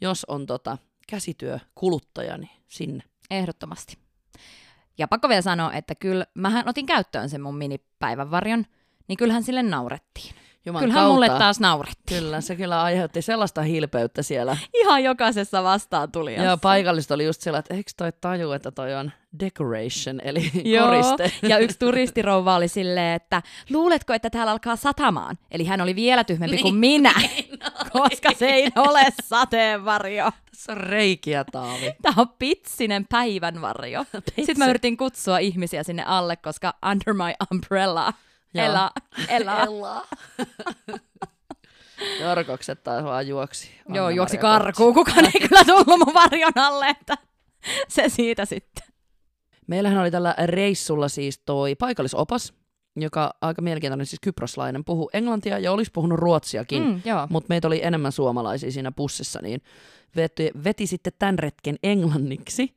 jos 0.00 0.24
on 0.24 0.46
tota, 0.46 0.78
käsityö 1.08 1.58
kuluttaja, 1.74 2.38
niin 2.38 2.60
sinne. 2.68 3.02
Ehdottomasti. 3.30 3.98
Ja 4.98 5.08
pakko 5.08 5.28
vielä 5.28 5.42
sanoa, 5.42 5.72
että 5.72 5.94
kyllä 5.94 6.26
mähän 6.34 6.68
otin 6.68 6.86
käyttöön 6.86 7.28
sen 7.28 7.40
mun 7.40 7.56
minipäivänvarjon, 7.56 8.64
niin 9.08 9.16
kyllähän 9.16 9.42
sille 9.42 9.62
naurettiin. 9.62 10.34
Juman 10.66 10.80
kyllähän 10.80 11.00
kautta. 11.02 11.12
mulle 11.12 11.28
taas 11.28 11.60
naurettiin. 11.60 12.22
Kyllä, 12.22 12.40
se 12.40 12.56
kyllä 12.56 12.82
aiheutti 12.82 13.22
sellaista 13.22 13.62
hilpeyttä 13.62 14.22
siellä. 14.22 14.56
Ihan 14.74 15.04
jokaisessa 15.04 15.62
vastaan 15.62 16.12
tuli. 16.12 16.34
Joo, 16.34 16.56
paikallista 16.56 17.14
oli 17.14 17.24
just 17.24 17.40
sillä, 17.40 17.58
että 17.58 17.74
eikö 17.74 17.90
toi 17.96 18.12
taju, 18.20 18.52
että 18.52 18.70
toi 18.70 18.94
on 18.94 19.12
decoration, 19.40 20.20
eli 20.24 20.50
Joo, 20.64 20.86
koriste. 20.86 21.32
ja 21.42 21.58
yksi 21.58 21.78
turistirouva 21.78 22.56
oli 22.56 22.68
silleen, 22.68 23.14
että 23.16 23.42
luuletko, 23.70 24.12
että 24.12 24.30
täällä 24.30 24.52
alkaa 24.52 24.76
satamaan? 24.76 25.38
Eli 25.50 25.64
hän 25.64 25.80
oli 25.80 25.94
vielä 25.94 26.24
tyhmempi 26.24 26.58
kuin 26.58 26.74
minä, 26.74 27.12
koska 27.92 28.30
se 28.38 28.46
ei 28.46 28.68
ole 28.76 29.00
sateenvarjo. 29.22 30.30
Tässä 30.50 30.72
on 30.72 30.78
reikiä, 30.78 31.44
Taavi. 31.52 31.92
Tämä 32.02 32.14
on 32.16 32.28
pitsinen 32.38 33.06
päivänvarjo. 33.10 34.04
Sitten 34.36 34.58
mä 34.58 34.66
yritin 34.66 34.96
kutsua 34.96 35.38
ihmisiä 35.38 35.82
sinne 35.82 36.04
alle, 36.06 36.36
koska 36.36 36.74
under 36.90 37.14
my 37.14 37.32
umbrella. 37.52 38.12
Joo. 38.54 38.66
Ela, 38.66 38.90
ela. 39.28 39.62
Ella. 39.62 40.06
Jorkokset 42.20 42.82
taas 42.82 43.04
vaan 43.04 43.28
juoksi. 43.28 43.68
Joo, 43.68 43.84
Anna-Maria 43.88 44.16
juoksi 44.16 44.38
karkuun. 44.38 44.94
Kukaan 44.94 45.24
ei 45.24 45.48
kyllä 45.48 45.64
tullut 45.64 45.86
mun 45.86 46.14
varjon 46.14 46.52
alle, 46.56 46.88
että 46.88 47.14
se 47.88 48.08
siitä 48.08 48.44
sitten. 48.44 48.84
Meillähän 49.66 49.98
oli 49.98 50.10
tällä 50.10 50.34
reissulla 50.46 51.08
siis 51.08 51.38
toi 51.38 51.74
paikallisopas, 51.74 52.54
joka 52.96 53.34
aika 53.40 53.62
mielenkiintoinen, 53.62 54.06
siis 54.06 54.20
kyproslainen, 54.20 54.84
puhuu 54.84 55.10
englantia 55.12 55.58
ja 55.58 55.72
olisi 55.72 55.90
puhunut 55.94 56.18
ruotsiakin. 56.18 56.82
Mm, 56.82 57.00
joo. 57.04 57.26
Mutta 57.30 57.48
meitä 57.48 57.68
oli 57.68 57.84
enemmän 57.84 58.12
suomalaisia 58.12 58.70
siinä 58.70 58.92
bussissa, 58.92 59.40
niin 59.42 59.62
veti, 60.16 60.50
veti 60.64 60.86
sitten 60.86 61.12
tämän 61.18 61.38
retken 61.38 61.76
englanniksi. 61.82 62.76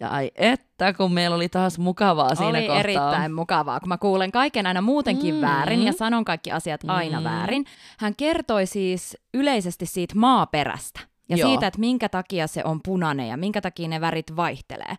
Ja 0.00 0.08
ai 0.08 0.30
että, 0.34 0.92
kun 0.92 1.12
meillä 1.12 1.36
oli 1.36 1.48
taas 1.48 1.78
mukavaa 1.78 2.34
siinä 2.34 2.48
oli 2.50 2.60
kohtaa. 2.60 2.78
erittäin 2.78 3.34
mukavaa, 3.34 3.80
kun 3.80 3.88
mä 3.88 3.98
kuulen 3.98 4.32
kaiken 4.32 4.66
aina 4.66 4.80
muutenkin 4.80 5.34
Mm. 5.34 5.40
väärin 5.40 5.82
ja 5.82 5.92
sanon 5.92 6.24
kaikki 6.24 6.52
asiat 6.52 6.80
aina 6.88 7.20
Mm. 7.20 7.24
väärin. 7.24 7.64
Hän 7.98 8.16
kertoi 8.16 8.66
siis 8.66 9.16
yleisesti 9.34 9.86
siitä 9.86 10.14
maaperästä 10.18 11.00
ja 11.28 11.36
Joo. 11.36 11.48
siitä, 11.48 11.66
että 11.66 11.80
minkä 11.80 12.08
takia 12.08 12.46
se 12.46 12.64
on 12.64 12.80
punainen 12.84 13.28
ja 13.28 13.36
minkä 13.36 13.60
takia 13.60 13.88
ne 13.88 14.00
värit 14.00 14.36
vaihtelee. 14.36 14.94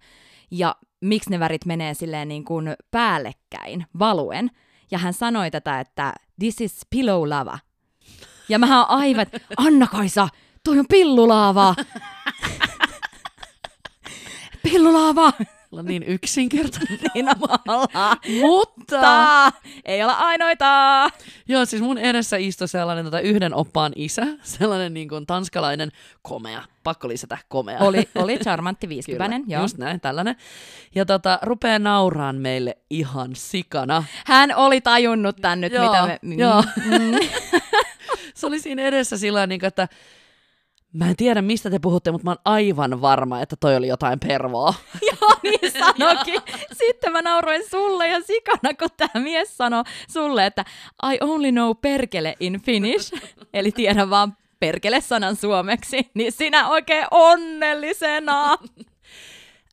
Ja 0.51 0.75
miksi 1.01 1.29
ne 1.29 1.39
värit 1.39 1.65
menee 1.65 1.93
silleen 1.93 2.27
niin 2.27 2.45
kuin 2.45 2.73
päällekkäin, 2.91 3.85
valuen. 3.99 4.51
Ja 4.91 4.97
hän 4.97 5.13
sanoi 5.13 5.51
tätä, 5.51 5.79
että 5.79 6.13
this 6.39 6.61
is 6.61 6.81
pillow 6.89 7.29
lava. 7.29 7.59
Ja 8.49 8.59
mä 8.59 8.77
oon 8.79 8.89
aivan, 8.89 9.25
Anna-Kaisa, 9.57 10.29
toi 10.63 10.79
on 10.79 10.85
pillulaava. 10.89 11.75
Pillulaava. 14.71 15.33
Olla 15.71 15.83
niin 15.83 16.03
yksinkertainen. 16.03 16.99
niin 17.13 17.29
ollaan. 17.67 18.17
Mutta, 18.41 19.01
Ta, 19.01 19.51
ei 19.85 20.03
olla 20.03 20.13
ainoita. 20.13 21.09
joo, 21.47 21.65
siis 21.65 21.81
mun 21.81 21.97
edessä 21.97 22.37
istui 22.37 22.67
sellainen 22.67 23.05
tota, 23.05 23.19
yhden 23.19 23.53
oppaan 23.53 23.93
isä, 23.95 24.25
sellainen 24.41 24.93
niin 24.93 25.09
kuin 25.09 25.25
tanskalainen 25.25 25.91
komea, 26.21 26.63
pakko 26.83 27.07
lisätä 27.07 27.37
komea. 27.47 27.79
Oli, 27.79 28.09
oli 28.15 28.37
charmantti 28.37 28.87
Kyllä, 28.87 28.95
viisikypäinen, 28.95 29.43
joo. 29.47 29.61
just 29.61 29.77
näin, 29.77 30.01
tällainen. 30.01 30.35
Ja 30.95 31.05
tota, 31.05 31.39
rupeaa 31.41 31.79
nauraan 31.79 32.35
meille 32.35 32.77
ihan 32.89 33.29
sikana. 33.33 34.03
Hän 34.25 34.55
oli 34.55 34.81
tajunnut 34.81 35.35
tän 35.41 35.61
nyt, 35.61 35.73
Joo, 35.73 35.85
mitä 35.91 36.07
me... 36.07 36.19
mm, 36.21 36.39
joo. 36.39 36.63
Mm. 36.85 37.19
Se 38.35 38.47
oli 38.47 38.59
siinä 38.59 38.81
edessä 38.81 39.17
sillä 39.17 39.37
tavalla, 39.37 39.47
niin 39.47 39.65
että 39.65 39.87
mä 40.93 41.09
en 41.09 41.15
tiedä 41.15 41.41
mistä 41.41 41.69
te 41.69 41.79
puhutte, 41.79 42.11
mutta 42.11 42.25
mä 42.25 42.31
oon 42.31 42.37
aivan 42.45 43.01
varma, 43.01 43.41
että 43.41 43.55
toi 43.59 43.75
oli 43.75 43.87
jotain 43.87 44.19
pervoa. 44.19 44.73
joo, 45.11 45.31
niin 45.43 45.71
sanokin. 45.71 46.41
Sitten 46.73 47.11
mä 47.11 47.21
nauroin 47.21 47.69
sulle 47.69 48.07
ja 48.07 48.21
sikana, 48.21 48.73
kun 48.79 48.89
tämä 48.97 49.23
mies 49.23 49.57
sanoi 49.57 49.83
sulle, 50.09 50.45
että 50.45 50.65
I 51.13 51.17
only 51.21 51.51
know 51.51 51.71
perkele 51.81 52.35
in 52.39 52.61
Finnish. 52.61 53.13
Eli 53.53 53.71
tiedän 53.71 54.09
vaan 54.09 54.37
perkele-sanan 54.59 55.35
suomeksi. 55.35 56.11
Niin 56.13 56.31
sinä 56.31 56.69
oikein 56.69 57.05
onnellisena. 57.11 58.57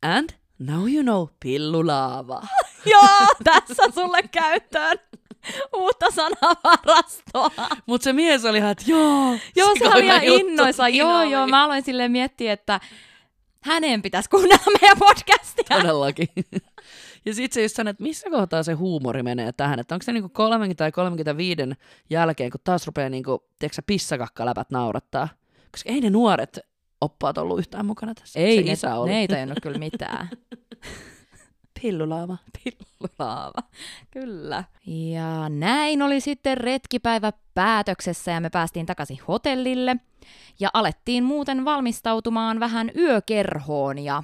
And 0.02 0.30
now 0.58 0.88
you 0.92 1.02
know 1.02 1.26
pillulaava. 1.40 2.42
joo, 2.92 3.26
tässä 3.44 3.82
sulle 3.94 4.22
käyttöön 4.22 4.98
uutta 5.76 6.06
sanavarastoa. 6.10 7.50
Mutta 7.86 8.04
se 8.04 8.12
mies 8.12 8.44
oli 8.44 8.58
ihan, 8.58 8.70
että 8.70 8.84
joo, 8.86 9.36
Joo, 9.56 9.74
se 9.78 9.88
oli 9.88 10.06
ihan 10.06 10.24
innoissa. 10.24 10.88
Joo, 10.88 11.18
oli. 11.20 11.30
joo, 11.30 11.46
mä 11.46 11.64
aloin 11.64 11.82
silleen 11.84 12.12
miettiä, 12.12 12.52
että 12.52 12.80
hänen 13.60 14.02
pitäisi 14.02 14.30
kuunnella 14.30 14.78
meidän 14.80 14.98
podcastia. 14.98 15.78
Todellakin. 15.80 16.28
Ja 17.26 17.34
sitten 17.34 17.54
se 17.54 17.62
just 17.62 17.76
sanoi, 17.76 17.90
että 17.90 18.02
missä 18.02 18.30
kohtaa 18.30 18.62
se 18.62 18.72
huumori 18.72 19.22
menee 19.22 19.52
tähän, 19.52 19.78
että 19.80 19.94
onko 19.94 20.02
se 20.02 20.12
niinku 20.12 20.28
30 20.28 20.78
tai 20.78 20.92
35 20.92 21.62
jälkeen, 22.10 22.50
kun 22.50 22.60
taas 22.64 22.86
rupeaa 22.86 23.08
niinku, 23.08 23.44
tiedätkö 23.58 23.74
sä, 23.74 23.82
pissakakkaläpät 23.86 24.70
naurattaa. 24.70 25.28
Koska 25.70 25.90
ei 25.92 26.00
ne 26.00 26.10
nuoret 26.10 26.58
oppaat 27.00 27.38
ollut 27.38 27.58
yhtään 27.58 27.86
mukana 27.86 28.14
tässä. 28.14 28.40
Ei, 28.40 28.56
se 28.56 28.62
ne, 28.62 28.72
isä 28.72 28.94
oli. 28.94 29.10
ne 29.10 29.20
ei 29.20 29.28
tajunnut 29.28 29.58
kyllä 29.62 29.78
mitään. 29.78 30.28
Pillulaava. 31.84 32.36
Pillulaava. 32.64 33.62
Kyllä. 34.10 34.64
Ja 34.86 35.48
näin 35.48 36.02
oli 36.02 36.20
sitten 36.20 36.58
retkipäivä 36.58 37.32
päätöksessä 37.54 38.30
ja 38.30 38.40
me 38.40 38.50
päästiin 38.50 38.86
takaisin 38.86 39.18
hotellille. 39.28 39.96
Ja 40.60 40.70
alettiin 40.72 41.24
muuten 41.24 41.64
valmistautumaan 41.64 42.60
vähän 42.60 42.90
yökerhoon 42.96 43.98
ja 43.98 44.22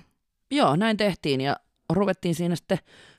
Joo, 0.50 0.76
näin 0.76 0.96
tehtiin 0.96 1.40
ja 1.40 1.56
ruvettiin 1.92 2.34
siinä 2.34 2.56
sitten 2.56 2.78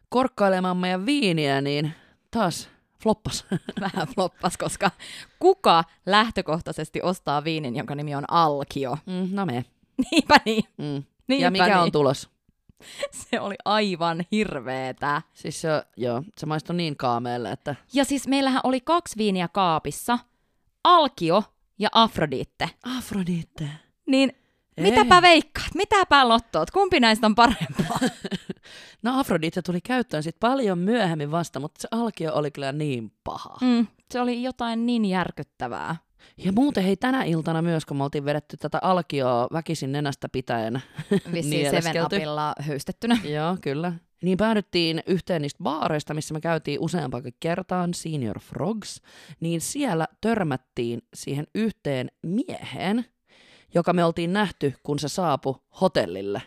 korkkailemaan 0.10 0.78
meidän 0.78 1.06
viiniä, 1.06 1.62
niin 1.62 1.92
taas 2.32 2.70
floppas. 3.04 3.46
vähän 3.82 4.08
floppas, 4.08 4.58
koska 4.58 4.92
kuka 5.40 5.84
lähtökohtaisesti 6.06 7.02
ostaa 7.02 7.44
viinin, 7.44 7.76
jonka 7.76 7.96
nimi 7.96 8.16
on 8.16 8.26
Alkio? 8.28 8.98
Mm, 9.06 9.30
no 9.32 9.46
me. 9.46 9.66
Niinpä 10.12 10.36
niin. 10.46 10.64
Mm. 10.78 11.04
Niinpä 11.28 11.46
Ja 11.46 11.52
mikä 11.52 11.66
niin. 11.66 11.78
on 11.78 11.92
tulos? 11.92 12.30
Se 13.30 13.40
oli 13.40 13.56
aivan 13.66 14.26
hirveetä. 14.32 15.22
Siis 15.34 15.62
se, 15.62 15.70
joo, 15.98 16.24
se 16.38 16.46
maistui 16.46 16.76
niin 16.76 16.98
kaameelle, 16.98 17.52
että 17.52 17.76
Ja 17.94 18.06
siis 18.06 18.28
meillähän 18.28 18.62
oli 18.64 18.82
kaksi 18.82 19.18
viiniä 19.18 19.48
kaapissa, 19.48 20.20
Alkio 20.84 21.44
ja 21.80 21.90
Afrodite. 21.92 22.70
Afrodite. 22.98 23.70
Niin 24.08 24.34
Ei. 24.78 24.84
mitäpä 24.84 25.22
veikkaat, 25.22 25.76
mitäpä 25.76 26.28
lottoot, 26.28 26.72
kumpi 26.72 27.00
näistä 27.00 27.26
on 27.26 27.36
parempaa? 27.36 28.00
No 29.04 29.20
Afrodite 29.20 29.62
tuli 29.62 29.82
käyttöön 29.82 30.24
sitten 30.24 30.50
paljon 30.50 30.80
myöhemmin 30.80 31.32
vasta, 31.32 31.60
mutta 31.60 31.82
se 31.82 31.88
alkio 31.92 32.34
oli 32.34 32.52
kyllä 32.52 32.72
niin 32.72 33.12
paha. 33.24 33.58
Mm, 33.62 33.88
se 34.12 34.22
oli 34.22 34.44
jotain 34.44 34.86
niin 34.86 35.06
järkyttävää. 35.06 35.96
Ja 36.38 36.52
muuten 36.52 36.84
hei 36.84 36.98
tänä 36.98 37.24
iltana 37.24 37.62
myös, 37.62 37.86
kun 37.86 37.98
me 37.98 38.04
oltiin 38.04 38.26
vedetty 38.26 38.58
tätä 38.58 38.80
alkioa 38.82 39.48
väkisin 39.54 39.92
nenästä 39.92 40.30
pitäen. 40.30 40.82
Vissiin 41.34 41.50
Nieleskelty. 41.58 41.88
Seven 41.94 42.06
Upilla 42.06 42.54
höystettynä. 42.60 43.18
Joo, 43.24 43.58
kyllä. 43.62 43.94
Niin 44.22 44.38
päädyttiin 44.38 45.04
yhteen 45.06 45.42
niistä 45.42 45.64
baareista, 45.64 46.14
missä 46.14 46.34
me 46.34 46.42
käytiin 46.42 46.80
useampakin 46.80 47.34
kertaan, 47.40 47.94
Senior 47.94 48.40
Frogs, 48.40 49.02
niin 49.40 49.62
siellä 49.62 50.08
törmättiin 50.22 51.02
siihen 51.14 51.48
yhteen 51.56 52.12
mieheen, 52.24 53.06
joka 53.74 53.94
me 53.94 54.06
oltiin 54.06 54.34
nähty, 54.34 54.74
kun 54.84 55.00
se 55.00 55.08
saapui 55.08 55.56
hotellille. 55.82 56.42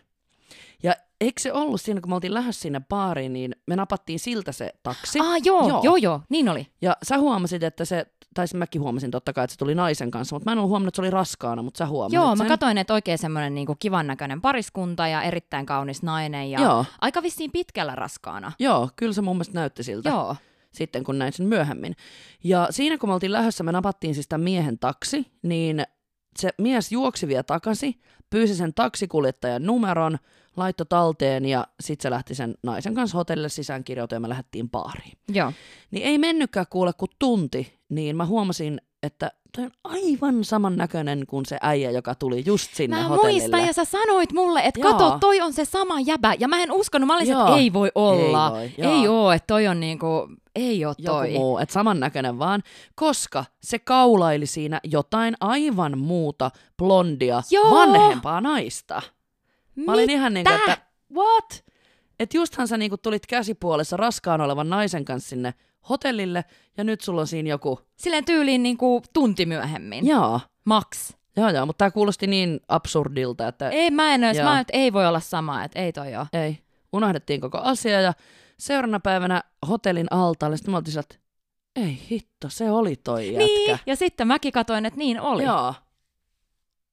Ja 0.83 0.95
eikö 1.21 1.41
se 1.41 1.53
ollut 1.53 1.81
siinä, 1.81 2.01
kun 2.01 2.11
me 2.11 2.15
oltiin 2.15 2.35
lähdössä 2.35 2.61
sinne 2.63 2.81
baariin, 2.89 3.33
niin 3.33 3.57
me 3.67 3.77
napattiin 3.77 4.19
siltä 4.19 4.53
se 4.53 4.73
taksi. 4.83 5.19
Ah, 5.21 5.37
joo, 5.45 5.61
Joo. 5.61 5.69
joo, 5.69 5.83
joo, 5.83 5.97
joo, 5.97 6.21
niin 6.29 6.49
oli. 6.49 6.67
Ja 6.83 6.97
sä 7.03 7.19
huomasit, 7.19 7.63
että 7.63 7.85
se, 7.85 8.07
tai 8.35 8.47
mäkin 8.55 8.81
huomasin 8.81 9.11
totta 9.11 9.33
kai, 9.33 9.45
että 9.45 9.53
se 9.53 9.59
tuli 9.59 9.75
naisen 9.75 10.11
kanssa, 10.11 10.37
mutta 10.37 10.51
mä 10.51 10.53
en 10.53 10.59
ollut 10.59 10.71
huomannut, 10.71 10.89
että 10.89 10.97
se 10.97 11.03
oli 11.03 11.11
raskaana, 11.11 11.63
mutta 11.63 11.79
sä 11.79 11.87
huomasit 11.87 12.15
Joo, 12.15 12.37
mä 12.37 12.37
sen. 12.37 12.47
katsoin, 12.47 12.79
että 12.79 12.95
oikein 12.95 13.19
semmoinen 13.19 13.55
niinku 13.55 13.77
kivan 13.79 14.07
näköinen 14.07 14.41
pariskunta 14.41 15.09
ja 15.09 15.23
erittäin 15.23 15.67
kaunis 15.67 16.03
nainen 16.03 16.51
ja 16.51 16.61
Joo. 16.61 16.85
aika 17.01 17.23
vissiin 17.23 17.53
pitkällä 17.53 17.95
raskaana. 17.95 18.53
Joo, 18.59 18.89
kyllä 18.97 19.13
se 19.13 19.23
mun 19.23 19.37
mielestä 19.37 19.55
näytti 19.55 19.83
siltä. 19.83 20.09
Joo. 20.09 20.37
sitten, 20.73 21.05
kun 21.05 21.19
näin 21.19 21.33
sen 21.33 21.47
myöhemmin. 21.47 21.97
Ja 22.45 22.69
siinä, 22.71 22.99
kun 22.99 23.09
me 23.09 23.13
oltiin 23.13 23.33
lähdössä, 23.33 23.65
me 23.65 23.73
napattiin 23.73 24.15
siis 24.15 24.29
tämän 24.29 24.45
miehen 24.45 24.79
taksi, 24.79 25.27
niin 25.43 25.85
se 26.39 26.51
mies 26.59 26.93
juoksi 26.93 27.29
vielä 27.29 27.43
takaisin, 27.43 28.01
pyysi 28.31 28.55
sen 28.55 28.75
taksikuljettajan 28.75 29.67
numeron, 29.67 30.19
laittoi 30.57 30.87
talteen 30.89 31.45
ja 31.45 31.67
sitten 31.81 32.03
se 32.03 32.11
lähti 32.11 32.35
sen 32.35 32.55
naisen 32.63 32.95
kanssa 32.95 33.19
hotellille 33.19 33.49
sisäänkirjoitua 33.49 34.17
ja 34.17 34.21
me 34.21 34.29
lähdettiin 34.29 34.71
baariin. 34.71 35.19
Joo. 35.29 35.53
Niin 35.91 36.07
ei 36.07 36.19
mennytkään 36.19 36.67
kuule 36.71 36.93
kuin 36.93 37.11
tunti, 37.19 37.79
niin 37.89 38.17
mä 38.17 38.27
huomasin, 38.27 38.81
että 39.03 39.31
toi 39.57 39.65
on 39.65 39.71
aivan 39.85 40.45
saman 40.45 40.77
näköinen 40.77 41.27
kuin 41.27 41.47
se 41.47 41.59
äijä, 41.61 41.91
joka 41.91 42.15
tuli 42.15 42.43
just 42.47 42.75
sinne 42.75 42.97
Mä 42.97 43.09
hotellille. 43.09 43.41
muistan 43.41 43.67
ja 43.67 43.73
sä 43.73 43.85
sanoit 43.85 44.33
mulle, 44.33 44.61
että 44.65 44.81
Joo. 44.81 44.93
kato, 44.93 45.19
toi 45.21 45.41
on 45.41 45.53
se 45.53 45.65
sama 45.65 46.01
jäbä. 46.01 46.35
Ja 46.39 46.49
mä 46.49 46.63
en 46.63 46.73
uskonut, 46.73 47.07
mä 47.07 47.17
olisin, 47.17 47.37
että 47.41 47.57
ei 47.57 47.73
voi 47.73 47.93
olla. 47.95 48.51
voi, 48.53 48.71
joo. 48.79 48.93
ei 48.93 49.09
oo, 49.09 49.33
että 49.33 49.47
toi 49.47 49.67
on 49.67 49.81
niinku, 49.81 50.29
ei 50.55 50.85
oo 50.85 50.95
toi. 51.05 51.29
joku 51.33 51.39
muu, 51.39 51.59
että 51.59 51.73
samannäköinen 51.73 52.39
vaan, 52.39 52.63
koska 52.95 53.45
se 53.63 53.79
kaulaili 53.79 54.47
siinä 54.47 54.81
jotain 54.85 55.35
aivan 55.41 55.99
muuta 55.99 56.51
blondia, 56.79 57.43
Joo. 57.51 57.71
vanhempaa 57.71 58.41
naista. 58.41 59.03
Mä 59.77 59.93
olin 59.93 60.11
ihan 60.11 60.35
niin 60.35 60.45
kuin, 60.47 60.57
että 60.57 60.79
what? 61.15 61.65
Että 62.21 62.37
justhan 62.37 62.69
sä 62.69 62.77
niinku 62.77 62.97
tulit 62.97 63.27
käsipuolessa 63.27 63.97
raskaan 63.97 64.41
olevan 64.41 64.71
naisen 64.71 65.05
kanssa 65.05 65.29
sinne 65.29 65.55
hotellille, 65.89 66.45
ja 66.77 66.85
nyt 66.85 67.01
sulla 67.01 67.21
on 67.21 67.27
siinä 67.27 67.49
joku, 67.49 67.81
Silleen 67.97 68.25
tyyliin 68.25 68.63
niinku 68.63 69.03
tunti 69.13 69.47
myöhemmin. 69.47 70.07
joo, 70.07 70.41
Max. 70.65 71.13
joo, 71.37 71.51
joo, 71.51 71.67
mutta 71.67 71.79
tämä 71.79 71.91
kuulosti 71.91 72.27
niin 72.27 72.61
absurdilta, 72.69 73.49
että 73.49 73.69
Ei, 73.69 73.91
mä 73.91 74.15
en 74.15 74.21
Joo. 74.37 74.45
mä 74.45 74.61
että 74.61 74.73
ei 74.77 74.93
voi 74.93 75.07
olla 75.07 75.21
sama, 75.21 75.65
että 75.65 75.79
ei 75.81 75.93
toi 75.93 76.15
oo. 76.17 76.27
ei. 76.33 76.59
Unohdettiin 76.93 77.41
koko 77.41 77.59
asia, 77.59 78.01
ja 78.01 78.13
seuraavana 78.59 79.01
päivänä 79.01 79.43
hotellin 79.69 80.07
altaalle, 80.11 80.57
sitten 80.57 80.73
me 80.73 80.77
oltiin 80.77 80.99
että 80.99 81.17
ei 81.77 81.99
hitto, 82.11 82.49
se 82.49 82.71
oli 82.71 82.97
toi 82.97 83.27
jätkä. 83.27 83.39
Niin, 83.47 83.79
ja 83.87 83.97
sitten 83.97 84.27
mäkin 84.27 84.53
katoin, 84.53 84.87
että 84.87 84.99
niin 84.99 85.21
oli. 85.21 85.43
Joo. 85.45 85.75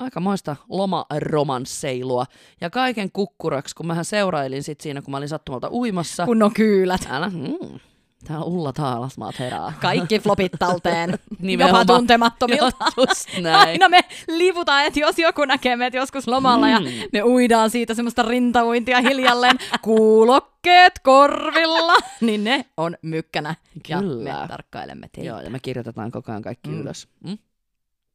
Aikamoista 0.01 0.55
lomaromansseilua. 0.69 2.25
Ja 2.61 2.69
kaiken 2.69 3.11
kukkuraksi, 3.11 3.75
kun 3.75 3.87
mähän 3.87 4.05
seurailin 4.05 4.63
sit 4.63 4.81
siinä, 4.81 5.01
kun 5.01 5.11
mä 5.11 5.17
olin 5.17 5.29
sattumalta 5.29 5.69
uimassa. 5.71 6.25
Kun 6.25 6.43
on 6.43 6.53
kyylät. 6.53 7.01
Älä, 7.09 7.29
mm, 7.29 7.79
täällä 8.27 8.45
Ulla 8.45 8.73
Taalasmaat 8.73 9.39
herää. 9.39 9.73
Kaikki 9.81 10.19
flopit 10.19 10.51
talteen. 10.59 11.09
Nimenomaan. 11.39 11.81
Jopa 11.81 11.93
tuntemattomilta. 11.97 12.85
Just 12.97 13.29
näin. 13.41 13.55
Aina 13.69 13.89
me 13.89 14.01
livutaan, 14.27 14.85
että 14.85 14.99
jos 14.99 15.19
joku 15.19 15.45
näkee 15.45 15.75
meitä 15.75 15.97
joskus 15.97 16.27
lomalla 16.27 16.69
ja 16.69 16.79
Mm. 16.79 16.85
me 17.13 17.23
uidaan 17.23 17.69
siitä 17.69 17.93
semmoista 17.93 18.21
rintauintia 18.23 19.01
hiljalleen, 19.01 19.57
kuulokkeet 19.81 20.99
korvilla, 21.03 21.93
niin 22.21 22.43
ne 22.43 22.65
on 22.77 22.95
mykkänä. 23.01 23.55
Ja 23.89 23.99
Kyllä. 23.99 24.41
me 24.41 24.47
tarkkailemme 24.47 25.09
teitä. 25.11 25.27
Joo, 25.29 25.41
ja 25.41 25.49
me 25.49 25.59
kirjoitetaan 25.59 26.11
koko 26.11 26.31
ajan 26.31 26.41
kaikki 26.41 26.69
mm. 26.69 26.81
ylös. 26.81 27.07
Mm? 27.23 27.37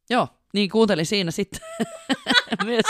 Joo, 0.09 0.27
niin 0.53 0.69
kuuntelin 0.69 1.05
siinä 1.05 1.31
sitten 1.31 1.59
myös 2.65 2.85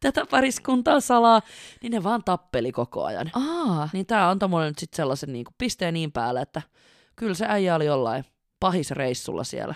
tätä 0.00 0.26
pariskuntaa 0.30 1.00
salaa, 1.00 1.42
niin 1.82 1.90
ne 1.92 2.02
vaan 2.02 2.24
tappeli 2.24 2.72
koko 2.72 3.04
ajan. 3.04 3.30
Aa, 3.34 3.88
Niin 3.92 4.06
tää 4.06 4.30
antoi 4.30 4.48
mulle 4.48 4.66
nyt 4.66 4.78
sitten 4.78 4.96
sellaisen 4.96 5.32
niin 5.32 5.46
pisteen 5.58 5.94
niin 5.94 6.12
päälle, 6.12 6.40
että 6.40 6.62
kyllä 7.16 7.34
se 7.34 7.46
äijä 7.48 7.74
oli 7.74 7.84
jollain 7.86 8.24
pahisreissulla 8.60 9.44
siellä. 9.44 9.74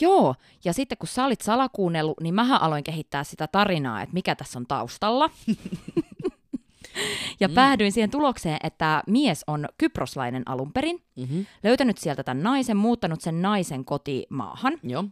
joo. 0.00 0.34
Ja 0.64 0.72
sitten 0.72 0.98
kun 0.98 1.08
sä 1.08 1.24
olit 1.24 1.40
salakuunnellut, 1.40 2.20
niin 2.20 2.34
mähän 2.34 2.62
aloin 2.62 2.84
kehittää 2.84 3.24
sitä 3.24 3.46
tarinaa, 3.46 4.02
että 4.02 4.14
mikä 4.14 4.34
tässä 4.34 4.58
on 4.58 4.66
taustalla. 4.66 5.30
ja 7.40 7.48
Mm. 7.48 7.54
päädyin 7.54 7.92
siihen 7.92 8.10
tulokseen, 8.10 8.56
että 8.62 9.02
mies 9.06 9.44
on 9.46 9.68
kyproslainen 9.78 10.42
alun 10.46 10.72
perin, 10.72 11.02
Mm-hmm. 11.16 11.46
löytänyt 11.62 11.98
sieltä 11.98 12.22
tämän 12.24 12.42
naisen, 12.42 12.76
muuttanut 12.76 13.20
sen 13.20 13.42
naisen 13.42 13.84
kotimaahan. 13.84 14.78
Joo. 14.82 15.04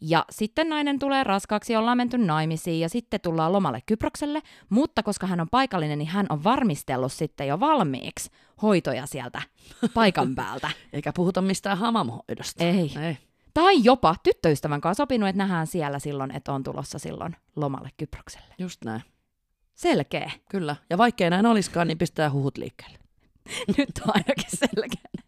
Ja 0.00 0.24
sitten 0.30 0.68
nainen 0.68 0.98
tulee 0.98 1.24
raskaaksi, 1.24 1.76
ollaan 1.76 1.96
menty 1.96 2.18
naimisiin 2.18 2.80
ja 2.80 2.88
sitten 2.88 3.20
tullaan 3.20 3.52
lomalle 3.52 3.82
Kyprokselle, 3.86 4.42
mutta 4.68 5.02
koska 5.02 5.26
hän 5.26 5.40
on 5.40 5.48
paikallinen, 5.50 5.98
niin 5.98 6.08
hän 6.08 6.26
on 6.28 6.44
varmistellut 6.44 7.12
sitten 7.12 7.46
jo 7.46 7.60
valmiiksi 7.60 8.30
hoitoja 8.62 9.06
sieltä 9.06 9.42
paikan 9.94 10.34
päältä. 10.40 10.70
Eikä 10.92 11.12
puhuta 11.12 11.42
mistään 11.42 11.78
hamamhoidosta. 11.78 12.64
Ei. 12.64 12.92
Ei. 13.02 13.18
Tai 13.54 13.84
jopa 13.84 14.14
tyttöystävän 14.22 14.80
kanssa 14.80 15.02
sopinut, 15.02 15.28
että 15.28 15.38
nähdään 15.42 15.66
siellä 15.66 15.98
silloin, 15.98 16.36
että 16.36 16.52
on 16.52 16.62
tulossa 16.62 16.98
silloin 16.98 17.36
lomalle 17.56 17.88
Kyprokselle. 17.96 18.54
Just 18.58 18.84
näin. 18.84 19.02
Selkeä. 19.74 20.30
Kyllä. 20.50 20.76
Ja 20.90 20.98
vaikkei 20.98 21.30
näin 21.30 21.46
olisikaan, 21.46 21.88
niin 21.88 21.98
pistää 21.98 22.30
huhut 22.30 22.58
liikkeelle. 22.58 22.98
Nyt 23.78 23.90
on 24.06 24.12
ainakin 24.14 24.58
selkeä. 24.58 25.19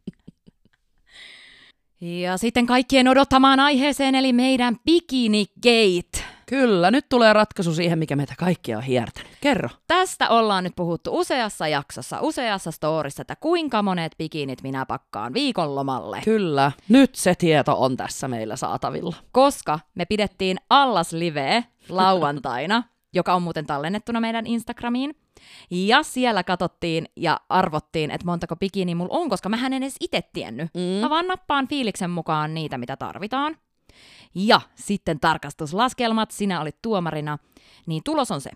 Ja 2.03 2.37
sitten 2.37 2.67
kaikkien 2.67 3.09
odottamaan 3.09 3.61
aiheeseen, 3.61 4.15
eli 4.15 4.33
meidän 4.33 4.77
Bikini 4.85 5.47
Gate. 5.63 6.25
Kyllä, 6.47 6.91
nyt 6.91 7.09
tulee 7.09 7.33
ratkaisu 7.33 7.75
siihen, 7.75 7.99
mikä 7.99 8.17
meitä 8.17 8.35
kaikkia 8.39 8.77
on 8.79 8.83
hiertänyt. 8.83 9.33
Kerro. 9.41 9.69
Tästä 9.87 10.29
ollaan 10.29 10.65
nyt 10.65 10.73
puhuttu 10.77 11.19
useassa 11.19 11.69
jaksossa, 11.69 12.21
useassa 12.21 12.71
storissa, 12.71 13.23
että 13.23 13.37
kuinka 13.37 13.83
monet 13.83 14.13
bikinit 14.19 14.63
minä 14.63 14.87
pakkaan 14.87 15.35
viikonlomalle. 15.35 16.21
Kyllä, 16.25 16.73
nyt 16.89 17.15
se 17.15 17.35
tieto 17.35 17.75
on 17.79 17.97
tässä 17.97 18.29
meillä 18.29 18.57
saatavilla. 18.57 19.17
Koska 19.33 19.79
me 19.95 20.05
pidettiin 20.05 20.57
Allas 20.71 21.13
Live 21.13 21.65
lauantaina, 21.89 22.83
joka 23.13 23.35
on 23.35 23.43
muuten 23.43 23.67
tallennettuna 23.67 24.21
meidän 24.21 24.47
Instagramiin. 24.47 25.15
Ja 25.71 26.03
siellä 26.03 26.45
katsottiin 26.45 27.09
ja 27.17 27.41
arvottiin, 27.49 28.11
että 28.11 28.27
montako 28.27 28.57
bikini 28.57 28.95
mulla 28.95 29.19
on, 29.19 29.29
koska 29.29 29.49
mä 29.49 29.67
en 29.67 29.73
edes 29.73 29.97
itse 30.01 30.23
tiennyt. 30.33 30.71
Mm. 30.75 30.81
Mä 30.81 31.11
vaan 31.11 31.27
nappaan 31.27 31.69
fiiliksen 31.69 32.11
mukaan 32.11 32.55
niitä, 32.55 32.79
mitä 32.79 32.97
tarvitaan. 32.97 33.57
Ja 34.35 34.61
sitten 34.75 35.21
tarkastuslaskelmat, 35.21 36.31
sinä 36.31 36.61
olit 36.61 36.83
tuomarina, 36.83 37.39
niin 37.87 38.03
tulos 38.05 38.31
on 38.31 38.41
se. 38.41 38.51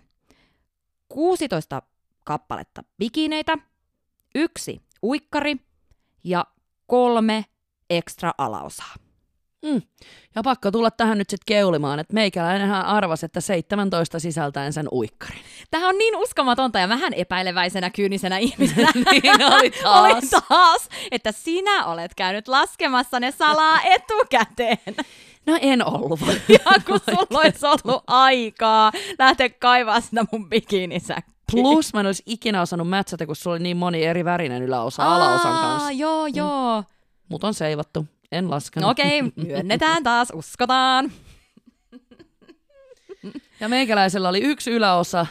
16 1.09 1.81
kappaletta 2.23 2.83
bikineitä, 2.97 3.57
yksi 4.35 4.81
uikkari 5.03 5.55
ja 6.23 6.45
kolme 6.87 7.45
ekstra 7.89 8.31
alaosaa. 8.37 9.06
Mm. 9.65 9.81
Ja 10.35 10.43
pakko 10.43 10.71
tulla 10.71 10.91
tähän 10.91 11.17
nyt 11.17 11.29
sitten 11.29 11.45
keulimaan, 11.45 11.99
että 11.99 12.13
meikäläinenhän 12.13 12.85
arvasi, 12.85 13.25
että 13.25 13.41
17 13.41 14.19
sisältäen 14.19 14.73
sen 14.73 14.87
uikkarin. 14.91 15.41
Tämä 15.71 15.89
on 15.89 15.97
niin 15.97 16.15
uskomatonta 16.15 16.79
ja 16.79 16.89
vähän 16.89 17.13
epäileväisenä, 17.13 17.89
kyynisenä 17.89 18.37
ihmisenä. 18.37 18.91
niin 19.11 19.43
oli 19.53 19.69
taas. 19.83 20.13
Oli 20.13 20.41
taas, 20.47 20.89
että 21.11 21.31
sinä 21.31 21.85
olet 21.85 22.15
käynyt 22.15 22.47
laskemassa 22.47 23.19
ne 23.19 23.31
salaa 23.31 23.81
etukäteen. 23.95 24.95
No 25.45 25.57
en 25.61 25.87
ollut. 25.87 26.19
Ja 26.49 26.71
kun 26.85 26.99
sulla 27.05 27.39
olisi 27.39 27.65
ollut 27.65 28.03
aikaa 28.07 28.91
lähteä 29.19 29.49
kaivaa 29.49 30.01
sitä 30.01 30.25
mun 30.31 30.49
bikinisäkkiä. 30.49 31.33
Plus 31.51 31.93
mä 31.93 31.99
en 31.99 32.05
olisi 32.05 32.23
ikinä 32.25 32.61
osannut 32.61 32.89
mätsätä, 32.89 33.25
kun 33.25 33.35
sulla 33.35 33.53
oli 33.53 33.63
niin 33.63 33.77
moni 33.77 34.03
eri 34.03 34.25
värinen 34.25 34.63
yläosa 34.63 35.15
alaosan 35.15 35.57
kanssa. 35.57 35.91
joo, 35.91 36.27
joo. 36.27 36.83
Mut 37.29 37.43
on 37.43 37.53
seivattu. 37.53 38.05
En 38.31 38.49
laskenut. 38.49 38.85
No 38.85 38.91
okei, 38.91 39.21
okay, 39.21 39.31
myönnetään 39.47 40.03
taas, 40.03 40.27
uskotaan. 40.33 41.11
Ja 43.59 43.69
meikäläisellä 43.69 44.29
oli 44.29 44.41
yksi 44.41 44.71
yläosa 44.71 45.25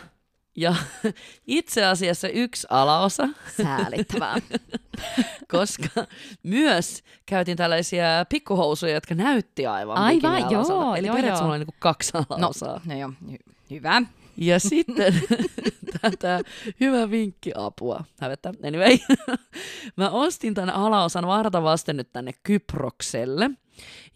ja 0.57 0.74
itse 1.47 1.84
asiassa 1.84 2.28
yksi 2.28 2.66
alaosa, 2.70 3.28
Säälittävää. 3.62 4.36
koska 5.53 6.07
myös 6.42 7.03
käytin 7.26 7.57
tällaisia 7.57 8.07
pikkuhousuja, 8.28 8.94
jotka 8.94 9.14
näytti 9.14 9.66
aivan 9.66 9.99
Aivan, 9.99 10.51
joo, 10.51 10.94
Eli 10.94 11.07
joo, 11.07 11.16
periaatteessa 11.16 11.22
joo. 11.26 11.40
mulla 11.42 11.51
oli 11.53 11.59
niinku 11.59 11.74
kaksi 11.78 12.11
No, 12.14 12.24
alaosaa. 12.28 12.80
no 12.84 12.99
joo, 12.99 13.12
hy- 13.32 13.53
hyvä. 13.70 14.03
Ja 14.37 14.61
sitten 14.61 15.14
tätä 16.03 16.41
hyvä 16.80 17.11
vinkki 17.11 17.53
apua. 17.55 18.05
Hävettä. 18.20 18.53
Anyway. 18.66 18.99
Mä 19.97 20.11
ostin 20.11 20.55
tämän 20.55 20.70
alaosan 20.70 21.26
varta 21.26 21.62
vasten 21.62 21.97
nyt 21.97 22.12
tänne 22.12 22.32
Kyprokselle. 22.43 23.51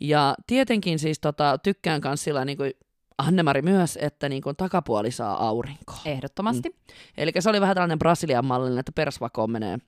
Ja 0.01 0.35
tietenkin 0.47 0.99
siis 0.99 1.21
tota, 1.21 1.59
tykkään 1.63 2.01
kanssa 2.01 2.25
sillä 2.25 2.45
niin 2.45 2.57
kuin 2.57 2.73
Annemari 3.19 3.63
myös, 3.63 3.99
että 4.01 4.29
niin 4.29 4.43
kuin 4.43 4.57
takapuoli 4.57 5.11
saa 5.11 5.49
aurinkoa. 5.49 6.01
Ehdottomasti. 6.05 6.69
Mm. 6.69 6.75
Eli 7.17 7.33
se 7.39 7.51
oli 7.51 7.61
vähän 7.61 7.75
tällainen 7.75 7.99
Brasilian 7.99 8.45
mallinen, 8.45 8.79
että 8.79 8.93
persvakoon 8.93 9.51
menee, 9.51 9.79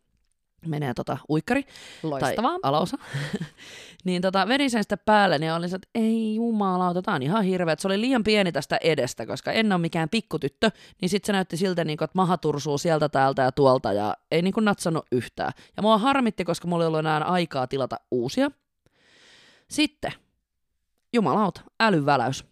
menee 0.66 0.94
tota 0.94 1.18
uikkari 1.28 1.64
Loistavaa. 2.02 2.50
tai 2.50 2.58
alaosa. 2.62 2.98
Niin 4.04 4.22
tota, 4.22 4.48
vedin 4.48 4.70
sen 4.70 4.82
sitten 4.82 4.98
päälle, 5.04 5.38
niin 5.38 5.52
olin 5.52 5.74
että 5.74 5.88
ei 5.94 6.34
jumalauta, 6.34 7.02
tää 7.02 7.14
on 7.14 7.22
ihan 7.22 7.44
hirveä. 7.44 7.76
Se 7.78 7.88
oli 7.88 8.00
liian 8.00 8.24
pieni 8.24 8.52
tästä 8.52 8.78
edestä, 8.80 9.26
koska 9.26 9.52
en 9.52 9.72
ole 9.72 9.80
mikään 9.80 10.08
pikkutyttö, 10.08 10.70
niin 11.00 11.08
sitten 11.08 11.26
se 11.26 11.32
näytti 11.32 11.56
siltä, 11.56 11.84
niin 11.84 11.98
kuin, 11.98 12.04
että 12.04 12.18
maha 12.18 12.38
tursuu 12.38 12.78
sieltä, 12.78 13.08
täältä 13.08 13.42
ja 13.42 13.52
tuolta, 13.52 13.92
ja 13.92 14.16
ei 14.30 14.42
niin 14.42 14.54
kuin 14.54 14.64
natsannut 14.64 15.06
yhtään. 15.12 15.52
Ja 15.76 15.82
mua 15.82 15.98
harmitti, 15.98 16.44
koska 16.44 16.68
mulla 16.68 16.84
ei 16.84 16.86
ollut 16.86 16.98
enää 16.98 17.24
aikaa 17.24 17.66
tilata 17.66 17.96
uusia. 18.10 18.50
Sitten, 19.70 20.12
jumalauta, 21.12 21.60
älyväläys. 21.80 22.44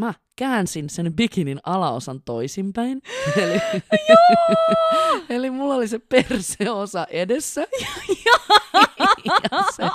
Mä 0.00 0.14
käänsin 0.36 0.90
sen 0.90 1.12
bikinin 1.14 1.60
alaosan 1.64 2.22
toisinpäin. 2.24 3.02
Eli, 3.42 3.60
eli 5.36 5.50
mulla 5.50 5.74
oli 5.74 5.88
se 5.88 5.98
perseosa 5.98 7.06
edessä 7.10 7.60
ja 8.26 8.58
se 9.76 9.88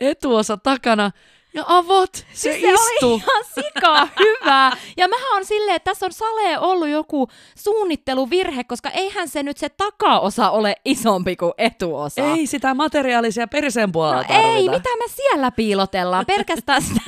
etuosa 0.00 0.56
takana 0.56 1.10
ja 1.54 1.64
avot, 1.66 2.14
se, 2.14 2.24
Siis 2.32 2.60
se 2.60 2.70
istuu. 2.72 3.12
oli 3.12 3.16
ihan 3.22 3.44
sika 3.54 4.08
hyvä. 4.18 4.72
Ja 4.96 5.08
mähän 5.08 5.36
on 5.36 5.44
silleen, 5.44 5.76
että 5.76 5.90
tässä 5.90 6.06
on 6.06 6.12
Sale 6.12 6.58
ollut 6.58 6.88
joku 6.88 7.28
suunnitteluvirhe, 7.54 8.64
koska 8.64 8.90
eihän 8.90 9.28
se 9.28 9.42
nyt 9.42 9.56
se 9.56 9.68
takaosa 9.68 10.50
ole 10.50 10.74
isompi 10.84 11.36
kuin 11.36 11.52
etuosa. 11.58 12.22
Ei 12.22 12.46
sitä 12.46 12.74
materiaalisia 12.74 13.48
perseen 13.48 13.92
puolella 13.92 14.22
no 14.22 14.28
tarvita. 14.28 14.48
ei, 14.48 14.68
mitä 14.68 14.88
me 14.98 15.04
siellä 15.08 15.50
piilotellaan? 15.50 16.26
Pelkästään 16.26 16.82
sitä, 16.88 17.00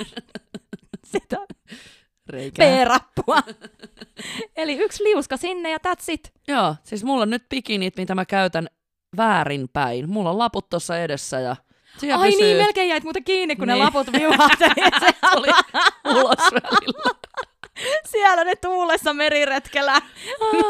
sitä 1.05 1.37
Reikää. 2.29 2.67
P-rappua. 2.85 3.43
Eli 4.57 4.75
yksi 4.79 5.05
liuska 5.05 5.37
sinne 5.37 5.71
ja 5.71 5.79
that's 5.87 6.05
it. 6.09 6.33
Joo, 6.49 6.75
siis 6.85 7.05
mulla 7.05 7.23
on 7.23 7.31
nyt 7.31 7.49
bikinit, 7.49 7.97
mitä 7.97 8.15
mä 8.15 8.25
käytän 8.25 8.69
väärinpäin. 9.17 10.11
Mulla 10.11 10.31
on 10.31 10.39
laput 10.39 10.71
tuossa 10.71 10.99
edessä 10.99 11.41
ja 11.41 11.57
siellä 11.99 12.17
Ai 12.19 12.31
pysyy 12.31 12.47
niin, 12.47 12.57
melkein 12.57 12.89
jäit 12.89 13.05
muuten 13.05 13.25
kiinni, 13.25 13.57
kun 13.57 13.69
Niin. 13.69 13.79
ne 13.79 13.85
laput 13.85 14.13
viuhahteli. 14.13 14.75
Se 15.01 15.15
oli 15.37 15.49
ulos 16.05 16.39
välillä. 16.53 17.15
Siellä 18.13 18.45
ne 18.45 18.57
tuulessa 18.57 19.13
meriretkellä 19.15 20.01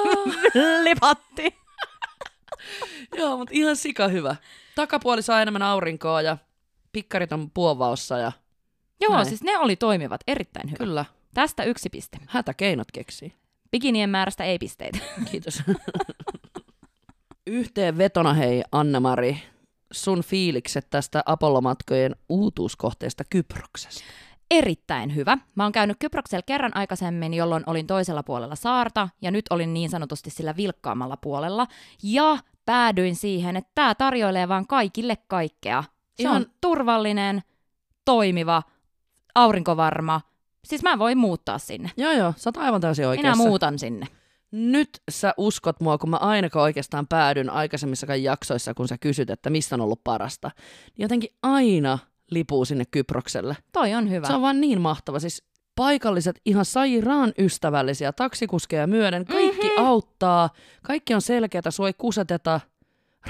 lipatti. 0.85 1.55
Joo, 3.17 3.37
mutta 3.37 3.55
ihan 3.55 3.77
sika 3.77 4.09
hyvä. 4.09 4.37
Takapuoli 4.75 5.23
saa 5.23 5.43
enemmän 5.43 5.63
aurinkoa 5.63 6.23
ja 6.23 6.37
pikkarit 6.93 7.33
on 7.33 7.51
puovaossa 7.51 8.19
ja 8.19 8.33
Joo, 9.01 9.13
Näin. 9.15 9.27
siis 9.27 9.43
ne 9.43 9.59
oli 9.59 9.77
toimivat 9.77 10.21
erittäin 10.27 10.69
hyvä. 10.71 10.77
kyllä, 10.79 11.05
Tästä 11.35 11.65
yksi 11.65 11.89
piste. 11.91 12.19
hätäkeinot 12.27 12.93
keksii. 12.93 13.33
Bikinien 13.71 14.11
määrästä 14.11 14.45
ei 14.45 14.59
pisteitä. 14.59 14.99
Kiitos. 15.31 15.63
Yhteenvetona 17.47 18.35
hei 18.35 18.63
Anna-Mari, 18.73 19.43
sun 19.93 20.23
fiilikset 20.23 20.87
tästä 20.91 21.23
Apollomatkojen 21.27 22.17
uutuuskohteesta 22.29 23.25
Kyproksesta. 23.31 24.05
Erittäin 24.51 25.15
hyvä. 25.15 25.39
Mä 25.55 25.63
oon 25.63 25.73
käynyt 25.73 25.97
Kyproksella 26.01 26.43
kerran 26.43 26.77
aikaisemmin, 26.77 27.35
jolloin 27.35 27.63
olin 27.67 27.87
toisella 27.87 28.23
puolella 28.23 28.57
saarta, 28.57 29.09
ja 29.23 29.31
nyt 29.31 29.45
olin 29.51 29.75
niin 29.75 29.91
sanotusti 29.91 30.31
sillä 30.31 30.57
vilkkaammalla 30.57 31.17
puolella. 31.17 31.67
Ja 32.03 32.39
päädyin 32.67 33.17
siihen, 33.17 33.57
että 33.57 33.71
tämä 33.75 33.95
tarjoilee 33.95 34.49
vaan 34.49 34.67
kaikille 34.67 35.17
kaikkea. 35.29 35.85
Se 36.15 36.23
Ihan- 36.23 36.37
on 36.37 36.47
turvallinen, 36.61 37.43
toimiva, 38.05 38.63
aurinkovarma. 39.35 40.21
Siis 40.65 40.83
mä 40.83 40.99
voin 40.99 41.19
muuttaa 41.19 41.59
sinne. 41.59 41.91
Joo 41.97 42.13
joo, 42.13 42.35
sä 42.37 42.49
oot 42.49 42.57
aivan 42.57 42.81
täysin 42.81 43.07
oikeassa. 43.07 43.37
Minä 43.43 43.49
muutan 43.49 43.79
sinne. 43.79 44.07
Nyt 44.57 44.89
sä 45.11 45.35
uskot 45.37 45.81
mua, 45.81 45.99
kun 45.99 46.11
mä 46.11 46.17
ainakaan 46.17 46.63
oikeastaan 46.63 47.07
päädyn 47.07 47.51
aikaisemmissakaan 47.51 48.23
jaksoissa, 48.23 48.75
kun 48.75 48.89
sä 48.89 48.99
kysyt, 48.99 49.31
että 49.31 49.51
mistä 49.51 49.75
on 49.75 49.81
ollut 49.81 50.01
parasta. 50.05 50.51
Niin 50.57 51.05
jotenkin 51.05 51.31
aina 51.43 51.99
lipuu 52.31 52.65
sinne 52.65 52.85
Kyprokselle. 52.91 53.57
Toi 53.73 53.95
on 53.95 54.11
hyvä. 54.11 54.27
Se 54.27 54.33
on 54.33 54.43
vaan 54.43 54.61
niin 54.61 54.81
mahtava. 54.81 55.19
Siis 55.19 55.45
paikalliset 55.75 56.41
ihan 56.45 56.65
sairaan 56.65 57.33
ystävällisiä, 57.39 58.13
taksikuskeja 58.13 58.87
myöden, 58.87 59.25
kaikki 59.25 59.67
mm-hmm. 59.67 59.87
auttaa, 59.87 60.51
kaikki 60.83 61.15
on 61.15 61.23
selkeätä, 61.23 61.71
sua 61.71 61.87
ei 61.87 61.95
kuseteta. 61.99 62.61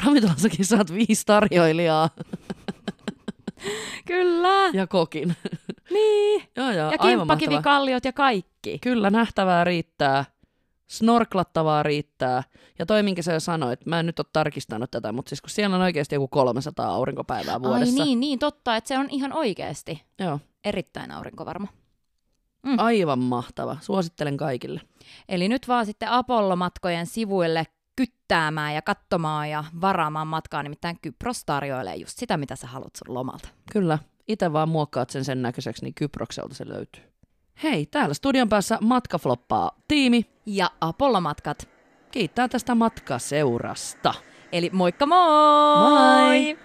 Ravintolassakin 0.04 0.64
saat 0.64 0.94
viisi 0.94 1.22
tarjoilijaa 1.26 2.10
Kyllä. 4.06 4.70
ja 4.72 4.86
kokin. 4.86 5.36
Niin. 5.90 6.42
joo, 6.56 6.70
joo, 6.70 6.90
Ja 6.90 6.98
kimppakivikalliot 6.98 8.04
ja 8.04 8.12
kaikki. 8.12 8.78
Kyllä, 8.78 9.10
nähtävää 9.10 9.64
riittää, 9.64 10.24
snorklattavaa 10.86 11.82
riittää. 11.82 12.42
Ja 12.78 12.86
toi, 12.86 13.02
minkä 13.02 13.22
sä 13.22 13.32
jo 13.32 13.40
sanoit, 13.40 13.86
mä 13.86 14.00
en 14.00 14.06
nyt 14.06 14.18
ole 14.18 14.26
tarkistanut 14.32 14.90
tätä, 14.90 15.12
mutta 15.12 15.28
siis 15.28 15.40
kun 15.40 15.50
siellä 15.50 15.76
on 15.76 15.82
oikeasti 15.82 16.14
joku 16.14 16.28
300 16.28 16.88
aurinkopäivää 16.88 17.62
vuodessa. 17.62 18.02
Ai 18.02 18.06
niin, 18.06 18.20
niin 18.20 18.38
totta, 18.38 18.76
että 18.76 18.88
se 18.88 18.98
on 18.98 19.06
ihan 19.10 19.32
oikeasti 19.32 20.02
Joo, 20.18 20.40
erittäin 20.64 21.10
aurinkovarma. 21.10 21.68
aivan 22.78 23.18
mahtava. 23.18 23.76
Suosittelen 23.80 24.36
kaikille. 24.36 24.80
Eli 25.28 25.48
nyt 25.48 25.68
vaan 25.68 25.86
sitten 25.86 26.08
Apollo-matkojen 26.10 27.06
sivuille 27.06 27.64
kyttäämään 27.96 28.74
ja 28.74 28.82
katsomaan 28.82 29.50
ja 29.50 29.64
varaamaan 29.80 30.26
matkaa, 30.26 30.62
nimittäin 30.62 30.98
Kypros 31.02 31.44
tarjoilee 31.44 31.96
just 31.96 32.18
sitä, 32.18 32.36
mitä 32.36 32.56
sä 32.56 32.66
haluat 32.66 32.96
sun 32.96 33.14
lomalta. 33.14 33.48
Kyllä, 33.72 33.98
itse 34.28 34.52
vaan 34.52 34.68
muokkaat 34.68 35.10
sen 35.10 35.24
sen 35.24 35.42
näköiseksi, 35.42 35.84
niin 35.84 35.94
Kyprokselta 35.94 36.54
se 36.54 36.68
löytyy. 36.68 37.02
Hei, 37.62 37.86
täällä 37.86 38.14
studion 38.14 38.48
päässä 38.48 38.78
matkafloppaa 38.80 39.70
tiimi. 39.88 40.26
Ja 40.46 40.70
Apollo-matkat. 40.80 41.68
Kiittää 42.10 42.48
tästä 42.48 42.74
matkaseurasta. 42.74 44.14
Eli 44.52 44.70
moikka 44.72 45.06
moi! 45.06 46.38
Moi! 46.38 46.58